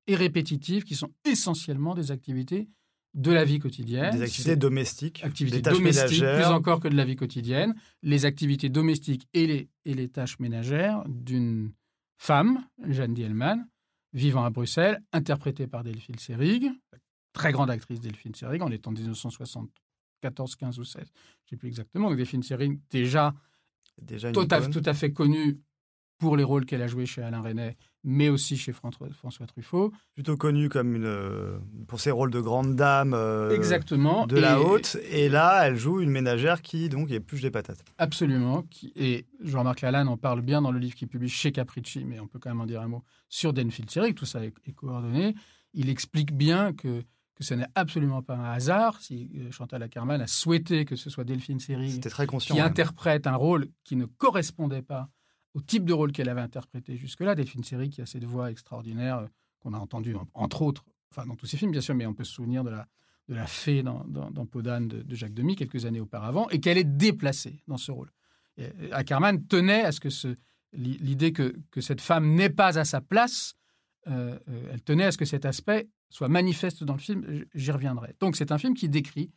et 0.07 0.15
répétitives, 0.15 0.85
qui 0.85 0.95
sont 0.95 1.11
essentiellement 1.25 1.97
des 1.97 2.13
activités 2.13 2.69
de 3.15 3.33
la 3.33 3.45
vie 3.45 3.59
quotidienne. 3.59 4.17
Des 4.17 4.23
activités 4.23 4.55
domestiques, 4.55 5.25
activités 5.25 5.57
des 5.57 5.63
tâches 5.63 5.79
domestiques, 5.79 6.21
ménagères. 6.21 6.47
plus 6.47 6.55
encore 6.55 6.79
que 6.79 6.87
de 6.87 6.95
la 6.95 7.05
vie 7.05 7.17
quotidienne, 7.17 7.75
les 8.03 8.27
activités 8.27 8.69
domestiques 8.69 9.27
et 9.35 9.49
les, 9.49 9.69
et 9.85 9.95
les 9.95 10.09
tâches 10.09 10.39
ménagères 10.39 11.03
d'une 11.09 11.73
femme, 12.17 12.65
Jeanne 12.87 13.13
Dielman, 13.13 13.67
vivant 14.13 14.45
à 14.45 14.51
Bruxelles, 14.51 15.03
interprétée 15.13 15.67
par 15.67 15.83
Delphine 15.83 16.19
Seyrig, 16.21 16.71
très 17.33 17.51
grande 17.51 17.71
actrice 17.71 18.01
Delphine 18.01 18.37
Seyrig, 18.37 18.63
on 18.63 18.71
est 18.71 18.87
en 18.87 18.93
1974, 18.93 20.55
15 20.55 20.79
ou 20.79 20.85
16, 20.85 20.95
je 20.95 21.07
ne 21.07 21.09
sais 21.51 21.57
plus 21.57 21.67
exactement. 21.67 22.09
Donc 22.09 22.19
Delphine 22.19 22.45
Seyrig, 22.45 22.79
déjà 22.89 23.35
Déjà 24.01 24.33
tout 24.33 24.83
à 24.85 24.95
fait 24.95 25.13
connue 25.13 25.61
pour 26.21 26.37
les 26.37 26.45
rôles 26.45 26.67
qu'elle 26.67 26.83
a 26.83 26.87
joués 26.87 27.07
chez 27.07 27.23
Alain 27.23 27.41
Resnais, 27.41 27.77
mais 28.05 28.29
aussi 28.29 28.57
chez 28.57 28.73
François, 28.73 29.09
Truffaut. 29.49 29.93
Plutôt 30.15 30.37
connue 30.37 30.69
comme 30.69 30.95
une, 30.95 31.05
euh, 31.07 31.59
pour 31.89 31.99
ses 31.99 32.11
rôles 32.11 32.31
de 32.31 32.41
grande 32.41 32.77
dame 32.77 33.15
euh, 33.15 33.51
Exactement. 33.51 34.27
de 34.27 34.37
Et- 34.37 34.41
la 34.41 34.61
haute. 34.61 34.97
Et 35.11 35.29
là, 35.29 35.67
elle 35.67 35.77
joue 35.77 36.01
une 36.01 36.11
ménagère 36.11 36.63
qui 36.63 36.89
donc 36.89 37.11
épluche 37.11 37.41
des 37.43 37.51
patates. 37.51 37.83
Absolument. 37.99 38.63
Qui, 38.71 38.93
et 38.97 39.27
Jean-Marc 39.43 39.81
Lalanne 39.81 40.09
en 40.09 40.17
parle 40.19 40.43
bien 40.43 40.63
dans 40.63 40.71
le 40.71 40.79
livre 40.79 40.95
qu'il 40.95 41.09
publie 41.09 41.29
chez 41.31 41.51
Capricci, 41.53 42.05
mais 42.05 42.21
on 42.21 42.27
peut 42.29 42.39
quand 42.39 42.51
même 42.51 42.61
en 42.61 42.67
dire 42.67 42.81
un 42.83 42.89
mot 42.89 43.03
sur 43.29 43.53
Denfield 43.53 43.91
Seyrig, 43.91 44.15
tout 44.15 44.27
ça 44.27 44.45
est, 44.45 44.53
est 44.67 44.73
coordonné. 44.73 45.35
Il 45.73 45.89
explique 45.89 46.33
bien 46.37 46.73
que, 46.75 47.03
que 47.35 47.45
ce 47.45 47.55
n'est 47.55 47.67
absolument 47.75 48.23
pas 48.23 48.37
un 48.37 48.53
hasard 48.53 49.01
si 49.01 49.31
euh, 49.39 49.51
Chantal 49.51 49.83
Ackerman 49.83 50.21
a 50.21 50.27
souhaité 50.27 50.85
que 50.85 50.97
ce 50.97 51.09
soit 51.09 51.25
Delphine 51.25 51.61
Seyrig 51.61 52.01
qui 52.41 52.61
interprète 52.61 53.27
un 53.27 53.37
rôle 53.37 53.69
qui 53.85 53.97
ne 53.97 54.05
correspondait 54.05 54.83
pas 54.83 55.09
au 55.55 55.61
type 55.61 55.85
de 55.85 55.93
rôle 55.93 56.13
qu'elle 56.13 56.29
avait 56.29 56.41
interprété 56.41 56.97
jusque-là. 56.97 57.35
Delphine 57.35 57.65
Seyrig 57.65 57.91
qui 57.93 58.01
a 58.01 58.07
cette 58.07 58.25
voix 58.25 58.51
extraordinaire 58.51 59.19
euh, 59.19 59.27
qu'on 59.61 59.75
a 59.75 59.79
entendue, 59.79 60.15
en- 60.15 60.29
entre 60.35 60.63
autres, 60.63 60.85
enfin 61.11 61.27
dans 61.27 61.37
tous 61.37 61.47
ses 61.47 61.57
films 61.57 61.73
bien 61.73 61.81
sûr, 61.81 61.95
mais 61.95 62.07
on 62.07 62.15
peut 62.15 62.25
se 62.25 62.33
souvenir 62.33 62.65
de 62.65 62.71
la, 62.71 62.87
de 63.29 63.35
la 63.35 63.47
fée 63.47 63.83
dans, 63.83 64.05
dans, 64.07 64.31
d'âne 64.61 64.89
de, 64.89 65.15
Jacques 65.15 65.35
Demy 65.35 65.57
quelques 65.57 65.85
années 65.87 66.01
auparavant, 66.01 66.49
et 66.51 66.61
qu'elle 66.61 66.79
est 66.79 66.85
déplacée 66.85 67.63
dans 67.69 67.77
ce 67.77 67.91
rôle. 67.93 68.11
Euh, 68.59 68.71
Ackerman 68.93 69.45
tenait 69.47 69.83
à 69.83 69.93
ce 69.93 70.01
que 70.01 70.11
ce- 70.11 70.37
l'i- 70.73 70.99
l'idée 70.99 71.33
que, 71.33 71.55
que 71.71 71.81
cette 71.81 72.01
femme 72.01 72.35
n'est 72.35 72.51
pas 72.51 72.79
à 72.79 72.85
sa 72.85 73.01
place, 73.01 73.55
euh, 74.09 74.39
elle 74.73 74.83
tenait 74.83 75.05
à 75.05 75.13
ce 75.13 75.19
que 75.19 75.25
cet 75.25 75.45
aspect 75.45 75.89
soit 76.09 76.29
manifeste 76.29 76.83
dans 76.85 76.95
le 76.95 76.99
film, 77.01 77.45
j'y 77.55 77.71
reviendrai. 77.71 78.15
Donc 78.19 78.35
c'est 78.37 78.51
un 78.51 78.59
film 78.59 78.75
qui 78.75 78.89
décrit, 78.89 79.31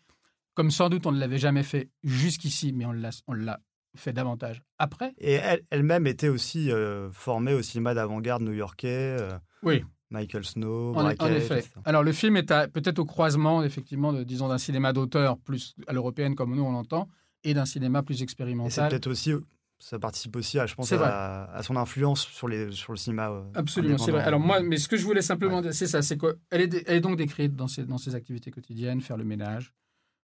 comme 0.53 0.71
sans 0.71 0.89
doute 0.89 1.05
on 1.05 1.11
ne 1.11 1.19
l'avait 1.19 1.37
jamais 1.37 1.63
fait 1.63 1.89
jusqu'ici, 2.03 2.71
mais 2.73 2.85
on 2.85 2.93
l'a 2.93 3.59
fait 3.95 4.13
davantage 4.13 4.61
après. 4.79 5.13
Et 5.17 5.33
elle- 5.33 5.61
elle-même 5.69 6.07
était 6.07 6.29
aussi 6.29 6.71
euh, 6.71 7.11
formée 7.11 7.53
au 7.53 7.61
cinéma 7.61 7.93
d'avant-garde 7.93 8.41
new-yorkais. 8.43 9.17
euh, 9.19 9.37
Oui. 9.61 9.83
Michael 10.09 10.45
Snow, 10.45 10.93
En, 10.95 10.99
en 10.99 11.03
Brackett, 11.03 11.31
effet. 11.37 11.59
etc. 11.59 11.71
Alors 11.85 12.03
le 12.03 12.11
film 12.11 12.37
est 12.37 12.43
peut-être 12.71 12.99
au 12.99 13.05
croisement, 13.05 13.63
effectivement, 13.63 14.13
de, 14.13 14.23
disons, 14.23 14.47
d'un 14.47 14.59
cinéma 14.59 14.93
d'auteur 14.93 15.37
plus 15.39 15.75
à 15.87 15.93
l'européenne 15.93 16.35
comme 16.35 16.55
nous 16.55 16.61
on 16.63 16.71
l'entend, 16.71 17.07
et 17.43 17.53
d'un 17.55 17.65
cinéma 17.65 18.03
plus 18.03 18.15
Et 18.15 18.17
c'est 18.17 18.23
expérimental. 18.23 18.89
peut-être 18.89 19.07
aussi, 19.07 19.33
ça 19.79 19.97
participe 19.97 20.35
aussi, 20.35 20.59
à, 20.59 20.67
je 20.67 20.75
pense, 20.75 20.91
à, 20.93 21.45
à 21.45 21.63
son 21.63 21.75
influence 21.77 22.27
sur, 22.27 22.47
les, 22.47 22.71
sur 22.71 22.93
le 22.93 22.97
cinéma. 22.97 23.31
euh, 23.31 23.43
Absolument, 23.55 23.97
c'est 23.97 24.11
vrai. 24.11 24.21
Alors 24.23 24.39
moi, 24.39 24.61
mais 24.61 24.77
ce 24.77 24.87
que 24.87 24.97
je 24.97 25.03
voulais 25.03 25.23
simplement 25.23 25.61
dire, 25.61 25.73
c'est 25.73 25.87
ça, 25.87 26.03
c'est 26.03 26.17
qu'elle 26.17 26.61
est, 26.61 26.67
dé- 26.67 26.83
elle 26.85 26.97
est 26.97 27.01
donc 27.01 27.17
décrite 27.17 27.55
dans 27.55 27.67
ses, 27.67 27.83
dans 27.85 27.97
ses 27.97 28.13
activités 28.13 28.51
quotidiennes, 28.51 29.01
faire 29.01 29.17
le 29.17 29.23
ménage, 29.25 29.73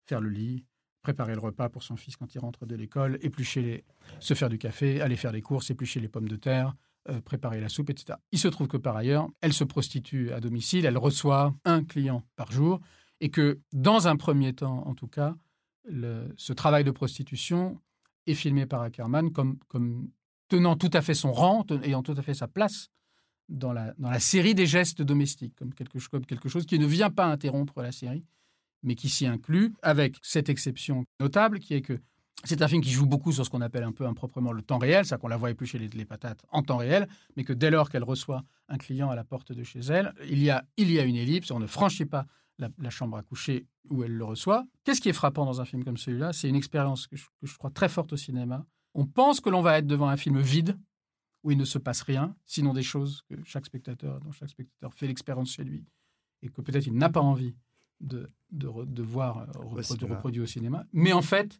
faire 0.05 0.21
le 0.21 0.29
lit, 0.29 0.65
préparer 1.01 1.33
le 1.33 1.39
repas 1.39 1.69
pour 1.69 1.83
son 1.83 1.95
fils 1.95 2.15
quand 2.17 2.33
il 2.35 2.39
rentre 2.39 2.65
de 2.65 2.75
l'école, 2.75 3.17
éplucher 3.21 3.61
les, 3.61 3.83
se 4.19 4.33
faire 4.33 4.49
du 4.49 4.57
café, 4.57 5.01
aller 5.01 5.15
faire 5.15 5.31
des 5.31 5.41
courses, 5.41 5.69
éplucher 5.69 5.99
les 5.99 6.09
pommes 6.09 6.27
de 6.27 6.35
terre, 6.35 6.75
euh, 7.09 7.21
préparer 7.21 7.61
la 7.61 7.69
soupe, 7.69 7.89
etc. 7.89 8.19
Il 8.31 8.39
se 8.39 8.47
trouve 8.47 8.67
que 8.67 8.77
par 8.77 8.95
ailleurs, 8.97 9.27
elle 9.41 9.53
se 9.53 9.63
prostitue 9.63 10.31
à 10.31 10.39
domicile, 10.39 10.85
elle 10.85 10.97
reçoit 10.97 11.53
un 11.65 11.83
client 11.83 12.23
par 12.35 12.51
jour, 12.51 12.79
et 13.21 13.29
que 13.29 13.59
dans 13.73 14.07
un 14.07 14.15
premier 14.15 14.53
temps, 14.53 14.85
en 14.87 14.93
tout 14.93 15.07
cas, 15.07 15.35
ce 16.35 16.53
travail 16.53 16.83
de 16.83 16.91
prostitution 16.91 17.79
est 18.27 18.33
filmé 18.33 18.65
par 18.65 18.81
Ackerman 18.81 19.31
comme, 19.31 19.57
comme 19.67 20.09
tenant 20.49 20.75
tout 20.75 20.89
à 20.93 21.01
fait 21.01 21.13
son 21.13 21.31
rang, 21.31 21.65
ayant 21.83 22.03
tout 22.03 22.15
à 22.17 22.21
fait 22.21 22.33
sa 22.33 22.47
place 22.47 22.89
dans 23.47 23.73
la, 23.73 23.93
dans 23.97 24.09
la 24.09 24.19
série 24.19 24.53
des 24.53 24.67
gestes 24.67 25.01
domestiques, 25.01 25.55
comme 25.55 25.73
quelque, 25.73 25.97
comme 26.09 26.25
quelque 26.25 26.49
chose 26.49 26.65
qui 26.65 26.77
ne 26.77 26.85
vient 26.85 27.09
pas 27.09 27.25
interrompre 27.25 27.81
la 27.81 27.91
série, 27.91 28.23
mais 28.83 28.95
qui 28.95 29.09
s'y 29.09 29.25
inclut, 29.25 29.73
avec 29.81 30.15
cette 30.21 30.49
exception 30.49 31.05
notable 31.19 31.59
qui 31.59 31.73
est 31.73 31.81
que 31.81 31.99
c'est 32.45 32.61
un 32.61 32.67
film 32.69 32.81
qui 32.81 32.91
joue 32.91 33.05
beaucoup 33.05 33.33
sur 33.33 33.45
ce 33.45 33.49
qu'on 33.49 33.59
appelle 33.59 33.83
un 33.83 33.91
peu 33.91 34.05
improprement 34.05 34.53
le 34.53 34.61
temps 34.61 34.77
réel, 34.77 35.05
c'est-à-dire 35.05 35.21
qu'on 35.21 35.27
la 35.27 35.37
voit 35.37 35.51
éplucher 35.51 35.77
les, 35.77 35.89
les 35.89 36.05
patates 36.05 36.45
en 36.49 36.63
temps 36.63 36.77
réel, 36.77 37.07
mais 37.35 37.43
que 37.43 37.51
dès 37.51 37.69
lors 37.69 37.89
qu'elle 37.89 38.05
reçoit 38.05 38.43
un 38.69 38.77
client 38.77 39.09
à 39.09 39.15
la 39.15 39.25
porte 39.25 39.51
de 39.51 39.63
chez 39.63 39.79
elle, 39.79 40.13
il 40.29 40.41
y 40.41 40.49
a, 40.49 40.63
il 40.77 40.89
y 40.89 40.99
a 40.99 41.03
une 41.03 41.17
ellipse, 41.17 41.51
on 41.51 41.59
ne 41.59 41.67
franchit 41.67 42.05
pas 42.05 42.25
la, 42.59 42.89
chambre 42.89 43.17
à 43.17 43.23
coucher 43.23 43.65
où 43.89 44.03
elle 44.03 44.15
le 44.15 44.23
reçoit. 44.23 44.65
Qu'est-ce 44.83 45.01
qui 45.01 45.09
est 45.09 45.13
frappant 45.13 45.45
dans 45.45 45.61
un 45.61 45.65
film 45.65 45.83
comme 45.83 45.97
celui-là? 45.97 46.33
C'est 46.33 46.49
une 46.49 46.55
expérience 46.55 47.07
que 47.07 47.15
je, 47.15 47.25
que 47.39 47.47
je 47.47 47.57
crois 47.57 47.69
très 47.69 47.89
forte 47.89 48.13
au 48.13 48.17
cinéma. 48.17 48.65
On 48.93 49.05
pense 49.05 49.39
que 49.39 49.49
l'on 49.49 49.61
va 49.61 49.77
être 49.77 49.87
devant 49.87 50.09
un 50.09 50.17
film 50.17 50.39
vide, 50.39 50.77
où 51.43 51.51
il 51.51 51.57
ne 51.57 51.65
se 51.65 51.77
passe 51.77 52.01
rien, 52.01 52.35
sinon 52.45 52.73
des 52.73 52.83
choses 52.83 53.21
que 53.29 53.35
chaque 53.45 53.65
spectateur, 53.65 54.19
dont 54.19 54.31
chaque 54.31 54.49
spectateur 54.49 54.93
fait 54.93 55.07
l'expérience 55.07 55.51
chez 55.51 55.63
lui, 55.63 55.85
et 56.41 56.49
que 56.49 56.61
peut-être 56.61 56.85
il 56.85 56.93
n'a 56.93 57.09
pas 57.09 57.21
envie 57.21 57.55
de, 58.01 58.29
de, 58.51 58.67
re- 58.67 58.91
de 58.91 59.03
voir 59.03 59.37
euh, 59.39 59.45
reprodu- 59.55 59.83
cinéma. 59.83 60.15
reproduit 60.15 60.41
au 60.41 60.45
cinéma. 60.45 60.85
Mais 60.93 61.13
en 61.13 61.21
fait, 61.21 61.59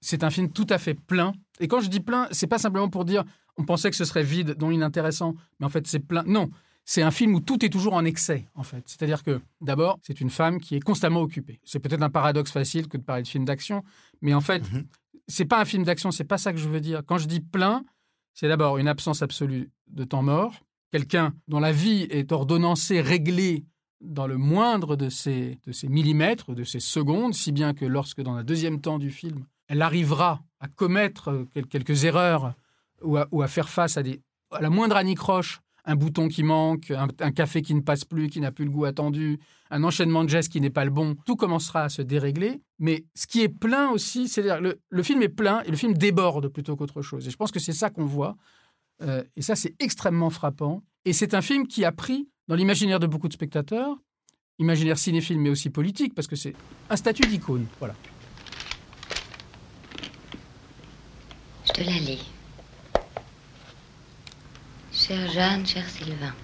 c'est 0.00 0.24
un 0.24 0.30
film 0.30 0.50
tout 0.52 0.66
à 0.70 0.78
fait 0.78 0.94
plein. 0.94 1.32
Et 1.60 1.68
quand 1.68 1.80
je 1.80 1.88
dis 1.88 2.00
plein, 2.00 2.28
c'est 2.30 2.46
pas 2.46 2.58
simplement 2.58 2.88
pour 2.88 3.04
dire 3.04 3.24
on 3.56 3.64
pensait 3.64 3.90
que 3.90 3.96
ce 3.96 4.04
serait 4.04 4.22
vide, 4.22 4.56
non 4.60 4.70
inintéressant, 4.70 5.34
mais 5.58 5.66
en 5.66 5.70
fait 5.70 5.86
c'est 5.86 6.00
plein. 6.00 6.22
Non, 6.26 6.50
c'est 6.84 7.02
un 7.02 7.10
film 7.10 7.34
où 7.34 7.40
tout 7.40 7.64
est 7.64 7.70
toujours 7.70 7.94
en 7.94 8.04
excès, 8.04 8.46
en 8.54 8.62
fait. 8.62 8.82
C'est-à-dire 8.86 9.22
que, 9.24 9.40
d'abord, 9.60 9.98
c'est 10.02 10.20
une 10.20 10.30
femme 10.30 10.60
qui 10.60 10.76
est 10.76 10.80
constamment 10.80 11.20
occupée. 11.20 11.58
C'est 11.64 11.80
peut-être 11.80 12.02
un 12.02 12.10
paradoxe 12.10 12.52
facile 12.52 12.86
que 12.86 12.96
de 12.96 13.02
parler 13.02 13.22
de 13.22 13.28
film 13.28 13.44
d'action, 13.44 13.82
mais 14.20 14.34
en 14.34 14.40
fait, 14.42 14.70
Mhm. 14.70 14.86
c'est 15.26 15.46
pas 15.46 15.60
un 15.60 15.64
film 15.64 15.82
d'action, 15.84 16.10
c'est 16.12 16.24
pas 16.24 16.38
ça 16.38 16.52
que 16.52 16.58
je 16.58 16.68
veux 16.68 16.80
dire. 16.80 17.02
Quand 17.06 17.18
je 17.18 17.26
dis 17.26 17.40
plein, 17.40 17.82
c'est 18.34 18.46
d'abord 18.48 18.76
une 18.78 18.86
absence 18.88 19.22
absolue 19.22 19.70
de 19.88 20.04
temps 20.04 20.22
mort, 20.22 20.52
quelqu'un 20.92 21.32
dont 21.48 21.58
la 21.60 21.72
vie 21.72 22.02
est 22.10 22.30
ordonnancée, 22.30 23.00
réglée 23.00 23.64
dans 24.00 24.26
le 24.26 24.36
moindre 24.36 24.96
de 24.96 25.08
ses, 25.08 25.58
de 25.66 25.72
ses 25.72 25.88
millimètres, 25.88 26.54
de 26.54 26.64
ses 26.64 26.80
secondes, 26.80 27.34
si 27.34 27.52
bien 27.52 27.74
que 27.74 27.84
lorsque, 27.84 28.20
dans 28.20 28.36
le 28.36 28.44
deuxième 28.44 28.80
temps 28.80 28.98
du 28.98 29.10
film, 29.10 29.46
elle 29.68 29.82
arrivera 29.82 30.42
à 30.60 30.68
commettre 30.68 31.28
euh, 31.28 31.44
quel- 31.52 31.66
quelques 31.66 32.04
erreurs 32.04 32.54
ou 33.02 33.42
à, 33.42 33.48
faire 33.48 33.68
face 33.68 33.96
à, 33.96 34.02
des, 34.02 34.20
à 34.50 34.60
la 34.60 34.70
moindre 34.70 34.96
anicroche, 34.96 35.60
un 35.84 35.96
bouton 35.96 36.28
qui 36.28 36.42
manque, 36.42 36.90
un, 36.90 37.08
un 37.20 37.30
café 37.30 37.62
qui 37.62 37.74
ne 37.74 37.80
passe 37.80 38.04
plus, 38.04 38.28
qui 38.28 38.40
n'a 38.40 38.50
plus 38.50 38.64
le 38.64 38.70
goût 38.70 38.86
attendu, 38.86 39.38
un 39.70 39.84
enchaînement 39.84 40.24
de 40.24 40.28
gestes 40.30 40.50
qui 40.50 40.60
n'est 40.60 40.70
pas 40.70 40.84
le 40.84 40.90
bon, 40.90 41.14
tout 41.26 41.36
commencera 41.36 41.82
à 41.84 41.88
se 41.88 42.02
dérégler. 42.02 42.60
Mais 42.78 43.04
ce 43.14 43.26
qui 43.26 43.42
est 43.42 43.48
plein 43.48 43.90
aussi, 43.90 44.28
c'est-à-dire 44.28 44.60
le, 44.60 44.80
le 44.88 45.02
film 45.02 45.22
est 45.22 45.28
plein 45.28 45.62
et 45.62 45.70
le 45.70 45.76
film 45.76 45.94
déborde 45.94 46.48
plutôt 46.48 46.74
qu'autre 46.74 47.02
chose. 47.02 47.26
Et 47.28 47.30
je 47.30 47.36
pense 47.36 47.52
que 47.52 47.60
c'est 47.60 47.72
ça 47.72 47.90
qu'on 47.90 48.04
voit. 48.04 48.36
Euh, 49.02 49.22
et 49.36 49.42
ça, 49.42 49.54
c'est 49.56 49.74
extrêmement 49.78 50.30
frappant. 50.30 50.82
Et 51.04 51.12
c'est 51.12 51.34
un 51.34 51.42
film 51.42 51.66
qui 51.66 51.84
a 51.84 51.92
pris 51.92 52.28
dans 52.48 52.54
l'imaginaire 52.54 53.00
de 53.00 53.06
beaucoup 53.06 53.28
de 53.28 53.32
spectateurs, 53.32 53.96
imaginaire 54.58 54.98
cinéphile 54.98 55.38
mais 55.38 55.50
aussi 55.50 55.70
politique, 55.70 56.14
parce 56.14 56.28
que 56.28 56.36
c'est 56.36 56.54
un 56.90 56.96
statut 56.96 57.26
d'icône. 57.26 57.66
Voilà. 57.78 57.94
Je 61.66 61.72
te 61.72 61.80
la 61.80 61.98
lis. 61.98 62.24
Chère 64.92 65.30
Jeanne, 65.30 65.66
cher 65.66 65.88
Sylvain, 65.88 66.34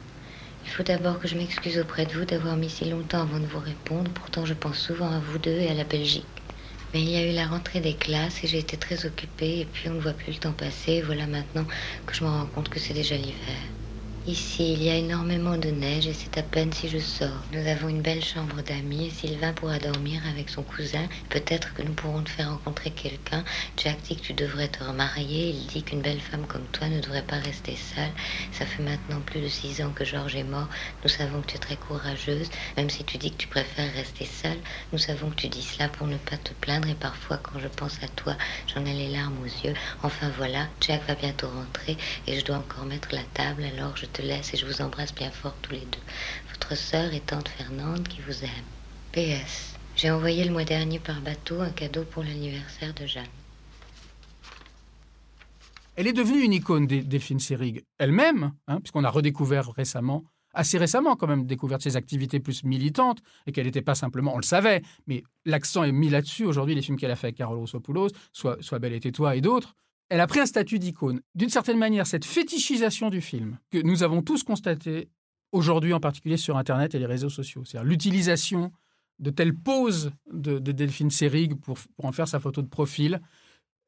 il 0.64 0.70
faut 0.70 0.82
d'abord 0.82 1.18
que 1.18 1.26
je 1.26 1.36
m'excuse 1.36 1.78
auprès 1.78 2.06
de 2.06 2.12
vous 2.12 2.24
d'avoir 2.24 2.56
mis 2.56 2.68
si 2.68 2.84
longtemps 2.84 3.22
avant 3.22 3.40
de 3.40 3.46
vous 3.46 3.58
répondre. 3.58 4.10
Pourtant, 4.12 4.44
je 4.44 4.54
pense 4.54 4.78
souvent 4.78 5.10
à 5.10 5.20
vous 5.20 5.38
deux 5.38 5.50
et 5.50 5.68
à 5.68 5.74
la 5.74 5.84
Belgique. 5.84 6.26
Mais 6.92 7.02
il 7.02 7.08
y 7.08 7.16
a 7.16 7.30
eu 7.30 7.34
la 7.34 7.46
rentrée 7.46 7.80
des 7.80 7.94
classes 7.94 8.44
et 8.44 8.48
j'ai 8.48 8.58
été 8.58 8.76
très 8.76 9.06
occupée 9.06 9.60
et 9.60 9.64
puis 9.64 9.88
on 9.88 9.94
ne 9.94 10.00
voit 10.00 10.12
plus 10.12 10.32
le 10.32 10.38
temps 10.38 10.52
passer. 10.52 11.00
Voilà 11.00 11.26
maintenant 11.26 11.64
que 12.06 12.14
je 12.14 12.22
me 12.22 12.28
rends 12.28 12.46
compte 12.46 12.68
que 12.68 12.78
c'est 12.78 12.92
déjà 12.92 13.16
l'hiver. 13.16 13.56
Ici, 14.24 14.74
il 14.74 14.84
y 14.84 14.88
a 14.88 14.94
énormément 14.94 15.56
de 15.56 15.70
neige 15.70 16.06
et 16.06 16.12
c'est 16.12 16.38
à 16.38 16.44
peine 16.44 16.72
si 16.72 16.88
je 16.88 16.98
sors. 16.98 17.42
Nous 17.52 17.66
avons 17.66 17.88
une 17.88 18.02
belle 18.02 18.22
chambre 18.22 18.62
d'amis 18.62 19.06
et 19.06 19.10
Sylvain 19.10 19.52
pourra 19.52 19.80
dormir 19.80 20.22
avec 20.30 20.48
son 20.48 20.62
cousin. 20.62 21.08
Peut-être 21.28 21.74
que 21.74 21.82
nous 21.82 21.92
pourrons 21.92 22.22
te 22.22 22.30
faire 22.30 22.50
rencontrer 22.50 22.92
quelqu'un. 22.92 23.42
Jack 23.76 24.00
dit 24.02 24.14
que 24.14 24.22
tu 24.22 24.32
devrais 24.32 24.68
te 24.68 24.84
remarier. 24.84 25.48
Il 25.48 25.66
dit 25.66 25.82
qu'une 25.82 26.02
belle 26.02 26.20
femme 26.20 26.46
comme 26.46 26.64
toi 26.66 26.86
ne 26.86 27.00
devrait 27.00 27.26
pas 27.26 27.38
rester 27.38 27.74
seule. 27.74 28.12
Ça 28.52 28.64
fait 28.64 28.84
maintenant 28.84 29.20
plus 29.22 29.40
de 29.40 29.48
six 29.48 29.82
ans 29.82 29.90
que 29.90 30.04
Georges 30.04 30.36
est 30.36 30.44
mort. 30.44 30.68
Nous 31.02 31.10
savons 31.10 31.40
que 31.42 31.48
tu 31.48 31.56
es 31.56 31.58
très 31.58 31.76
courageuse, 31.76 32.48
même 32.76 32.90
si 32.90 33.02
tu 33.02 33.18
dis 33.18 33.32
que 33.32 33.38
tu 33.38 33.48
préfères 33.48 33.92
rester 33.92 34.24
seule. 34.24 34.58
Nous 34.92 34.98
savons 34.98 35.30
que 35.30 35.34
tu 35.34 35.48
dis 35.48 35.62
cela 35.62 35.88
pour 35.88 36.06
ne 36.06 36.16
pas 36.16 36.36
te 36.36 36.52
plaindre 36.60 36.88
et 36.88 36.94
parfois 36.94 37.38
quand 37.38 37.58
je 37.58 37.66
pense 37.66 38.00
à 38.04 38.08
toi, 38.08 38.36
j'en 38.72 38.84
ai 38.86 38.94
les 38.94 39.08
larmes 39.08 39.38
aux 39.42 39.66
yeux. 39.66 39.74
Enfin 40.04 40.30
voilà, 40.38 40.68
Jack 40.80 41.02
va 41.08 41.16
bientôt 41.16 41.48
rentrer 41.48 41.96
et 42.28 42.38
je 42.38 42.44
dois 42.44 42.58
encore 42.58 42.84
mettre 42.84 43.08
la 43.10 43.24
table, 43.34 43.64
alors 43.64 43.96
je 43.96 44.06
te 44.12 44.22
laisse 44.22 44.54
et 44.54 44.56
je 44.56 44.66
vous 44.66 44.82
embrasse 44.82 45.14
bien 45.14 45.30
fort 45.30 45.54
tous 45.62 45.72
les 45.72 45.80
deux. 45.80 45.98
Votre 46.52 46.76
sœur 46.76 47.12
et 47.12 47.20
tante 47.20 47.48
Fernande 47.48 48.06
qui 48.08 48.20
vous 48.20 48.44
aime. 48.44 48.64
PS. 49.12 49.74
J'ai 49.96 50.10
envoyé 50.10 50.44
le 50.44 50.52
mois 50.52 50.64
dernier 50.64 50.98
par 50.98 51.20
bateau 51.20 51.60
un 51.60 51.70
cadeau 51.70 52.04
pour 52.04 52.22
l'anniversaire 52.22 52.94
de 52.94 53.06
Jeanne. 53.06 53.26
Elle 55.96 56.06
est 56.06 56.14
devenue 56.14 56.42
une 56.42 56.54
icône, 56.54 56.86
Delphine 56.86 57.38
Seyrig, 57.38 57.84
elle-même, 57.98 58.52
hein, 58.66 58.80
puisqu'on 58.80 59.04
a 59.04 59.10
redécouvert 59.10 59.72
récemment, 59.72 60.24
assez 60.54 60.78
récemment 60.78 61.16
quand 61.16 61.26
même, 61.26 61.44
découvert 61.44 61.82
ses 61.82 61.96
activités 61.96 62.40
plus 62.40 62.64
militantes, 62.64 63.18
et 63.46 63.52
qu'elle 63.52 63.66
n'était 63.66 63.82
pas 63.82 63.94
simplement, 63.94 64.32
on 64.34 64.38
le 64.38 64.42
savait, 64.42 64.80
mais 65.06 65.22
l'accent 65.44 65.84
est 65.84 65.92
mis 65.92 66.08
là-dessus 66.08 66.46
aujourd'hui, 66.46 66.74
les 66.74 66.80
films 66.80 66.96
qu'elle 66.96 67.10
a 67.10 67.16
fait 67.16 67.28
avec 67.28 67.36
Carole 67.36 67.58
Rousseau-Poulos, 67.58 68.08
soit, 68.32 68.56
soit 68.62 68.78
Belle 68.78 68.94
et 68.94 69.00
tais-toi 69.00 69.36
et 69.36 69.42
d'autres. 69.42 69.74
Elle 70.08 70.20
a 70.20 70.26
pris 70.26 70.40
un 70.40 70.46
statut 70.46 70.78
d'icône. 70.78 71.20
D'une 71.34 71.48
certaine 71.48 71.78
manière, 71.78 72.06
cette 72.06 72.24
fétichisation 72.24 73.08
du 73.08 73.20
film, 73.20 73.58
que 73.70 73.78
nous 73.78 74.02
avons 74.02 74.22
tous 74.22 74.42
constaté 74.42 75.08
aujourd'hui 75.52 75.92
en 75.92 76.00
particulier 76.00 76.36
sur 76.36 76.56
Internet 76.56 76.94
et 76.94 76.98
les 76.98 77.06
réseaux 77.06 77.30
sociaux, 77.30 77.64
c'est-à-dire 77.64 77.88
l'utilisation 77.88 78.72
de 79.18 79.30
telles 79.30 79.54
poses 79.54 80.10
de, 80.32 80.58
de 80.58 80.72
Delphine 80.72 81.10
Seyrig 81.10 81.54
pour, 81.54 81.78
pour 81.96 82.04
en 82.04 82.12
faire 82.12 82.28
sa 82.28 82.40
photo 82.40 82.62
de 82.62 82.68
profil, 82.68 83.20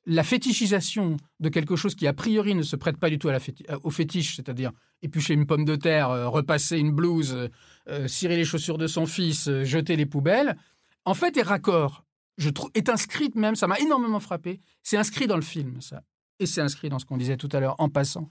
la 0.07 0.23
fétichisation 0.23 1.17
de 1.41 1.49
quelque 1.49 1.77
chose 1.77 1.95
qui 1.95 2.07
a 2.07 2.13
priori 2.13 2.55
ne 2.55 2.63
se 2.63 2.77
prête 2.77 2.99
pas 2.99 3.11
du 3.11 3.19
tout 3.19 3.29
euh, 3.29 3.39
au 3.83 3.91
fétiche, 3.91 4.37
c'est-à-dire 4.37 4.73
éplucher 5.03 5.35
une 5.35 5.47
pomme 5.47 5.65
de 5.65 5.77
terre, 5.77 6.11
euh, 6.11 6.29
repasser 6.29 6.79
une 6.79 6.93
blouse, 6.93 7.49
euh, 7.89 8.09
cirer 8.09 8.37
les 8.37 8.45
chaussures 8.45 8.79
de 8.79 8.87
son 8.87 9.07
fils, 9.07 9.51
jeter 9.63 9.97
les 9.97 10.07
poubelles, 10.07 10.57
en 11.05 11.15
fait 11.15 11.37
est 11.37 11.43
raccord. 11.43 12.04
Je 12.37 12.51
trouve 12.51 12.71
est 12.75 12.89
inscrite 12.89 13.35
même, 13.35 13.55
ça 13.55 13.67
m'a 13.67 13.79
énormément 13.79 14.21
frappé. 14.21 14.61
C'est 14.83 14.97
inscrit 14.97 15.27
dans 15.27 15.37
le 15.37 15.43
film, 15.43 15.81
ça, 15.81 16.03
et 16.39 16.47
c'est 16.47 16.61
inscrit 16.61 16.89
dans 16.89 16.99
ce 16.99 17.05
qu'on 17.05 17.17
disait 17.17 17.37
tout 17.37 17.49
à 17.53 17.61
l'heure 17.61 17.77
en 17.79 17.89
passant. 17.89 18.31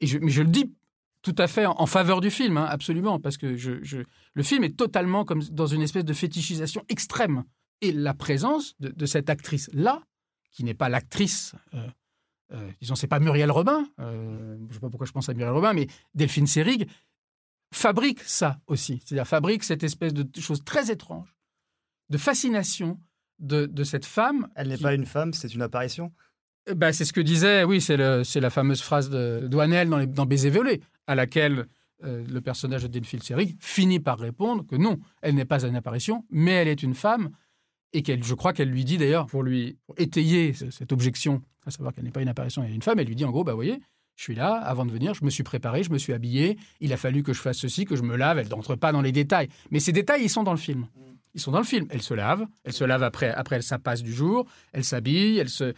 Mais 0.00 0.06
je 0.06 0.42
le 0.42 0.48
dis 0.48 0.72
tout 1.22 1.34
à 1.36 1.46
fait 1.46 1.66
en, 1.66 1.86
faveur 1.86 2.20
du 2.20 2.30
film, 2.30 2.56
hein, 2.56 2.66
absolument, 2.68 3.18
parce 3.18 3.36
que 3.36 3.56
le 4.34 4.42
film 4.42 4.64
est 4.64 4.76
totalement 4.76 5.24
comme 5.24 5.42
dans 5.50 5.66
une 5.66 5.82
espèce 5.82 6.04
de 6.04 6.12
fétichisation 6.12 6.84
extrême. 6.88 7.44
Et 7.80 7.92
la 7.92 8.14
présence 8.14 8.74
de, 8.80 8.88
de 8.88 9.06
cette 9.06 9.30
actrice-là, 9.30 10.02
qui 10.50 10.64
n'est 10.64 10.74
pas 10.74 10.88
l'actrice, 10.88 11.54
euh, 11.74 11.88
euh, 12.52 12.70
disons, 12.80 12.94
c'est 12.94 13.06
pas 13.06 13.20
Muriel 13.20 13.50
Robin, 13.50 13.86
euh, 14.00 14.56
je 14.58 14.64
ne 14.64 14.72
sais 14.72 14.80
pas 14.80 14.88
pourquoi 14.88 15.06
je 15.06 15.12
pense 15.12 15.28
à 15.28 15.34
Muriel 15.34 15.54
Robin, 15.54 15.72
mais 15.72 15.86
Delphine 16.14 16.46
Seyrig 16.46 16.88
fabrique 17.72 18.20
ça 18.22 18.58
aussi. 18.66 19.02
C'est-à-dire 19.04 19.26
fabrique 19.26 19.62
cette 19.62 19.84
espèce 19.84 20.14
de 20.14 20.26
chose 20.40 20.64
très 20.64 20.90
étrange, 20.90 21.36
de 22.08 22.18
fascination 22.18 22.98
de, 23.38 23.66
de 23.66 23.84
cette 23.84 24.04
femme. 24.06 24.48
Elle 24.54 24.68
n'est 24.68 24.76
qui- 24.76 24.82
pas 24.82 24.94
une 24.94 25.06
femme, 25.06 25.32
c'est 25.32 25.52
une 25.54 25.62
apparition. 25.62 26.12
euh, 26.68 26.74
bah, 26.74 26.92
c'est 26.92 27.04
ce 27.04 27.12
que 27.12 27.20
disait, 27.20 27.64
oui, 27.64 27.80
c'est 27.80 27.96
le- 27.96 28.24
c'est 28.24 28.40
la 28.40 28.50
fameuse 28.50 28.82
phrase 28.82 29.10
de 29.10 29.46
Douanel 29.48 29.88
dans, 29.88 29.98
les- 29.98 30.06
dans 30.06 30.26
Baiser 30.26 30.50
violé, 30.50 30.80
à 31.06 31.14
laquelle 31.14 31.66
euh, 32.04 32.24
le 32.28 32.40
personnage 32.40 32.82
de 32.82 32.88
Delphine 32.88 33.20
Seyrig 33.20 33.56
finit 33.60 33.98
par 34.00 34.18
répondre 34.18 34.64
que 34.66 34.76
non, 34.76 34.98
elle 35.22 35.34
n'est 35.34 35.44
pas 35.44 35.64
une 35.66 35.74
apparition, 35.74 36.24
mais 36.30 36.52
elle 36.52 36.68
est 36.68 36.82
une 36.84 36.94
femme, 36.94 37.30
et 37.92 38.02
qu'elle, 38.02 38.22
je 38.22 38.34
crois 38.34 38.52
qu'elle 38.52 38.68
lui 38.70 38.84
dit 38.84 38.98
d'ailleurs, 38.98 39.26
pour 39.26 39.42
lui 39.42 39.78
pour 39.86 39.94
étayer 39.98 40.52
ce- 40.52 40.70
cette 40.70 40.92
objection, 40.92 41.42
à 41.66 41.70
savoir 41.72 41.92
qu'elle 41.92 42.04
n'est 42.04 42.10
pas 42.12 42.22
une 42.22 42.28
apparition, 42.28 42.62
elle 42.62 42.70
est 42.70 42.74
une 42.74 42.82
femme, 42.82 42.98
elle 43.00 43.06
lui 43.08 43.16
dit 43.16 43.24
en 43.24 43.30
gros, 43.30 43.42
bah 43.44 43.54
voyez, 43.54 43.80
je 44.14 44.22
suis 44.24 44.34
là, 44.34 44.54
avant 44.54 44.84
de 44.84 44.90
venir, 44.92 45.14
je 45.14 45.24
me 45.24 45.30
suis 45.30 45.42
préparé, 45.42 45.82
je 45.82 45.90
me 45.90 45.98
suis 45.98 46.12
habillé, 46.12 46.56
il 46.80 46.92
a 46.92 46.96
fallu 46.96 47.22
que 47.22 47.32
je 47.32 47.40
fasse 47.40 47.56
ceci, 47.58 47.84
que 47.84 47.96
je 47.96 48.02
me 48.02 48.14
lave, 48.16 48.38
elle 48.38 48.48
n'entre 48.48 48.74
pas 48.76 48.92
dans 48.92 49.00
les 49.02 49.12
détails. 49.12 49.48
Mais 49.70 49.80
ces 49.80 49.92
détails, 49.92 50.22
ils 50.24 50.28
sont 50.30 50.42
dans 50.44 50.52
le 50.52 50.58
film. 50.58 50.86
Ils 51.34 51.40
sont 51.40 51.50
dans 51.52 51.58
le 51.58 51.64
film. 51.64 51.86
Elle 51.90 52.02
se 52.02 52.14
lave, 52.14 52.46
elle 52.64 52.72
se 52.72 52.84
lave 52.84 53.02
après, 53.02 53.30
après 53.30 53.60
sa 53.62 53.78
passe 53.78 54.02
du 54.02 54.12
jour, 54.12 54.46
elle 54.72 54.84
s'habille, 54.84 55.38
elle 55.38 55.48
se... 55.48 55.74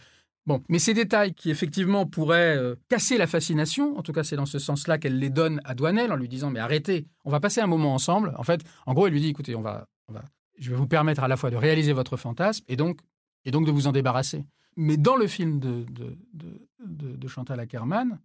Bon, 0.47 0.63
mais 0.69 0.79
ces 0.79 0.95
détails 0.95 1.35
qui 1.35 1.51
effectivement 1.51 2.07
pourraient 2.07 2.57
euh, 2.57 2.75
casser 2.89 3.17
la 3.19 3.27
fascination, 3.27 3.95
en 3.97 4.01
tout 4.01 4.11
cas 4.11 4.23
c'est 4.23 4.35
dans 4.35 4.47
ce 4.47 4.57
sens-là 4.57 4.97
qu'elle 4.97 5.19
les 5.19 5.29
donne 5.29 5.61
à 5.65 5.75
Douanel 5.75 6.11
en 6.11 6.15
lui 6.15 6.27
disant 6.27 6.49
mais 6.49 6.59
arrêtez, 6.59 7.05
on 7.25 7.29
va 7.29 7.39
passer 7.39 7.61
un 7.61 7.67
moment 7.67 7.93
ensemble. 7.93 8.33
En 8.37 8.43
fait, 8.43 8.61
en 8.87 8.93
gros, 8.95 9.05
elle 9.05 9.13
lui 9.13 9.21
dit 9.21 9.29
écoutez, 9.29 9.53
on 9.55 9.61
va, 9.61 9.87
on 10.07 10.13
va, 10.13 10.23
je 10.57 10.71
vais 10.71 10.75
vous 10.77 10.87
permettre 10.87 11.23
à 11.23 11.27
la 11.27 11.37
fois 11.37 11.51
de 11.51 11.57
réaliser 11.57 11.93
votre 11.93 12.17
fantasme 12.17 12.65
et 12.67 12.75
donc, 12.75 13.01
et 13.45 13.51
donc 13.51 13.67
de 13.67 13.71
vous 13.71 13.85
en 13.85 13.91
débarrasser. 13.91 14.43
Mais 14.77 14.97
dans 14.97 15.15
le 15.15 15.27
film 15.27 15.59
de, 15.59 15.83
de, 15.91 16.17
de, 16.33 16.67
de- 16.85 17.15
de 17.17 17.27
Chantal 17.27 17.59
Ackerman, 17.59 18.19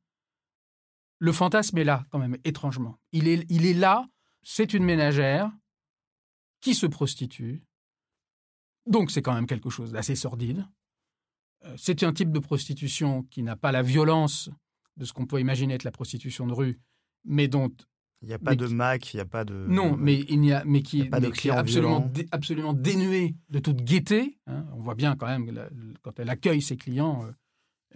le 1.19 1.33
fantasme 1.33 1.77
est 1.79 1.85
là 1.85 2.05
quand 2.11 2.19
même 2.19 2.37
étrangement. 2.45 2.99
Il 3.13 3.29
est, 3.29 3.45
il 3.51 3.67
est 3.67 3.75
là. 3.75 4.07
C'est 4.43 4.73
une 4.75 4.85
ménagère 4.85 5.51
qui 6.67 6.75
se 6.75 6.87
prostitue. 6.87 7.63
Donc 8.91 9.13
c'est 9.13 9.23
quand 9.23 9.35
même 9.35 9.47
quelque 9.47 9.71
chose 9.71 9.93
d'assez 9.93 10.17
sordide. 10.17 10.67
Euh, 11.65 11.75
C'est 11.79 12.03
un 12.03 12.13
type 12.13 12.33
de 12.33 12.41
prostitution 12.41 13.23
qui 13.31 13.45
n'a 13.45 13.55
pas 13.55 13.71
la 13.71 13.83
violence 13.83 14.51
de 14.97 15.05
ce 15.05 15.13
qu'on 15.13 15.27
peut 15.27 15.39
imaginer 15.41 15.75
être 15.75 15.85
la 15.85 15.93
prostitution 15.93 16.45
de 16.49 16.53
rue, 16.53 16.81
mais 17.25 17.47
dont 17.47 17.71
Il 18.23 18.27
n'y 18.29 18.35
a 18.35 18.41
pas 18.41 18.57
de 18.57 18.67
qui- 18.67 18.75
Mac, 18.75 19.15
il 19.15 19.19
n'y 19.19 19.21
a 19.21 19.27
pas 19.27 19.45
de. 19.45 19.55
non, 19.69 19.97
mais 19.97 20.25
il 20.29 20.41
n'y 20.41 20.53
a, 20.53 20.65
mais 20.65 20.83
qui, 20.83 20.99
Il 20.99 21.05
y 21.05 21.07
a 21.07 21.11
pas 21.11 21.21
de 21.21 21.27
mais 21.27 21.33
qui 21.33 21.39
est 21.39 21.41
clients 21.43 21.57
absolument, 21.59 22.01
dé- 22.01 22.27
absolument 22.33 22.73
dénué 22.73 23.37
de 23.51 23.61
toute 23.61 23.83
gaieté. 23.85 24.39
hein. 24.49 24.67
On 24.73 24.81
voit 24.81 24.97
bien 24.97 25.15
quand 25.15 25.27
même 25.29 25.49
la- 25.53 25.71
quand 26.03 26.19
elle 26.19 26.31
accueille 26.31 26.63
ses 26.63 26.77
clients, 26.77 27.25
euh, 27.27 27.33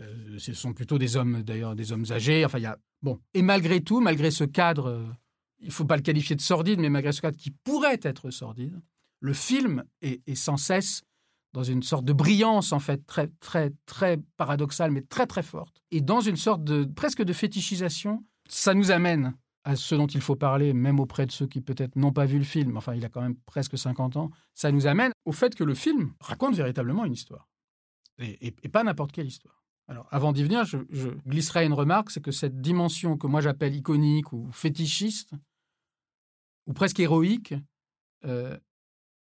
euh, 0.00 0.38
ce 0.38 0.52
sont 0.54 0.74
plutôt 0.74 0.96
des 0.98 1.16
hommes 1.16 1.42
d'ailleurs, 1.42 1.74
des 1.74 1.90
hommes 1.90 2.04
âgés. 2.12 2.44
Enfin, 2.44 2.58
il 2.58 2.62
y 2.62 2.66
a 2.66 2.78
bon. 3.02 3.18
Et 3.34 3.42
malgré 3.42 3.80
tout, 3.82 4.00
malgré 4.00 4.30
ce 4.30 4.44
cadre, 4.44 5.04
il 5.60 5.70
faut 5.70 5.84
pas 5.84 5.96
le 5.96 6.02
qualifier 6.02 6.36
de 6.36 6.40
sordide, 6.40 6.80
mais 6.80 6.88
malgré 6.88 7.12
ce 7.12 7.20
cadre 7.20 7.36
qui 7.36 7.50
pourrait 7.50 8.00
être 8.02 8.30
sordide, 8.30 8.80
le 9.20 9.32
film 9.32 9.84
est, 10.00 10.34
sans 10.34 10.56
cesse 10.56 11.02
dans 11.52 11.62
une 11.62 11.82
sorte 11.82 12.04
de 12.04 12.12
brillance 12.12 12.72
en 12.72 12.78
fait 12.78 13.04
très 13.06 13.28
très 13.40 13.72
très 13.84 14.18
paradoxale, 14.36 14.90
mais 14.92 15.02
très 15.02 15.26
très 15.26 15.42
forte, 15.42 15.82
et 15.90 16.00
dans 16.00 16.20
une 16.20 16.36
sorte 16.36 16.64
de 16.64 16.84
presque 16.84 17.22
de 17.22 17.32
fétichisation. 17.32 18.24
Ça 18.48 18.74
nous 18.74 18.90
amène 18.90 19.34
à 19.62 19.76
ce 19.76 19.94
dont 19.94 20.06
il 20.06 20.20
faut 20.20 20.36
parler, 20.36 20.72
même 20.72 20.98
auprès 20.98 21.26
de 21.26 21.30
ceux 21.30 21.46
qui 21.46 21.60
peut-être 21.60 21.94
n'ont 21.94 22.12
pas 22.12 22.24
vu 22.24 22.38
le 22.38 22.44
film, 22.44 22.76
enfin 22.76 22.94
il 22.94 23.04
a 23.04 23.08
quand 23.08 23.20
même 23.20 23.36
presque 23.46 23.76
50 23.76 24.16
ans, 24.16 24.30
ça 24.54 24.72
nous 24.72 24.86
amène 24.86 25.12
au 25.24 25.32
fait 25.32 25.54
que 25.54 25.64
le 25.64 25.74
film 25.74 26.14
raconte 26.18 26.54
véritablement 26.54 27.04
une 27.04 27.12
histoire. 27.12 27.48
Et, 28.18 28.50
pas 28.68 28.82
n'importe 28.82 29.12
quelle 29.12 29.26
histoire. 29.26 29.62
Alors 29.86 30.06
avant 30.10 30.32
d'y 30.32 30.42
venir, 30.42 30.64
je 30.64 30.78
glisserai 31.26 31.64
une 31.64 31.72
remarque, 31.74 32.10
c'est 32.10 32.22
que 32.22 32.32
cette 32.32 32.60
dimension 32.60 33.16
que 33.16 33.26
moi 33.26 33.40
j'appelle 33.40 33.74
iconique 33.74 34.32
ou 34.32 34.48
fétichiste, 34.52 35.34
ou 36.70 36.72
presque 36.72 37.00
héroïque, 37.00 37.52
euh, 38.24 38.56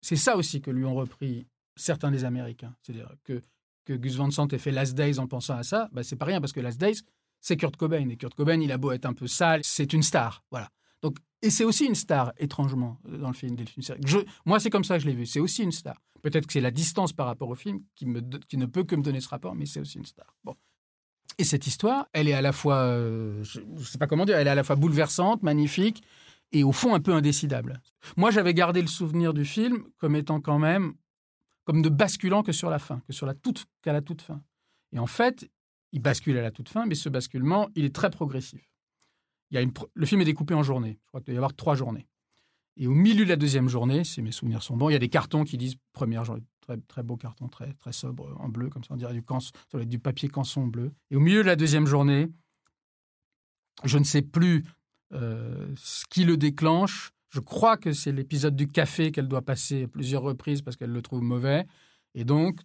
c'est 0.03 0.17
ça 0.17 0.37
aussi 0.37 0.61
que 0.61 0.71
lui 0.71 0.85
ont 0.85 0.95
repris 0.95 1.47
certains 1.77 2.11
des 2.11 2.25
Américains. 2.25 2.75
C'est-à-dire 2.83 3.11
que, 3.25 3.41
que 3.87 3.95
Gus 3.95 4.17
Van 4.17 4.31
Sant 4.31 4.49
ait 4.49 4.59
fait 4.59 4.71
Last 4.71 4.95
Days 4.95 5.19
en 5.19 5.27
pensant 5.27 5.57
à 5.57 5.63
ça, 5.63 5.89
bah, 5.93 6.03
c'est 6.03 6.17
pas 6.17 6.27
rien 6.27 6.43
parce 6.43 6.53
que 6.53 6.61
Last 6.61 6.79
Days, 6.79 7.01
c'est 7.41 7.57
Kurt 7.57 7.75
Cobain. 7.77 8.07
Et 8.11 8.17
Kurt 8.19 8.35
Cobain, 8.35 8.61
il 8.61 8.71
a 8.71 8.77
beau 8.77 8.93
être 8.93 9.07
un 9.07 9.15
peu 9.15 9.27
sale, 9.27 9.63
c'est 9.65 9.95
une 9.95 10.03
star. 10.03 10.45
Voilà. 10.51 10.69
Donc, 11.01 11.17
et 11.41 11.49
c'est 11.49 11.65
aussi 11.65 11.87
une 11.87 11.95
star, 11.95 12.35
étrangement, 12.37 12.99
euh, 13.09 13.17
dans 13.17 13.29
le 13.29 13.35
film. 13.35 13.57
Je, 14.05 14.19
moi, 14.45 14.61
c'est 14.61 14.69
comme 14.69 14.85
ça 14.85 14.99
que 14.99 15.05
je 15.05 15.09
l'ai 15.09 15.15
vu. 15.15 15.25
C'est 15.25 15.41
aussi 15.41 15.63
une 15.63 15.73
star. 15.73 15.97
Peut-être 16.21 16.47
que 16.47 16.53
c'est 16.53 16.61
la 16.61 16.71
distance 16.71 17.15
par 17.15 17.25
rapport 17.25 17.49
au 17.49 17.55
film 17.55 17.81
qui, 17.95 18.05
me, 18.05 18.21
qui 18.21 18.59
ne 18.59 18.67
peut 18.67 18.85
que 18.85 18.95
me 18.95 19.03
donner 19.03 19.23
ce 19.23 19.29
rapport, 19.31 19.55
mais 19.55 19.65
c'est 19.65 19.81
aussi 19.81 19.97
une 19.97 20.05
star. 20.05 20.37
Bon. 20.45 20.55
Et 21.39 21.45
cette 21.45 21.67
histoire, 21.67 22.09
elle 22.13 22.29
est 22.29 22.35
à 22.35 22.43
la 22.43 22.53
fois, 22.53 22.77
euh, 22.77 23.43
je 23.43 23.85
sais 23.85 23.97
pas 23.97 24.07
comment 24.07 24.27
dire, 24.27 24.37
elle 24.37 24.49
est 24.49 24.51
à 24.51 24.55
la 24.57 24.65
fois 24.65 24.77
bouleversante, 24.77 25.43
magnifique, 25.43 26.03
et 26.53 26.65
au 26.65 26.73
fond 26.73 26.95
un 26.95 27.01
peu 27.01 27.13
indécidable. 27.13 27.81
Moi, 28.17 28.31
j'avais 28.31 28.55
gardé 28.55 28.81
le 28.81 28.89
souvenir 28.89 29.35
du 29.35 29.45
film 29.45 29.85
comme 29.99 30.17
étant 30.17 30.41
quand 30.41 30.59
même, 30.59 30.95
comme 31.65 31.81
ne 31.81 31.89
basculant 31.89 32.43
que 32.43 32.53
sur 32.53 32.71
la 32.71 32.79
fin, 32.79 33.01
que 33.07 33.13
sur 33.13 33.27
la 33.27 33.35
toute, 33.35 33.67
qu'à 33.83 33.93
la 33.93 34.01
toute 34.01 34.23
fin. 34.23 34.43
Et 34.93 34.99
en 34.99 35.07
fait, 35.07 35.51
il 35.93 36.01
bascule 36.01 36.37
à 36.39 36.43
la 36.43 36.51
toute 36.51 36.69
fin, 36.69 36.87
mais 36.87 36.95
ce 36.95 37.09
basculement, 37.09 37.69
il 37.75 37.85
est 37.85 37.95
très 37.95 38.11
progressif. 38.11 38.63
Il 39.51 39.59
y 39.59 39.63
a 39.63 39.67
le 39.95 40.07
film 40.07 40.21
est 40.21 40.27
découpé 40.27 40.55
en 40.55 40.63
journées. 40.63 40.99
Je 41.03 41.09
crois 41.09 41.21
qu'il 41.21 41.27
doit 41.27 41.35
y 41.35 41.39
avoir 41.39 41.55
trois 41.55 41.75
journées. 41.75 42.07
Et 42.77 42.87
au 42.87 42.95
milieu 42.95 43.25
de 43.25 43.31
la 43.31 43.37
deuxième 43.37 43.69
journée, 43.69 44.05
si 44.05 44.23
mes 44.23 44.31
souvenirs 44.31 44.63
sont 44.63 44.77
bons, 44.77 44.89
il 44.89 44.93
y 44.93 44.97
a 44.97 45.01
des 45.01 45.09
cartons 45.09 45.45
qui 45.45 45.59
disent 45.59 45.77
première 45.93 46.25
journée, 46.25 46.45
très, 46.61 46.77
très 46.77 47.03
beau 47.03 47.17
carton, 47.17 47.49
très, 47.49 47.73
très 47.73 47.93
sobre, 47.93 48.37
en 48.41 48.49
bleu, 48.49 48.69
comme 48.69 48.85
ça, 48.85 48.95
on 48.95 48.97
dirait 48.97 49.15
du, 49.15 49.23
canson, 49.23 49.51
ça 49.53 49.79
doit 49.79 49.83
être 49.83 49.89
du 49.89 49.99
papier 49.99 50.29
canson 50.29 50.67
bleu. 50.67 50.93
Et 51.11 51.17
au 51.17 51.21
milieu 51.21 51.43
de 51.43 51.49
la 51.49 51.57
deuxième 51.57 51.87
journée, 51.87 52.29
je 53.85 53.99
ne 53.99 54.05
sais 54.05 54.23
plus 54.23 54.65
ce 55.13 56.05
qui 56.11 56.25
le 56.25 56.37
déclenche. 56.37 57.13
Je 57.31 57.41
crois 57.41 57.77
que 57.77 57.93
c'est 57.93 58.13
l'épisode 58.13 58.57
du 58.57 58.67
café 58.67 59.13
qu'elle 59.13 59.29
doit 59.29 59.43
passer 59.43 59.85
à 59.85 59.89
plusieurs 59.89 60.23
reprises 60.23 60.63
parce 60.63 60.77
qu'elle 60.77 60.93
le 60.93 61.03
trouve 61.03 61.23
mauvais. 61.23 61.67
Et 62.15 62.25
donc, 62.25 62.61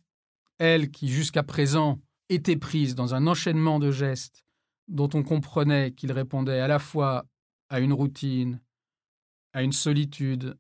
elle 0.57 0.91
qui 0.91 1.09
jusqu'à 1.09 1.43
présent 1.43 1.99
était 2.29 2.55
prise 2.55 2.95
dans 2.95 3.13
un 3.13 3.27
enchaînement 3.27 3.79
de 3.79 3.91
gestes 3.91 4.45
dont 4.87 5.09
on 5.13 5.23
comprenait 5.23 5.91
qu'il 5.91 6.11
répondait 6.11 6.59
à 6.59 6.67
la 6.67 6.79
fois 6.79 7.25
à 7.69 7.79
une 7.79 7.93
routine, 7.93 8.61
à 9.53 9.63
une 9.63 9.71
solitude 9.71 10.57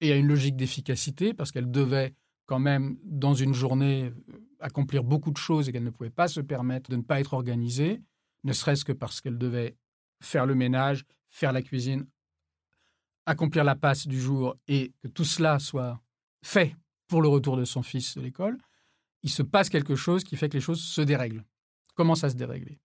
et 0.00 0.12
à 0.12 0.16
une 0.16 0.26
logique 0.26 0.56
d'efficacité, 0.56 1.34
parce 1.34 1.50
qu'elle 1.50 1.70
devait 1.70 2.14
quand 2.46 2.58
même, 2.58 2.98
dans 3.04 3.34
une 3.34 3.54
journée, 3.54 4.04
euh, 4.04 4.38
accomplir 4.60 5.04
beaucoup 5.04 5.30
de 5.30 5.36
choses 5.36 5.68
et 5.68 5.72
qu'elle 5.72 5.84
ne 5.84 5.90
pouvait 5.90 6.10
pas 6.10 6.28
se 6.28 6.40
permettre 6.40 6.90
de 6.90 6.96
ne 6.96 7.02
pas 7.02 7.20
être 7.20 7.34
organisée, 7.34 8.00
ne 8.44 8.52
serait-ce 8.52 8.84
que 8.84 8.92
parce 8.92 9.20
qu'elle 9.20 9.38
devait 9.38 9.76
faire 10.22 10.46
le 10.46 10.54
ménage, 10.54 11.04
faire 11.36 11.52
la 11.52 11.60
cuisine, 11.60 12.06
accomplir 13.26 13.62
la 13.62 13.76
passe 13.76 14.06
du 14.06 14.18
jour 14.18 14.56
et 14.68 14.94
que 15.02 15.08
tout 15.08 15.24
cela 15.24 15.58
soit 15.58 16.00
fait 16.42 16.74
pour 17.08 17.20
le 17.20 17.28
retour 17.28 17.58
de 17.58 17.66
son 17.66 17.82
fils 17.82 18.16
de 18.16 18.22
l'école, 18.22 18.56
il 19.22 19.28
se 19.28 19.42
passe 19.42 19.68
quelque 19.68 19.96
chose 19.96 20.24
qui 20.24 20.36
fait 20.36 20.48
que 20.48 20.54
les 20.54 20.62
choses 20.62 20.82
se 20.82 21.02
dérèglent, 21.02 21.44
commencent 21.94 22.24
à 22.24 22.30
se 22.30 22.36
dérégler. 22.36 22.78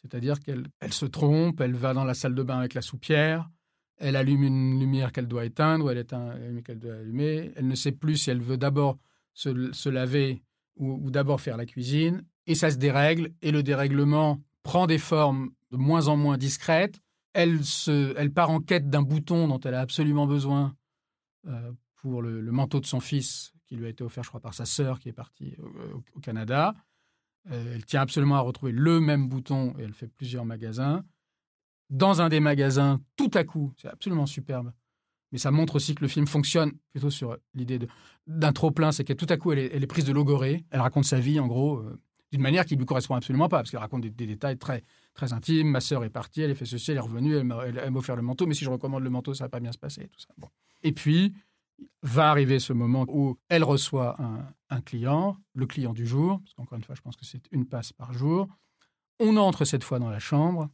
C'est-à-dire 0.00 0.40
qu'elle 0.40 0.68
elle 0.80 0.94
se 0.94 1.04
trompe, 1.04 1.60
elle 1.60 1.74
va 1.74 1.92
dans 1.92 2.04
la 2.04 2.14
salle 2.14 2.34
de 2.34 2.42
bain 2.42 2.60
avec 2.60 2.72
la 2.72 2.80
soupière, 2.80 3.50
elle 3.98 4.16
allume 4.16 4.44
une 4.44 4.80
lumière 4.80 5.12
qu'elle 5.12 5.28
doit 5.28 5.44
éteindre 5.44 5.84
ou 5.84 5.90
elle 5.90 5.98
éteint 5.98 6.34
une 6.36 6.46
lumière 6.46 6.62
qu'elle 6.62 6.78
doit 6.78 6.94
allumer. 6.94 7.52
Elle 7.56 7.66
ne 7.66 7.74
sait 7.74 7.92
plus 7.92 8.16
si 8.16 8.30
elle 8.30 8.40
veut 8.40 8.56
d'abord 8.56 8.98
se, 9.34 9.88
laver 9.88 10.42
ou 10.76 11.10
d'abord 11.10 11.40
faire 11.40 11.56
la 11.56 11.66
cuisine. 11.66 12.24
Et 12.46 12.54
ça 12.54 12.70
se 12.70 12.76
dérègle. 12.76 13.32
Et 13.42 13.50
le 13.50 13.64
dérèglement 13.64 14.40
prend 14.62 14.86
des 14.86 14.98
formes 14.98 15.50
de 15.72 15.76
moins 15.76 16.06
en 16.06 16.16
moins 16.16 16.38
discrètes. 16.38 17.00
Elle, 17.38 17.64
se, 17.64 18.16
elle 18.16 18.32
part 18.32 18.50
en 18.50 18.58
quête 18.58 18.90
d'un 18.90 19.02
bouton 19.02 19.46
dont 19.46 19.60
elle 19.60 19.74
a 19.74 19.80
absolument 19.80 20.26
besoin 20.26 20.74
euh, 21.46 21.70
pour 21.94 22.20
le, 22.20 22.42
manteau 22.50 22.80
de 22.80 22.86
son 22.86 22.98
fils, 22.98 23.52
qui 23.66 23.76
lui 23.76 23.86
a 23.86 23.88
été 23.88 24.02
offert, 24.02 24.24
je 24.24 24.28
crois, 24.28 24.40
par 24.40 24.54
sa 24.54 24.66
sœur 24.66 24.98
qui 24.98 25.08
est 25.08 25.12
partie 25.12 25.54
au, 26.16 26.18
Canada. 26.18 26.74
Euh, 27.52 27.74
elle 27.76 27.86
tient 27.86 28.00
absolument 28.00 28.34
à 28.34 28.40
retrouver 28.40 28.72
le 28.72 28.98
même 28.98 29.28
bouton 29.28 29.72
et 29.78 29.82
elle 29.82 29.92
fait 29.92 30.08
plusieurs 30.08 30.44
magasins. 30.44 31.04
Dans 31.90 32.20
un 32.20 32.28
des 32.28 32.40
magasins, 32.40 33.00
tout 33.14 33.30
à 33.34 33.44
coup, 33.44 33.72
c'est 33.80 33.88
absolument 33.88 34.26
superbe. 34.26 34.72
Mais 35.30 35.38
ça 35.38 35.52
montre 35.52 35.76
aussi 35.76 35.94
que 35.94 36.02
le 36.02 36.08
film 36.08 36.26
fonctionne 36.26 36.72
plutôt 36.90 37.10
sur 37.10 37.36
l'idée 37.54 37.78
d'un 38.26 38.52
trop-plein, 38.52 38.90
c'est 38.90 39.04
que 39.04 39.12
tout 39.12 39.26
à 39.28 39.36
coup, 39.36 39.52
elle 39.52 39.60
est, 39.60 39.70
elle 39.72 39.84
est 39.84 39.86
prise 39.86 40.06
de 40.06 40.12
logorée. 40.12 40.64
Elle 40.70 40.80
raconte 40.80 41.04
sa 41.04 41.20
vie, 41.20 41.38
en 41.38 41.46
gros, 41.46 41.78
euh, 41.78 42.00
d'une 42.32 42.42
manière 42.42 42.64
qui 42.64 42.76
lui 42.76 42.84
correspond 42.84 43.14
absolument 43.14 43.48
pas, 43.48 43.58
parce 43.58 43.70
qu'elle 43.70 43.80
raconte 43.80 44.02
des, 44.02 44.26
détails 44.26 44.58
très, 44.58 44.84
très 45.14 45.32
intimes. 45.32 45.68
Ma 45.68 45.80
sœur 45.80 46.04
est 46.04 46.10
partie, 46.10 46.42
elle 46.42 46.50
a 46.50 46.54
fait 46.54 46.66
ceci, 46.66 46.90
elle 46.90 46.98
est 46.98 47.00
revenue, 47.00 47.36
elle 47.36 47.44
m'a 47.44 47.64
offert 47.94 48.16
le 48.16 48.22
manteau, 48.22 48.46
mais 48.46 48.54
si 48.54 48.64
je 48.64 48.70
recommande 48.70 49.02
le 49.02 49.10
manteau, 49.10 49.34
ça 49.34 49.44
va 49.44 49.48
pas 49.48 49.60
bien 49.60 49.72
se 49.72 49.78
passer. 49.78 50.08
Tout 50.08 50.20
ça. 50.20 50.28
Bon. 50.36 50.48
Et 50.82 50.92
puis, 50.92 51.32
va 52.02 52.30
arriver 52.30 52.58
ce 52.58 52.72
moment 52.72 53.06
où 53.08 53.38
elle 53.48 53.64
reçoit 53.64 54.20
un, 54.20 54.46
un 54.70 54.80
client, 54.80 55.36
le 55.54 55.66
client 55.66 55.92
du 55.92 56.06
jour, 56.06 56.40
parce 56.40 56.54
qu'encore 56.54 56.78
une 56.78 56.84
fois, 56.84 56.94
je 56.94 57.00
pense 57.00 57.16
que 57.16 57.24
c'est 57.24 57.42
une 57.52 57.66
passe 57.66 57.92
par 57.92 58.12
jour. 58.12 58.48
On 59.20 59.36
entre 59.36 59.64
cette 59.64 59.84
fois 59.84 59.98
dans 59.98 60.10
la 60.10 60.18
chambre. 60.18 60.68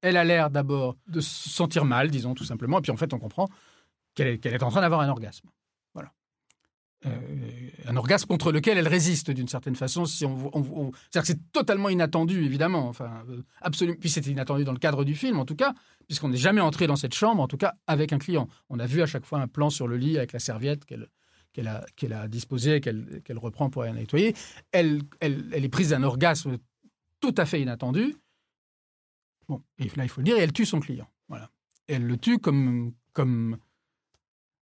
Elle 0.00 0.16
a 0.16 0.24
l'air 0.24 0.50
d'abord 0.50 0.96
de 1.08 1.20
se 1.20 1.48
sentir 1.48 1.84
mal, 1.84 2.10
disons 2.10 2.34
tout 2.34 2.44
simplement, 2.44 2.78
et 2.78 2.82
puis 2.82 2.92
en 2.92 2.96
fait, 2.96 3.12
on 3.12 3.18
comprend 3.18 3.48
qu'elle 4.14 4.28
est, 4.28 4.38
qu'elle 4.38 4.54
est 4.54 4.62
en 4.62 4.70
train 4.70 4.80
d'avoir 4.80 5.00
un 5.00 5.08
orgasme. 5.08 5.48
Euh, 7.06 7.10
un 7.86 7.96
orgasme 7.96 8.26
contre 8.26 8.50
lequel 8.50 8.76
elle 8.76 8.88
résiste 8.88 9.30
d'une 9.30 9.46
certaine 9.46 9.76
façon. 9.76 10.04
C'est-à-dire 10.04 10.92
que 11.12 11.26
c'est 11.26 11.52
totalement 11.52 11.88
inattendu, 11.88 12.44
évidemment. 12.44 12.88
Enfin, 12.88 13.22
euh, 13.28 13.42
absolument. 13.60 13.96
Puis 14.00 14.10
c'était 14.10 14.30
inattendu 14.30 14.64
dans 14.64 14.72
le 14.72 14.78
cadre 14.78 15.04
du 15.04 15.14
film, 15.14 15.38
en 15.38 15.44
tout 15.44 15.54
cas, 15.54 15.74
puisqu'on 16.08 16.28
n'est 16.28 16.36
jamais 16.36 16.60
entré 16.60 16.88
dans 16.88 16.96
cette 16.96 17.14
chambre, 17.14 17.40
en 17.40 17.46
tout 17.46 17.56
cas 17.56 17.74
avec 17.86 18.12
un 18.12 18.18
client. 18.18 18.48
On 18.68 18.80
a 18.80 18.86
vu 18.86 19.00
à 19.00 19.06
chaque 19.06 19.24
fois 19.24 19.38
un 19.38 19.46
plan 19.46 19.70
sur 19.70 19.86
le 19.86 19.96
lit 19.96 20.18
avec 20.18 20.32
la 20.32 20.40
serviette 20.40 20.84
qu'elle 20.84 21.08
qu'elle 21.52 21.68
a, 21.68 21.86
qu'elle 21.96 22.12
a 22.12 22.28
disposée, 22.28 22.80
qu'elle 22.80 23.22
qu'elle 23.24 23.38
reprend 23.38 23.70
pour 23.70 23.84
la 23.84 23.92
nettoyer. 23.92 24.34
Elle, 24.72 25.02
elle, 25.20 25.48
elle 25.52 25.64
est 25.64 25.68
prise 25.68 25.90
d'un 25.90 26.02
orgasme 26.02 26.58
tout 27.20 27.34
à 27.36 27.46
fait 27.46 27.60
inattendu. 27.60 28.16
Bon, 29.48 29.62
là, 29.78 30.04
il 30.04 30.08
faut 30.08 30.20
le 30.20 30.24
dire, 30.24 30.36
et 30.36 30.40
elle 30.40 30.52
tue 30.52 30.66
son 30.66 30.80
client. 30.80 31.08
Voilà. 31.28 31.50
Elle 31.86 32.06
le 32.06 32.18
tue 32.18 32.38
comme, 32.38 32.92
comme, 33.12 33.56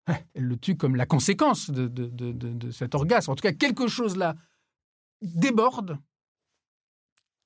elle 0.07 0.45
le 0.45 0.57
tue 0.57 0.77
comme 0.77 0.97
la 0.97 1.07
conséquence 1.07 1.71
de, 1.71 1.89
de, 1.89 2.07
de, 2.09 2.71
cet 2.71 2.95
orgasme. 2.95 3.31
En 3.31 3.35
tout 3.35 3.43
cas, 3.43 3.53
quelque 3.53 3.89
chose 3.89 4.17
là 4.17 4.35
déborde 5.23 5.99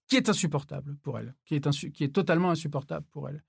qui 0.09 0.17
est 0.17 0.29
insupportable 0.29 0.97
pour 1.03 1.19
elle, 1.19 1.35
qui 1.45 1.55
est, 1.55 1.67
insu- 1.67 1.93
qui 1.93 2.05
est 2.05 2.15
totalement 2.15 2.51
insupportable 2.51 3.07
pour 3.11 3.29
elle. 3.29 3.45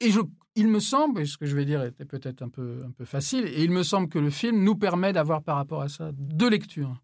Et 0.00 0.10
je, 0.10 0.20
il 0.54 0.68
me 0.68 0.78
semble, 0.78 1.22
et 1.22 1.26
ce 1.26 1.36
que 1.36 1.46
je 1.46 1.56
vais 1.56 1.64
dire 1.64 1.82
était 1.82 2.04
peut-être 2.04 2.42
un 2.42 2.48
peu, 2.48 2.84
un 2.86 2.92
peu 2.92 3.04
facile, 3.04 3.46
et 3.46 3.64
il 3.64 3.70
me 3.70 3.82
semble 3.82 4.08
que 4.08 4.18
le 4.18 4.30
film 4.30 4.62
nous 4.62 4.76
permet 4.76 5.12
d'avoir 5.12 5.42
par 5.42 5.56
rapport 5.56 5.82
à 5.82 5.88
ça 5.88 6.12
deux 6.12 6.48
lectures. 6.48 7.02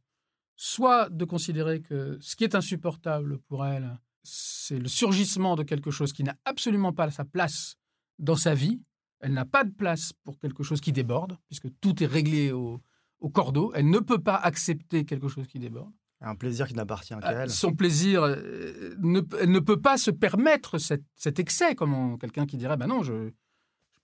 Soit 0.56 1.08
de 1.08 1.24
considérer 1.24 1.80
que 1.80 2.18
ce 2.20 2.36
qui 2.36 2.44
est 2.44 2.54
insupportable 2.54 3.38
pour 3.38 3.66
elle, 3.66 3.98
c'est 4.22 4.78
le 4.78 4.88
surgissement 4.88 5.56
de 5.56 5.64
quelque 5.64 5.90
chose 5.90 6.12
qui 6.12 6.22
n'a 6.22 6.36
absolument 6.44 6.92
pas 6.92 7.10
sa 7.10 7.24
place 7.24 7.76
dans 8.18 8.36
sa 8.36 8.54
vie, 8.54 8.80
elle 9.22 9.32
n'a 9.32 9.44
pas 9.44 9.64
de 9.64 9.70
place 9.70 10.12
pour 10.24 10.38
quelque 10.38 10.62
chose 10.62 10.80
qui 10.80 10.92
déborde, 10.92 11.38
puisque 11.48 11.68
tout 11.80 12.02
est 12.02 12.06
réglé 12.06 12.52
au, 12.52 12.80
au 13.20 13.30
cordeau. 13.30 13.72
Elle 13.74 13.88
ne 13.88 13.98
peut 14.00 14.18
pas 14.20 14.36
accepter 14.36 15.04
quelque 15.04 15.28
chose 15.28 15.46
qui 15.46 15.58
déborde. 15.58 15.92
Un 16.20 16.36
plaisir 16.36 16.68
qui 16.68 16.74
n'appartient 16.74 17.14
qu'à 17.20 17.30
Euh, 17.30 17.42
elle. 17.44 17.50
Son 17.50 17.72
plaisir, 17.74 18.22
euh, 18.22 18.94
ne, 19.00 19.20
elle 19.40 19.50
ne 19.50 19.58
peut 19.58 19.80
pas 19.80 19.96
se 19.96 20.10
permettre 20.10 20.78
cet, 20.78 21.02
cet 21.16 21.38
excès, 21.40 21.74
comme 21.74 22.18
quelqu'un 22.18 22.46
qui 22.46 22.56
dirait, 22.56 22.76
ben 22.76 22.86
non, 22.86 23.02
je, 23.02 23.30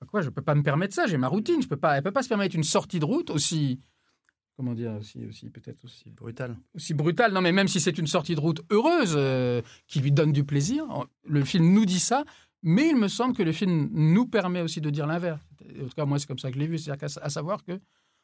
pas 0.00 0.07
quoi, 0.07 0.22
je 0.22 0.31
peux 0.31 0.42
pas 0.42 0.54
me 0.54 0.62
permettre 0.62 0.94
ça, 0.94 1.07
j'ai 1.07 1.16
ma 1.16 1.28
routine, 1.28 1.62
je 1.62 1.68
peux 1.68 1.76
pas, 1.76 1.96
elle 1.96 2.02
peut 2.02 2.11
pas 2.12 2.22
se 2.22 2.28
permettre 2.28 2.57
une 2.57 2.64
sortie 2.64 2.98
de 2.98 3.04
route 3.04 3.31
aussi, 3.31 3.81
comment 4.57 4.74
dire, 4.74 4.94
aussi, 4.94 5.26
aussi 5.26 5.48
peut-être 5.50 5.85
aussi 5.85 6.11
Brutal. 6.11 6.57
aussi 6.74 6.92
brutale. 6.94 7.33
Non, 7.33 7.40
mais 7.40 7.52
même 7.52 7.68
si 7.68 7.81
c'est 7.81 7.98
une 7.98 8.09
sortie 8.09 8.35
de 8.35 8.40
route 8.40 8.62
heureuse 8.70 9.14
euh, 9.16 9.62
qui 9.87 10.00
lui 10.00 10.11
donne 10.11 10.33
du 10.33 10.42
plaisir, 10.44 10.85
le 11.24 11.44
film 11.44 11.72
nous 11.72 11.87
dit 11.87 12.00
ça, 12.00 12.24
mais 12.62 12.88
il 12.88 12.96
me 12.96 13.08
semble 13.08 13.34
que 13.34 13.42
le 13.42 13.52
film 13.52 13.88
nous 13.92 14.26
permet 14.26 14.60
aussi 14.60 14.80
de 14.80 14.90
dire 14.90 15.06
l'inverse. 15.06 15.40
En 15.80 15.84
tout 15.84 15.94
cas, 15.94 16.04
moi, 16.04 16.18
c'est 16.18 16.26
comme 16.26 16.38
ça 16.38 16.48
que 16.48 16.54
je 16.54 16.60
l'ai 16.60 16.66
vu, 16.66 16.78
c'est-à-dire 16.78 17.08
qu'à 17.08 17.28
savoir 17.28 17.64
que 17.64 17.80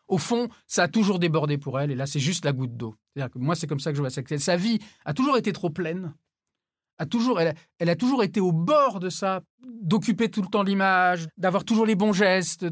au 0.09 0.19
fond, 0.19 0.49
ça 0.67 0.85
a 0.85 0.89
toujours 0.89 1.19
débordé 1.19 1.59
pour 1.59 1.81
elle, 1.81 1.91
et 1.91 1.95
là, 1.95 2.07
c'est 2.07 2.21
juste 2.21 2.45
la 2.45 2.53
goutte 2.53 2.77
d'eau. 2.77 2.95
C'est-à-dire 3.15 3.33
que 3.33 3.39
moi, 3.39 3.55
c'est 3.55 3.67
comme 3.67 3.81
ça 3.81 3.91
que 3.91 3.97
je 3.97 4.03
vois. 4.03 4.11
Que 4.11 4.39
sa 4.39 4.57
vie 4.57 4.79
a 5.05 5.15
toujours 5.15 5.37
été 5.37 5.53
trop 5.53 5.71
pleine. 5.71 6.15
A 6.99 7.07
toujours, 7.07 7.41
elle, 7.41 7.49
a, 7.49 7.55
elle 7.79 7.89
a 7.89 7.97
toujours 7.97 8.23
été 8.23 8.41
au 8.41 8.53
bord 8.53 9.01
de 9.01 9.09
ça, 9.09 9.43
d'occuper 9.67 10.29
tout 10.29 10.43
le 10.43 10.47
temps 10.47 10.63
l'image, 10.63 11.27
d'avoir 11.37 11.65
toujours 11.65 11.87
les 11.87 11.97
bons 11.97 12.13
gestes, 12.13 12.65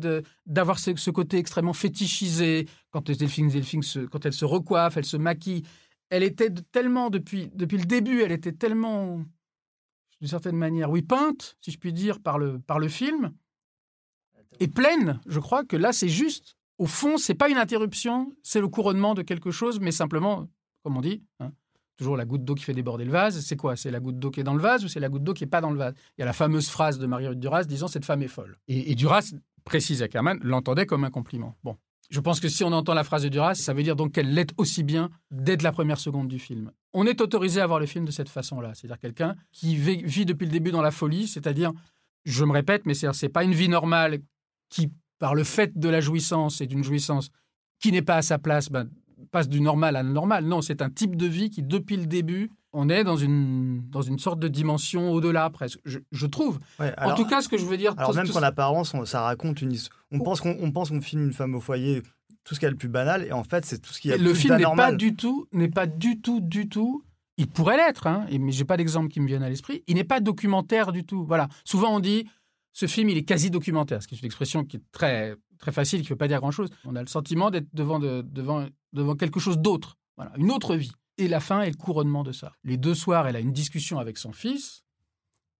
d'avoir 0.46 0.78
ce, 0.78 0.94
ce 0.94 1.10
côté 1.10 1.38
extrêmement 1.38 1.72
fétichisé. 1.72 2.68
Quand 2.92 3.04
se, 3.08 4.06
quand 4.06 4.26
elle 4.26 4.32
se 4.32 4.44
recoiffe, 4.44 4.96
elle 4.96 5.04
se 5.04 5.16
maquille. 5.16 5.64
Elle 6.08 6.22
était 6.22 6.50
tellement, 6.70 7.10
depuis, 7.10 7.50
depuis 7.54 7.78
le 7.78 7.86
début, 7.86 8.20
elle 8.20 8.32
était 8.32 8.52
tellement, 8.52 9.24
d'une 10.22 10.28
certaine 10.28 10.56
manière, 10.56 10.88
oui, 10.88 11.02
peinte, 11.02 11.56
si 11.60 11.72
je 11.72 11.78
puis 11.78 11.92
dire, 11.92 12.20
par 12.20 12.38
le, 12.38 12.60
par 12.60 12.78
le 12.78 12.86
film, 12.86 13.32
et 14.60 14.68
pleine, 14.68 15.20
je 15.26 15.40
crois 15.40 15.64
que 15.64 15.76
là, 15.76 15.92
c'est 15.92 16.08
juste. 16.08 16.56
Au 16.78 16.86
fond, 16.86 17.18
c'est 17.18 17.34
pas 17.34 17.48
une 17.48 17.56
interruption, 17.56 18.32
c'est 18.44 18.60
le 18.60 18.68
couronnement 18.68 19.14
de 19.14 19.22
quelque 19.22 19.50
chose, 19.50 19.80
mais 19.80 19.90
simplement, 19.90 20.48
comme 20.84 20.96
on 20.96 21.00
dit, 21.00 21.24
hein, 21.40 21.50
toujours 21.96 22.16
la 22.16 22.24
goutte 22.24 22.44
d'eau 22.44 22.54
qui 22.54 22.62
fait 22.62 22.72
déborder 22.72 23.04
le 23.04 23.10
vase. 23.10 23.40
C'est 23.40 23.56
quoi? 23.56 23.74
C'est 23.74 23.90
la 23.90 23.98
goutte 23.98 24.20
d'eau 24.20 24.30
qui 24.30 24.38
est 24.38 24.44
dans 24.44 24.54
le 24.54 24.62
vase 24.62 24.84
ou 24.84 24.88
c'est 24.88 25.00
la 25.00 25.08
goutte 25.08 25.24
d'eau 25.24 25.34
qui 25.34 25.42
est 25.42 25.48
pas 25.48 25.60
dans 25.60 25.72
le 25.72 25.78
vase? 25.78 25.94
Il 26.16 26.20
y 26.20 26.22
a 26.22 26.26
la 26.26 26.32
fameuse 26.32 26.68
phrase 26.68 27.00
de 27.00 27.06
Marguerite 27.06 27.40
Duras 27.40 27.64
disant 27.64 27.88
cette 27.88 28.04
femme 28.04 28.22
est 28.22 28.28
folle. 28.28 28.58
Et, 28.68 28.92
et 28.92 28.94
Duras, 28.94 29.34
précise 29.64 30.02
Ackerman, 30.02 30.38
l'entendait 30.42 30.86
comme 30.86 31.02
un 31.02 31.10
compliment. 31.10 31.56
Bon. 31.64 31.76
Je 32.12 32.20
pense 32.20 32.40
que 32.40 32.48
si 32.50 32.62
on 32.62 32.72
entend 32.72 32.92
la 32.92 33.04
phrase 33.04 33.22
de 33.22 33.30
Duras, 33.30 33.54
ça 33.54 33.72
veut 33.72 33.82
dire 33.82 33.96
donc 33.96 34.12
qu'elle 34.12 34.34
l'est 34.34 34.50
aussi 34.58 34.82
bien 34.82 35.08
dès 35.30 35.56
la 35.56 35.72
première 35.72 35.98
seconde 35.98 36.28
du 36.28 36.38
film. 36.38 36.70
On 36.92 37.06
est 37.06 37.22
autorisé 37.22 37.62
à 37.62 37.66
voir 37.66 37.80
le 37.80 37.86
film 37.86 38.04
de 38.04 38.10
cette 38.10 38.28
façon-là, 38.28 38.74
c'est-à-dire 38.74 38.98
quelqu'un 38.98 39.34
qui 39.50 39.76
vit, 39.76 40.26
depuis 40.26 40.44
le 40.44 40.52
début 40.52 40.72
dans 40.72 40.82
la 40.82 40.90
folie, 40.90 41.26
c'est-à-dire, 41.26 41.72
je 42.26 42.44
me 42.44 42.52
répète, 42.52 42.84
mais 42.84 42.92
c'est 42.92 43.30
pas 43.30 43.44
une 43.44 43.54
vie 43.54 43.70
normale 43.70 44.18
qui, 44.68 44.92
par 45.18 45.34
le 45.34 45.42
fait 45.42 45.78
de 45.78 45.88
la 45.88 46.02
jouissance 46.02 46.60
et 46.60 46.66
d'une 46.66 46.84
jouissance 46.84 47.30
qui 47.80 47.92
n'est 47.92 48.02
pas 48.02 48.16
à 48.16 48.22
sa 48.22 48.38
place, 48.38 48.68
ben, 48.68 48.90
passe 49.30 49.48
du 49.48 49.62
normal 49.62 49.96
à 49.96 50.02
l'anormal. 50.02 50.44
Non, 50.44 50.60
c'est 50.60 50.82
un 50.82 50.90
type 50.90 51.16
de 51.16 51.26
vie 51.26 51.48
qui, 51.48 51.62
depuis 51.62 51.96
le 51.96 52.04
début, 52.04 52.50
on 52.72 52.88
est 52.88 53.04
dans 53.04 53.16
une, 53.16 53.82
dans 53.90 54.02
une 54.02 54.18
sorte 54.18 54.38
de 54.40 54.48
dimension 54.48 55.10
au-delà, 55.12 55.50
presque, 55.50 55.78
je, 55.84 55.98
je 56.10 56.26
trouve. 56.26 56.58
Ouais, 56.80 56.94
en 56.98 57.14
tout 57.14 57.26
cas, 57.26 57.42
ce 57.42 57.48
que 57.48 57.58
je 57.58 57.64
veux 57.66 57.76
dire... 57.76 57.94
Alors 57.96 58.10
tout- 58.10 58.16
même 58.16 58.26
tout- 58.26 58.32
qu'en 58.32 58.42
apparence, 58.42 58.94
on- 58.94 59.04
ça 59.04 59.22
raconte 59.22 59.60
une 59.62 59.72
histoire. 59.72 60.00
On 60.10 60.18
Oh. 60.20 60.22
pense 60.24 60.40
qu'on 60.40 60.56
on 60.60 60.70
pense 60.72 60.88
qu'on 60.90 61.00
filme 61.00 61.24
une 61.24 61.32
femme 61.32 61.54
au 61.54 61.60
foyer, 61.60 62.02
tout 62.44 62.54
ce 62.54 62.60
qu'il 62.60 62.66
y 62.66 62.68
a 62.68 62.70
le 62.70 62.76
plus 62.76 62.88
banal, 62.88 63.24
et 63.24 63.32
en 63.32 63.44
fait, 63.44 63.64
c'est 63.66 63.78
tout 63.78 63.92
ce 63.92 64.00
qu'il 64.00 64.10
y 64.10 64.14
a 64.14 64.16
le 64.16 64.24
plus 64.30 64.34
film 64.34 64.54
n'est 64.54 64.62
pas 64.64 64.70
d'anormal. 64.70 64.96
du 64.96 65.14
tout, 65.14 65.46
n'est 65.52 65.68
pas 65.68 65.86
du 65.86 66.20
tout, 66.20 66.40
du 66.40 66.68
tout. 66.68 67.04
Il 67.36 67.46
pourrait 67.46 67.76
l'être, 67.76 68.06
hein, 68.06 68.26
mais 68.40 68.52
j'ai 68.52 68.64
pas 68.64 68.76
d'exemple 68.76 69.08
qui 69.08 69.20
me 69.20 69.26
vienne 69.26 69.42
à 69.42 69.48
l'esprit. 69.48 69.82
Il 69.86 69.94
n'est 69.94 70.04
pas 70.04 70.20
documentaire 70.20 70.92
du 70.92 71.04
tout. 71.04 71.24
Voilà. 71.24 71.48
Souvent 71.64 71.94
on 71.96 72.00
dit 72.00 72.28
ce 72.72 72.86
film 72.86 73.08
il 73.10 73.16
est 73.18 73.22
quasi 73.24 73.50
documentaire, 73.50 74.02
ce 74.02 74.08
qui 74.08 74.14
est 74.14 74.18
une 74.18 74.26
expression 74.26 74.64
qui 74.64 74.76
est 74.78 74.82
très 74.92 75.34
très 75.58 75.72
facile, 75.72 76.00
qui 76.00 76.06
ne 76.06 76.10
veut 76.10 76.16
pas 76.18 76.28
dire 76.28 76.40
grand 76.40 76.50
chose. 76.50 76.68
On 76.84 76.94
a 76.96 77.00
le 77.00 77.06
sentiment 77.06 77.50
d'être 77.50 77.68
devant 77.72 77.98
de- 77.98 78.22
devant 78.22 78.66
devant 78.92 79.14
quelque 79.14 79.40
chose 79.40 79.58
d'autre. 79.58 79.96
Voilà, 80.16 80.32
une 80.36 80.50
autre 80.50 80.74
vie. 80.76 80.92
Et 81.22 81.28
la 81.28 81.38
fin 81.38 81.62
est 81.62 81.70
le 81.70 81.76
couronnement 81.76 82.24
de 82.24 82.32
ça. 82.32 82.52
Les 82.64 82.76
deux 82.76 82.94
soirs, 82.94 83.28
elle 83.28 83.36
a 83.36 83.40
une 83.40 83.52
discussion 83.52 84.00
avec 84.00 84.18
son 84.18 84.32
fils, 84.32 84.82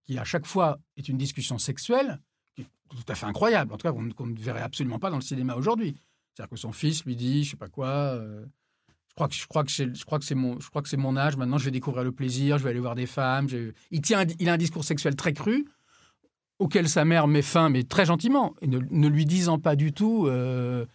qui 0.04 0.18
à 0.18 0.24
chaque 0.24 0.44
fois 0.46 0.80
est 0.96 1.08
une 1.08 1.16
discussion 1.16 1.56
sexuelle, 1.56 2.20
qui 2.56 2.62
est 2.62 2.66
tout 2.88 2.96
à 3.06 3.14
fait 3.14 3.26
incroyable. 3.26 3.72
En 3.72 3.76
tout 3.76 3.86
cas, 3.86 3.92
qu'on 3.92 4.26
ne 4.26 4.38
verrait 4.40 4.60
absolument 4.62 4.98
pas 4.98 5.08
dans 5.10 5.16
le 5.16 5.22
cinéma 5.22 5.54
aujourd'hui. 5.54 5.94
C'est-à-dire 6.34 6.50
que 6.50 6.56
son 6.56 6.72
fils 6.72 7.04
lui 7.04 7.14
dit, 7.14 7.44
je 7.44 7.50
sais 7.52 7.56
pas 7.56 7.68
quoi, 7.68 7.86
euh, 7.88 8.44
je 9.30 9.46
crois 9.46 9.62
que 9.62 9.70
c'est- 9.70 9.94
je 9.94 10.04
crois 10.04 10.18
que 10.18 10.24
c'est 10.24 10.34
mon 10.34 10.58
mon 10.98 11.16
âge. 11.16 11.36
Maintenant, 11.36 11.58
je 11.58 11.64
vais 11.66 11.70
découvrir 11.70 12.02
le 12.02 12.10
plaisir, 12.10 12.58
je 12.58 12.64
vais 12.64 12.70
aller 12.70 12.80
voir 12.80 12.96
des 12.96 13.06
femmes. 13.06 13.46
Il 13.92 14.00
tient, 14.00 14.24
il 14.40 14.48
a 14.48 14.54
un 14.54 14.58
discours 14.58 14.84
sexuel 14.84 15.14
très 15.14 15.32
cru 15.32 15.64
auquel 16.58 16.88
sa 16.88 17.04
mère 17.04 17.28
met 17.28 17.42
fin, 17.42 17.68
mais 17.68 17.84
très 17.84 18.06
gentiment, 18.06 18.54
et 18.60 18.66
ne, 18.66 18.80
ne 18.90 19.08
lui 19.08 19.26
disant 19.26 19.58
pas 19.60 19.76
du 19.76 19.92
tout. 19.92 20.26
Euh, 20.26 20.86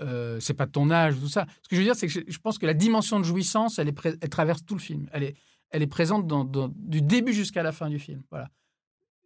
euh, 0.00 0.40
c'est 0.40 0.54
pas 0.54 0.66
de 0.66 0.72
ton 0.72 0.90
âge, 0.90 1.18
tout 1.18 1.28
ça. 1.28 1.46
Ce 1.62 1.68
que 1.68 1.76
je 1.76 1.80
veux 1.80 1.86
dire, 1.86 1.94
c'est 1.96 2.06
que 2.06 2.12
je, 2.12 2.20
je 2.26 2.38
pense 2.38 2.58
que 2.58 2.66
la 2.66 2.74
dimension 2.74 3.18
de 3.20 3.24
jouissance, 3.24 3.78
elle, 3.78 3.88
est 3.88 4.06
elle 4.20 4.28
traverse 4.28 4.64
tout 4.64 4.74
le 4.74 4.80
film. 4.80 5.08
Elle 5.12 5.22
est, 5.24 5.36
elle 5.70 5.82
est 5.82 5.86
présente 5.86 6.26
dans, 6.26 6.44
dans- 6.44 6.68
du 6.74 7.00
début 7.02 7.32
jusqu'à 7.32 7.62
la 7.62 7.72
fin 7.72 7.88
du 7.88 7.98
film. 7.98 8.22
Voilà. 8.30 8.50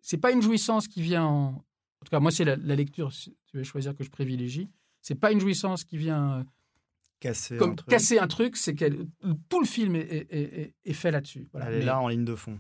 C'est 0.03 0.19
pas 0.19 0.31
une 0.33 0.43
jouissance 0.43 0.89
qui 0.89 1.03
vient 1.03 1.25
en. 1.25 1.47
En 2.01 2.05
tout 2.05 2.11
cas, 2.11 2.21
moi, 2.21 2.31
c'est 2.31 2.45
la, 2.45 2.55
la 2.57 2.77
lecture, 2.77 3.13
si 3.13 3.37
tu 3.47 3.57
veux 3.57 3.65
choisir, 3.65 3.95
que 3.97 4.05
je 4.05 4.11
privilégie. 4.11 4.69
C'est 5.03 5.17
pas 5.17 5.33
une 5.33 5.41
jouissance 5.41 5.83
qui 5.85 5.97
vient 5.97 6.39
euh, 6.39 6.45
Casser 7.21 7.57
un 7.57 7.75
truc. 7.75 7.89
casser 7.89 8.19
un 8.21 8.29
truc, 8.29 8.57
c'est 8.57 8.75
que 8.75 9.07
tout 9.49 9.59
le 9.61 9.67
film 9.67 9.97
est, 9.97 10.01
est- 10.03 10.33
est- 10.33 10.75
est 10.85 10.93
fait 10.93 11.11
là-dessus. 11.11 11.49
Voilà. 11.51 11.67
Elle 11.67 11.75
est 11.75 11.79
Mais- 11.81 11.85
là 11.87 12.01
en 12.01 12.07
ligne 12.09 12.25
de 12.25 12.37
fond. 12.37 12.59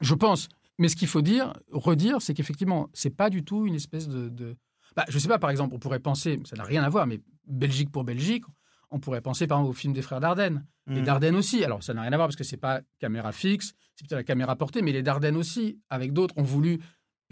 Je 0.00 0.14
pense. 0.14 0.48
Mais 0.78 0.88
ce 0.88 0.94
qu'il 0.96 1.08
faut 1.08 1.22
dire, 1.22 1.52
redire, 1.72 2.22
c'est 2.22 2.34
qu'effectivement, 2.34 2.88
c'est 2.92 3.10
pas 3.14 3.30
du 3.30 3.42
tout 3.44 3.66
une 3.66 3.74
espèce 3.74 4.06
de. 4.08 4.28
de... 4.28 4.56
Bah, 4.96 5.04
je 5.08 5.18
sais 5.18 5.28
pas, 5.28 5.38
par 5.38 5.50
exemple, 5.50 5.74
on 5.74 5.78
pourrait 5.78 6.00
penser, 6.00 6.40
ça 6.44 6.56
n'a 6.56 6.64
rien 6.64 6.82
à 6.82 6.88
voir, 6.88 7.06
mais 7.06 7.20
Belgique 7.46 7.90
pour 7.90 8.04
Belgique, 8.04 8.44
on 8.90 9.00
pourrait 9.00 9.20
penser 9.22 9.46
par 9.46 9.58
exemple 9.58 9.70
au 9.70 9.74
film 9.74 9.92
des 9.94 10.02
frères 10.02 10.20
Dardenne. 10.20 10.66
Les 10.86 10.96
Mhm. 11.00 11.04
Dardennes 11.06 11.36
aussi. 11.36 11.64
Alors, 11.64 11.82
ça 11.82 11.94
n'a 11.94 12.02
rien 12.02 12.12
à 12.12 12.16
voir 12.16 12.28
parce 12.28 12.36
que 12.36 12.44
c'est 12.44 12.56
pas 12.56 12.80
caméra 12.98 13.32
fixe, 13.32 13.72
c'est 13.94 14.02
plutôt 14.04 14.16
la 14.16 14.24
caméra 14.24 14.56
portée, 14.56 14.82
mais 14.82 14.92
les 14.92 15.02
Dardennes 15.02 15.36
aussi, 15.36 15.78
avec 15.90 16.12
d'autres, 16.12 16.34
ont 16.36 16.42
voulu 16.42 16.80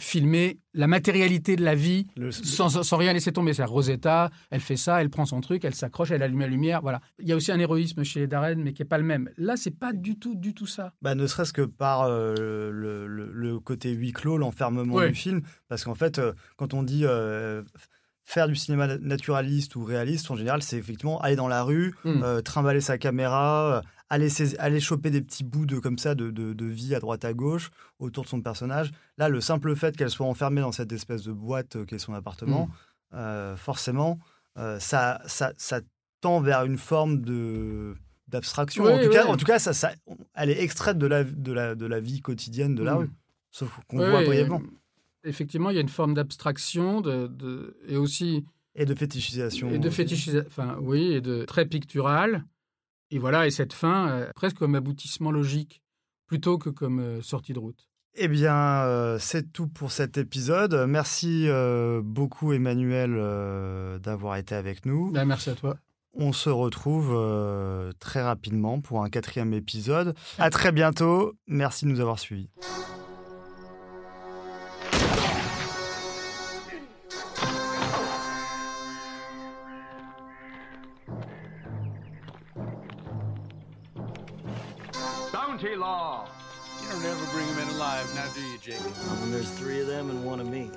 filmer 0.01 0.59
la 0.75 0.87
matérialité 0.87 1.57
de 1.57 1.65
la 1.65 1.75
vie 1.75 2.07
Le- 2.17 2.33
sans, 2.33 2.83
sans 2.83 2.97
rien 2.97 3.13
laisser 3.13 3.33
tomber. 3.33 3.53
C'est 3.55 3.65
Rosetta, 3.65 4.31
elle 4.51 4.61
fait 4.61 4.77
ça, 4.77 5.01
elle 5.01 5.11
prend 5.11 5.27
son 5.27 5.41
truc, 5.41 5.65
elle 5.65 5.75
s'accroche, 5.75 6.11
elle 6.11 6.23
allume 6.23 6.41
la 6.41 6.47
lumière. 6.47 6.81
Voilà. 6.83 7.01
Il 7.19 7.29
y 7.29 7.33
a 7.33 7.37
aussi 7.37 7.53
un 7.53 7.59
héroïsme 7.59 8.03
chez 8.05 8.21
les 8.21 8.27
Dardennes, 8.27 8.63
mais 8.63 8.73
qui 8.73 8.83
est 8.83 8.87
pas 8.87 8.99
le 8.99 9.05
même. 9.05 9.31
Là, 9.37 9.57
c'est 9.57 9.71
pas 9.77 9.93
du 9.93 10.19
tout, 10.19 10.35
du 10.35 10.55
tout 10.55 10.67
ça. 10.67 10.93
Bah, 11.03 11.15
ne 11.15 11.27
serait-ce 11.27 11.53
que 11.53 11.63
par 11.63 12.03
euh, 12.03 12.71
le, 12.73 13.07
le- 13.07 13.31
le 13.33 13.61
côté 13.61 13.91
huis 13.93 14.13
clos, 14.13 14.39
l'enfermement 14.39 15.01
du 15.01 15.15
film. 15.15 15.43
Parce 15.69 15.85
qu'en 15.85 15.95
fait, 15.95 16.19
euh, 16.19 16.33
quand 16.57 16.75
on 16.75 16.83
dit 16.83 17.03
euh, 17.05 17.63
faire 18.33 18.47
du 18.49 18.55
cinéma 18.55 18.87
na- 18.87 18.99
naturaliste 18.99 19.75
ou 19.77 19.83
réaliste, 19.85 20.31
en 20.31 20.37
général, 20.37 20.63
c'est 20.63 20.77
effectivement 20.77 21.21
aller 21.21 21.37
dans 21.37 21.49
la 21.49 21.63
rue, 21.65 21.95
Mm. 22.05 22.23
euh, 22.23 22.41
trimballer 22.43 22.81
sa 22.81 22.97
caméra, 22.97 23.79
euh, 23.79 23.81
aller, 24.09 24.29
aller 24.59 24.81
choper 24.81 25.11
des 25.11 25.21
petits 25.21 25.43
bouts 25.45 25.67
de, 25.67 25.79
comme 25.79 25.99
ça 25.99 26.15
de, 26.15 26.31
de- 26.31 26.53
de 26.53 26.65
vie 26.67 26.95
à 26.95 27.01
droite 27.01 27.25
à 27.25 27.33
gauche 27.33 27.71
autour 27.99 28.23
de 28.25 28.29
son 28.29 28.41
personnage. 28.41 28.93
Là, 29.19 29.29
le 29.29 29.41
simple 29.41 29.75
fait 29.75 29.97
qu'elle 29.97 30.11
soit 30.11 30.27
enfermée 30.27 30.61
dans 30.61 30.71
cette 30.73 30.93
espèce 30.93 31.23
de 31.25 31.33
boîte 31.33 31.77
euh, 31.77 31.85
qu'est 31.85 31.99
son 31.99 32.15
appartement, 32.15 32.67
Mm. 32.67 33.15
euh, 33.17 33.57
forcément, 33.57 34.19
euh, 34.59 34.79
ça, 34.79 35.21
ça, 35.27 35.53
ça 35.57 35.81
tend 36.21 36.41
vers 36.41 36.65
une 36.65 36.79
forme 36.79 37.21
de 37.23 37.97
d'abstraction. 38.29 38.85
Oui, 38.85 38.93
en, 38.93 39.03
tout 39.03 39.11
cas, 39.11 39.27
en 39.27 39.37
tout 39.37 39.45
cas, 39.45 39.59
ça, 39.59 39.73
ça, 39.73 39.91
elle 40.37 40.51
est 40.51 40.63
extraite 40.63 40.99
de 40.99 41.07
la, 41.09 41.25
de 41.25 41.53
la, 41.53 41.75
de 41.75 41.85
la 41.85 41.99
vie 41.99 42.21
quotidienne 42.21 42.77
de 42.77 42.85
la 42.85 42.95
Mm. 42.95 42.99
rue. 42.99 43.11
Sauf 43.51 43.81
qu'on 43.89 43.97
voit 44.09 44.23
brièvement. 44.25 44.63
Effectivement, 45.25 45.71
il 45.71 45.75
y 45.75 45.79
a 45.79 45.83
une 45.83 45.89
forme 45.89 46.15
d'abstraction 46.15 47.01
de, 47.01 47.27
de- 47.27 47.77
et 47.89 47.97
aussi 47.97 48.45
Et 48.75 48.85
de 48.87 48.95
fétichisation. 48.95 49.71
et 49.71 49.79
de 49.79 49.91
fétichisation, 49.91 50.47
enfin 50.49 50.77
oui, 50.81 51.13
et 51.13 51.21
de 51.21 51.45
très 51.45 51.67
pictural. 51.67 52.45
Et 53.11 53.19
voilà, 53.19 53.47
et 53.47 53.51
cette 53.51 53.73
fin 53.73 54.09
euh, 54.09 54.31
presque 54.35 54.57
comme 54.59 54.75
aboutissement 54.77 55.31
logique 55.33 55.83
plutôt 56.27 56.59
que 56.59 56.71
comme 56.71 57.01
euh, 57.01 57.21
sortie 57.23 57.53
de 57.53 57.59
route. 57.59 57.89
Eh 58.15 58.29
bien, 58.29 58.55
euh, 58.57 59.19
c'est 59.21 59.53
tout 59.53 59.67
pour 59.69 59.91
cet 59.93 60.17
épisode. 60.19 60.75
Merci 60.89 61.47
beaucoup, 62.03 62.53
Emmanuel, 62.53 63.13
d'avoir 64.01 64.37
été 64.37 64.55
avec 64.55 64.85
nous. 64.87 65.11
Ben, 65.13 65.25
merci 65.25 65.51
à 65.51 65.55
toi. 65.55 65.77
On 66.15 66.33
se 66.33 66.51
retrouve 66.51 67.17
très 68.01 68.21
rapidement 68.23 68.81
pour 68.81 69.05
un 69.05 69.09
quatrième 69.11 69.55
épisode. 69.55 70.15
À 70.39 70.51
très 70.51 70.73
bientôt. 70.73 71.35
Merci 71.47 71.85
de 71.85 71.91
nous 71.91 72.01
avoir 72.01 72.19
suivis. 72.19 72.51
Bounty 85.61 85.77
law. 85.77 86.27
You 86.83 86.89
don't 86.89 87.05
ever 87.05 87.27
bring 87.33 87.47
him 87.47 87.59
in 87.59 87.69
alive, 87.75 88.11
now 88.15 88.27
do 88.35 88.41
you, 88.41 88.57
Jacob? 88.63 88.93
When 89.21 89.31
there's 89.31 89.51
three 89.51 89.81
of 89.83 89.89
them 89.89 90.09
and 90.09 90.25
one 90.25 90.41
of 90.41 90.49
me. 90.49 90.71